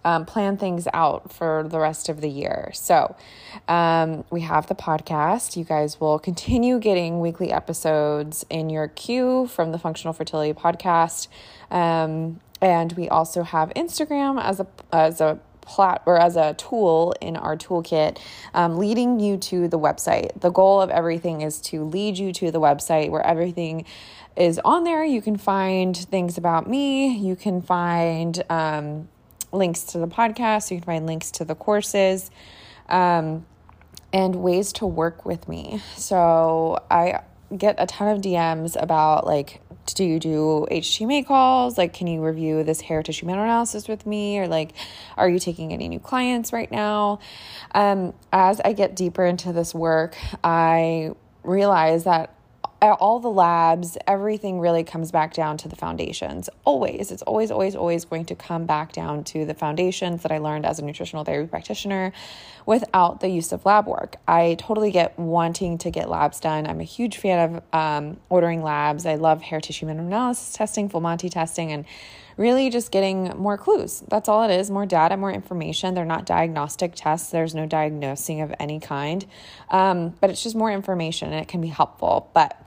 Um, 0.05 0.25
plan 0.25 0.55
things 0.55 0.87
out 0.93 1.33
for 1.33 1.65
the 1.67 1.79
rest 1.79 2.07
of 2.07 2.21
the 2.21 2.29
year. 2.29 2.69
So, 2.73 3.17
um, 3.67 4.23
we 4.29 4.39
have 4.39 4.67
the 4.67 4.75
podcast. 4.75 5.57
You 5.57 5.65
guys 5.65 5.99
will 5.99 6.17
continue 6.17 6.79
getting 6.79 7.19
weekly 7.19 7.51
episodes 7.51 8.45
in 8.49 8.69
your 8.69 8.87
queue 8.87 9.47
from 9.47 9.73
the 9.73 9.77
Functional 9.77 10.13
Fertility 10.13 10.53
Podcast. 10.53 11.27
Um, 11.69 12.39
and 12.61 12.93
we 12.93 13.07
also 13.09 13.43
have 13.43 13.71
Instagram 13.75 14.41
as 14.41 14.59
a 14.59 14.67
as 14.91 15.21
a 15.21 15.39
plat 15.61 16.01
or 16.05 16.17
as 16.17 16.37
a 16.37 16.53
tool 16.53 17.13
in 17.19 17.35
our 17.35 17.57
toolkit, 17.57 18.17
um, 18.53 18.77
leading 18.77 19.19
you 19.19 19.37
to 19.37 19.67
the 19.67 19.77
website. 19.77 20.39
The 20.39 20.49
goal 20.49 20.81
of 20.81 20.89
everything 20.89 21.41
is 21.41 21.59
to 21.63 21.83
lead 21.83 22.17
you 22.17 22.31
to 22.33 22.51
the 22.51 22.59
website 22.59 23.11
where 23.11 23.25
everything 23.25 23.85
is 24.37 24.59
on 24.63 24.85
there. 24.85 25.03
You 25.03 25.21
can 25.21 25.35
find 25.35 25.95
things 25.95 26.37
about 26.37 26.69
me. 26.69 27.17
You 27.17 27.35
can 27.35 27.61
find 27.61 28.41
um, 28.49 29.09
links 29.51 29.83
to 29.83 29.97
the 29.97 30.07
podcast. 30.07 30.71
You 30.71 30.77
can 30.77 30.85
find 30.85 31.05
links 31.05 31.31
to 31.31 31.45
the 31.45 31.55
courses. 31.55 32.31
Um, 32.87 33.45
and 34.13 34.37
ways 34.37 34.71
to 34.73 34.85
work 34.85 35.25
with 35.25 35.49
me. 35.49 35.81
So 35.97 36.81
I 36.89 37.21
get 37.55 37.75
a 37.77 37.85
ton 37.85 38.15
of 38.15 38.21
DMs 38.21 38.81
about 38.81 39.25
like, 39.25 39.61
do 39.85 40.03
you 40.03 40.19
do 40.19 40.67
HTMA 40.69 41.25
calls? 41.25 41.77
Like, 41.77 41.93
can 41.93 42.07
you 42.07 42.23
review 42.23 42.63
this 42.63 42.81
hair 42.81 43.01
tissue 43.01 43.25
mineral 43.25 43.45
analysis 43.45 43.87
with 43.87 44.05
me? 44.05 44.37
Or 44.39 44.47
like, 44.47 44.73
are 45.15 45.29
you 45.29 45.39
taking 45.39 45.71
any 45.71 45.87
new 45.87 45.99
clients 45.99 46.51
right 46.51 46.71
now? 46.71 47.19
Um, 47.73 48.13
as 48.33 48.59
I 48.61 48.73
get 48.73 48.95
deeper 48.95 49.25
into 49.25 49.53
this 49.53 49.73
work, 49.73 50.17
I 50.43 51.11
realize 51.43 52.03
that 52.03 52.36
all 52.81 53.19
the 53.19 53.29
labs, 53.29 53.97
everything 54.05 54.59
really 54.59 54.83
comes 54.83 55.11
back 55.11 55.33
down 55.33 55.57
to 55.57 55.67
the 55.67 55.75
foundations. 55.75 56.49
Always. 56.63 57.11
It's 57.11 57.23
always, 57.23 57.49
always, 57.49 57.75
always 57.75 58.05
going 58.05 58.25
to 58.25 58.35
come 58.35 58.65
back 58.65 58.91
down 58.91 59.23
to 59.25 59.45
the 59.45 59.53
foundations 59.53 60.23
that 60.23 60.31
I 60.31 60.37
learned 60.37 60.65
as 60.65 60.79
a 60.79 60.83
nutritional 60.83 61.23
therapy 61.23 61.49
practitioner 61.49 62.13
without 62.65 63.19
the 63.19 63.29
use 63.29 63.51
of 63.51 63.65
lab 63.65 63.87
work. 63.87 64.17
I 64.27 64.55
totally 64.59 64.91
get 64.91 65.17
wanting 65.17 65.77
to 65.79 65.89
get 65.89 66.09
labs 66.09 66.39
done. 66.39 66.67
I'm 66.67 66.79
a 66.79 66.83
huge 66.85 67.17
fan 67.17 67.55
of 67.55 67.63
um, 67.73 68.17
ordering 68.29 68.61
labs. 68.61 69.05
I 69.05 69.15
love 69.15 69.41
hair 69.41 69.61
tissue 69.61 69.85
mineral 69.85 70.07
analysis 70.07 70.53
testing, 70.53 70.89
full 70.89 71.01
Monty 71.01 71.29
testing, 71.29 71.71
and 71.71 71.85
really 72.37 72.69
just 72.69 72.91
getting 72.91 73.35
more 73.37 73.57
clues. 73.57 74.03
That's 74.07 74.29
all 74.29 74.43
it 74.43 74.53
is 74.53 74.69
more 74.69 74.85
data, 74.85 75.17
more 75.17 75.31
information. 75.31 75.95
They're 75.95 76.05
not 76.05 76.25
diagnostic 76.25 76.93
tests, 76.95 77.31
there's 77.31 77.55
no 77.55 77.65
diagnosing 77.65 78.41
of 78.41 78.53
any 78.59 78.79
kind, 78.79 79.25
um, 79.69 80.13
but 80.21 80.29
it's 80.29 80.43
just 80.43 80.55
more 80.55 80.71
information 80.71 81.33
and 81.33 81.41
it 81.41 81.47
can 81.47 81.61
be 81.61 81.67
helpful. 81.67 82.29
But 82.33 82.61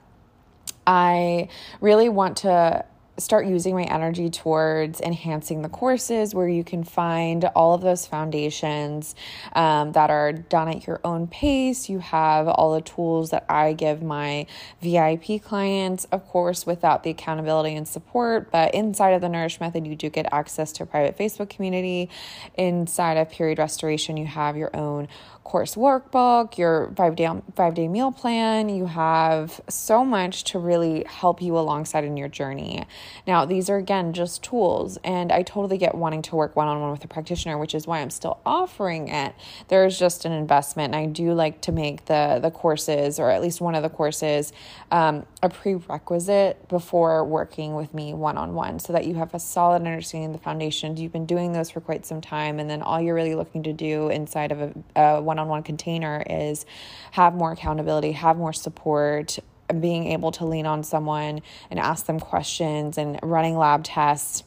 I 0.85 1.49
really 1.79 2.09
want 2.09 2.37
to 2.37 2.85
start 3.21 3.45
using 3.45 3.75
my 3.75 3.83
energy 3.83 4.29
towards 4.29 4.99
enhancing 4.99 5.61
the 5.61 5.69
courses 5.69 6.33
where 6.33 6.47
you 6.47 6.63
can 6.63 6.83
find 6.83 7.45
all 7.55 7.73
of 7.73 7.81
those 7.81 8.05
foundations 8.05 9.15
um, 9.53 9.91
that 9.91 10.09
are 10.09 10.33
done 10.33 10.67
at 10.67 10.87
your 10.87 10.99
own 11.03 11.27
pace. 11.27 11.89
You 11.89 11.99
have 11.99 12.47
all 12.47 12.73
the 12.73 12.81
tools 12.81 13.29
that 13.29 13.45
I 13.47 13.73
give 13.73 14.01
my 14.01 14.47
VIP 14.81 15.41
clients, 15.43 16.05
of 16.05 16.27
course, 16.27 16.65
without 16.65 17.03
the 17.03 17.11
accountability 17.11 17.75
and 17.75 17.87
support. 17.87 18.51
But 18.51 18.73
inside 18.73 19.11
of 19.11 19.21
the 19.21 19.29
Nourish 19.29 19.59
Method, 19.59 19.85
you 19.85 19.95
do 19.95 20.09
get 20.09 20.27
access 20.31 20.71
to 20.73 20.83
a 20.83 20.85
private 20.85 21.17
Facebook 21.17 21.49
community. 21.49 22.09
Inside 22.55 23.17
of 23.17 23.29
Period 23.29 23.59
Restoration, 23.59 24.17
you 24.17 24.25
have 24.25 24.57
your 24.57 24.75
own 24.75 25.07
course 25.43 25.75
workbook, 25.75 26.57
your 26.57 26.93
five 26.95 27.15
day 27.15 27.29
five 27.55 27.73
day 27.73 27.87
meal 27.87 28.11
plan. 28.11 28.69
You 28.69 28.85
have 28.85 29.59
so 29.67 30.05
much 30.05 30.43
to 30.45 30.59
really 30.59 31.03
help 31.05 31.41
you 31.41 31.57
alongside 31.57 32.03
in 32.03 32.15
your 32.15 32.27
journey. 32.27 32.85
Now, 33.25 33.45
these 33.45 33.69
are 33.69 33.77
again 33.77 34.13
just 34.13 34.43
tools, 34.43 34.97
and 35.03 35.31
I 35.31 35.41
totally 35.43 35.77
get 35.77 35.95
wanting 35.95 36.21
to 36.23 36.35
work 36.35 36.55
one 36.55 36.67
on 36.67 36.79
one 36.79 36.91
with 36.91 37.03
a 37.03 37.07
practitioner, 37.07 37.57
which 37.57 37.73
is 37.73 37.87
why 37.87 37.99
I'm 37.99 38.09
still 38.09 38.39
offering 38.45 39.07
it. 39.07 39.33
There's 39.67 39.97
just 39.97 40.25
an 40.25 40.31
investment, 40.31 40.93
and 40.93 41.03
I 41.03 41.11
do 41.11 41.33
like 41.33 41.61
to 41.61 41.71
make 41.71 42.05
the 42.05 42.39
the 42.41 42.51
courses, 42.51 43.19
or 43.19 43.31
at 43.31 43.41
least 43.41 43.61
one 43.61 43.75
of 43.75 43.83
the 43.83 43.89
courses, 43.89 44.53
um, 44.91 45.25
a 45.41 45.49
prerequisite 45.49 46.67
before 46.67 47.25
working 47.25 47.75
with 47.75 47.93
me 47.93 48.13
one 48.13 48.37
on 48.37 48.53
one, 48.53 48.79
so 48.79 48.93
that 48.93 49.05
you 49.05 49.15
have 49.15 49.33
a 49.33 49.39
solid 49.39 49.81
understanding 49.81 50.29
of 50.29 50.33
the 50.37 50.43
foundations. 50.43 51.01
You've 51.01 51.11
been 51.11 51.25
doing 51.25 51.51
those 51.51 51.71
for 51.71 51.81
quite 51.81 52.05
some 52.05 52.21
time, 52.21 52.59
and 52.59 52.69
then 52.69 52.81
all 52.81 53.01
you're 53.01 53.15
really 53.15 53.35
looking 53.35 53.63
to 53.63 53.73
do 53.73 54.09
inside 54.09 54.51
of 54.51 54.61
a 54.95 55.21
one 55.31 55.39
on 55.39 55.47
one 55.47 55.63
container 55.63 56.21
is 56.29 56.65
have 57.11 57.33
more 57.33 57.53
accountability, 57.53 58.11
have 58.11 58.35
more 58.35 58.51
support, 58.51 59.39
being 59.79 60.07
able 60.07 60.33
to 60.33 60.45
lean 60.45 60.65
on 60.65 60.83
someone 60.83 61.41
and 61.69 61.79
ask 61.79 62.05
them 62.05 62.19
questions 62.19 62.97
and 62.97 63.17
running 63.23 63.57
lab 63.57 63.85
tests 63.85 64.43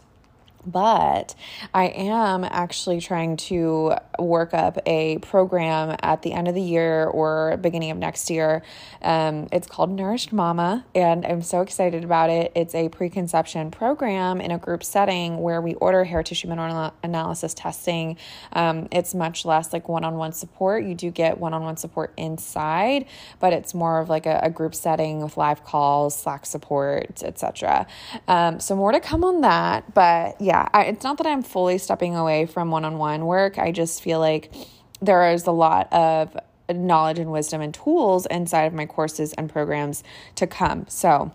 but 0.67 1.35
I 1.73 1.87
am 1.87 2.45
actually 2.45 3.01
trying 3.01 3.37
to 3.37 3.95
work 4.19 4.55
up 4.55 4.79
a 4.87 5.19
program 5.19 5.97
at 6.03 6.23
the 6.23 6.33
end 6.33 6.49
of 6.49 6.55
the 6.55 6.63
year 6.63 7.05
or 7.07 7.57
beginning 7.59 7.91
of 7.91 7.99
next 7.99 8.31
year. 8.31 8.63
Um, 9.03 9.49
it's 9.53 9.67
called 9.67 9.91
Nourished 9.91 10.33
Mama, 10.33 10.85
and 10.95 11.25
I'm 11.27 11.43
so 11.43 11.61
excited 11.61 12.05
about 12.05 12.31
it. 12.31 12.53
It's 12.55 12.75
a 12.75 12.89
preconception 12.89 13.71
program 13.71 14.41
in 14.41 14.51
a 14.51 14.59
group 14.59 14.83
setting 14.85 15.41
where 15.41 15.61
we 15.61 15.75
order 15.75 16.05
hair 16.05 16.23
tissue 16.23 16.49
mineral 16.49 16.95
analysis 17.03 17.55
testing. 17.55 18.17
Um, 18.53 18.89
it's 18.91 19.15
much 19.15 19.45
less 19.45 19.73
like 19.73 19.89
one 19.89 20.05
on 20.05 20.17
one 20.17 20.33
support. 20.33 20.85
You 20.85 20.95
do 20.95 21.11
get 21.11 21.39
one 21.39 21.53
on 21.53 21.63
one 21.63 21.77
support 21.77 22.13
inside, 22.17 23.07
but 23.41 23.53
it's 23.53 23.75
more 23.75 24.01
of 24.01 24.09
like 24.09 24.27
a, 24.27 24.41
a 24.43 24.51
group 24.51 24.75
setting 24.75 25.23
with 25.23 25.37
live 25.37 25.65
calls, 25.65 26.17
Slack 26.17 26.47
support, 26.47 27.23
etc. 27.23 27.87
Um, 28.29 28.61
so, 28.61 28.77
more 28.77 28.93
to 28.93 29.01
come 29.01 29.25
on 29.25 29.43
that, 29.43 29.93
but 29.95 30.41
yeah 30.41 30.54
yeah, 30.55 30.69
I, 30.73 30.85
it's 30.85 31.03
not 31.03 31.19
that 31.19 31.27
I'm 31.27 31.43
fully 31.43 31.79
stepping 31.79 32.15
away 32.15 32.47
from 32.47 32.71
one 32.71 32.85
on 32.85 32.97
one 32.97 33.27
work. 33.27 33.59
I 33.59 33.73
just 33.73 34.01
feel 34.01 34.21
like 34.21 34.55
there 35.01 35.33
is 35.33 35.49
a 35.49 35.51
lot 35.51 35.93
of 35.93 36.37
knowledge 36.73 37.19
and 37.19 37.33
wisdom 37.33 37.61
and 37.61 37.75
tools 37.75 38.25
inside 38.27 38.63
of 38.67 38.73
my 38.73 38.87
courses 38.87 39.33
and 39.33 39.51
programs 39.51 40.05
to 40.37 40.47
come. 40.47 40.87
So 40.89 41.33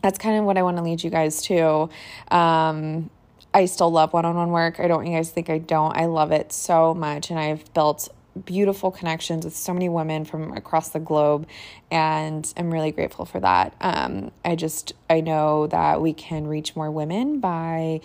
that's 0.00 0.16
kind 0.16 0.38
of 0.38 0.44
what 0.44 0.56
I 0.56 0.62
want 0.62 0.76
to 0.76 0.82
lead 0.84 1.02
you 1.02 1.10
guys 1.10 1.42
to. 1.42 1.88
Um, 2.30 3.10
I 3.52 3.64
still 3.64 3.90
love 3.90 4.12
one 4.12 4.24
on 4.24 4.36
one 4.36 4.50
work. 4.50 4.78
I 4.78 4.86
don't 4.86 5.06
you 5.06 5.16
guys 5.16 5.30
think 5.30 5.50
I 5.50 5.58
don't. 5.58 5.96
I 5.96 6.06
love 6.06 6.30
it 6.30 6.52
so 6.52 6.94
much. 6.94 7.30
And 7.30 7.40
I've 7.40 7.74
built 7.74 8.08
beautiful 8.44 8.90
connections 8.90 9.44
with 9.44 9.54
so 9.54 9.72
many 9.72 9.88
women 9.88 10.24
from 10.24 10.52
across 10.52 10.90
the 10.90 11.00
globe 11.00 11.46
and 11.90 12.52
i'm 12.56 12.72
really 12.72 12.90
grateful 12.90 13.24
for 13.24 13.40
that 13.40 13.74
um, 13.80 14.30
i 14.44 14.54
just 14.54 14.92
i 15.10 15.20
know 15.20 15.66
that 15.66 16.00
we 16.00 16.12
can 16.12 16.46
reach 16.46 16.74
more 16.74 16.90
women 16.90 17.40
by 17.40 18.00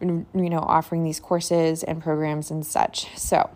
you 0.00 0.26
know 0.34 0.58
offering 0.60 1.02
these 1.02 1.20
courses 1.20 1.82
and 1.82 2.02
programs 2.02 2.50
and 2.50 2.64
such 2.64 3.08
so 3.18 3.50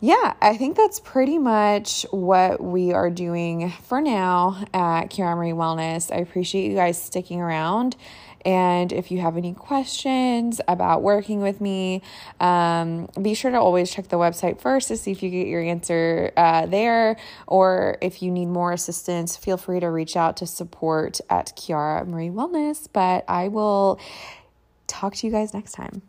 yeah, 0.00 0.34
I 0.40 0.56
think 0.56 0.76
that's 0.76 1.00
pretty 1.00 1.38
much 1.38 2.06
what 2.12 2.62
we 2.62 2.92
are 2.92 3.10
doing 3.10 3.72
for 3.82 4.00
now 4.00 4.64
at 4.72 5.06
Kiara 5.06 5.34
Marie 5.34 5.50
Wellness. 5.50 6.14
I 6.14 6.18
appreciate 6.18 6.70
you 6.70 6.76
guys 6.76 7.02
sticking 7.02 7.40
around. 7.40 7.96
And 8.44 8.92
if 8.92 9.10
you 9.10 9.20
have 9.20 9.36
any 9.36 9.54
questions 9.54 10.60
about 10.68 11.02
working 11.02 11.40
with 11.40 11.60
me, 11.60 12.02
um, 12.40 13.08
be 13.20 13.34
sure 13.34 13.50
to 13.50 13.58
always 13.58 13.90
check 13.90 14.08
the 14.08 14.16
website 14.16 14.60
first 14.60 14.88
to 14.88 14.96
see 14.96 15.10
if 15.10 15.22
you 15.22 15.30
get 15.30 15.46
your 15.46 15.62
answer 15.62 16.32
uh, 16.36 16.66
there. 16.66 17.16
Or 17.46 17.98
if 18.00 18.22
you 18.22 18.30
need 18.30 18.46
more 18.46 18.72
assistance, 18.72 19.36
feel 19.36 19.56
free 19.56 19.80
to 19.80 19.90
reach 19.90 20.16
out 20.16 20.36
to 20.38 20.46
support 20.46 21.20
at 21.28 21.56
Kiara 21.56 22.06
Marie 22.06 22.30
Wellness. 22.30 22.88
But 22.92 23.24
I 23.28 23.48
will 23.48 24.00
talk 24.86 25.14
to 25.16 25.26
you 25.26 25.32
guys 25.32 25.52
next 25.54 25.72
time. 25.72 26.02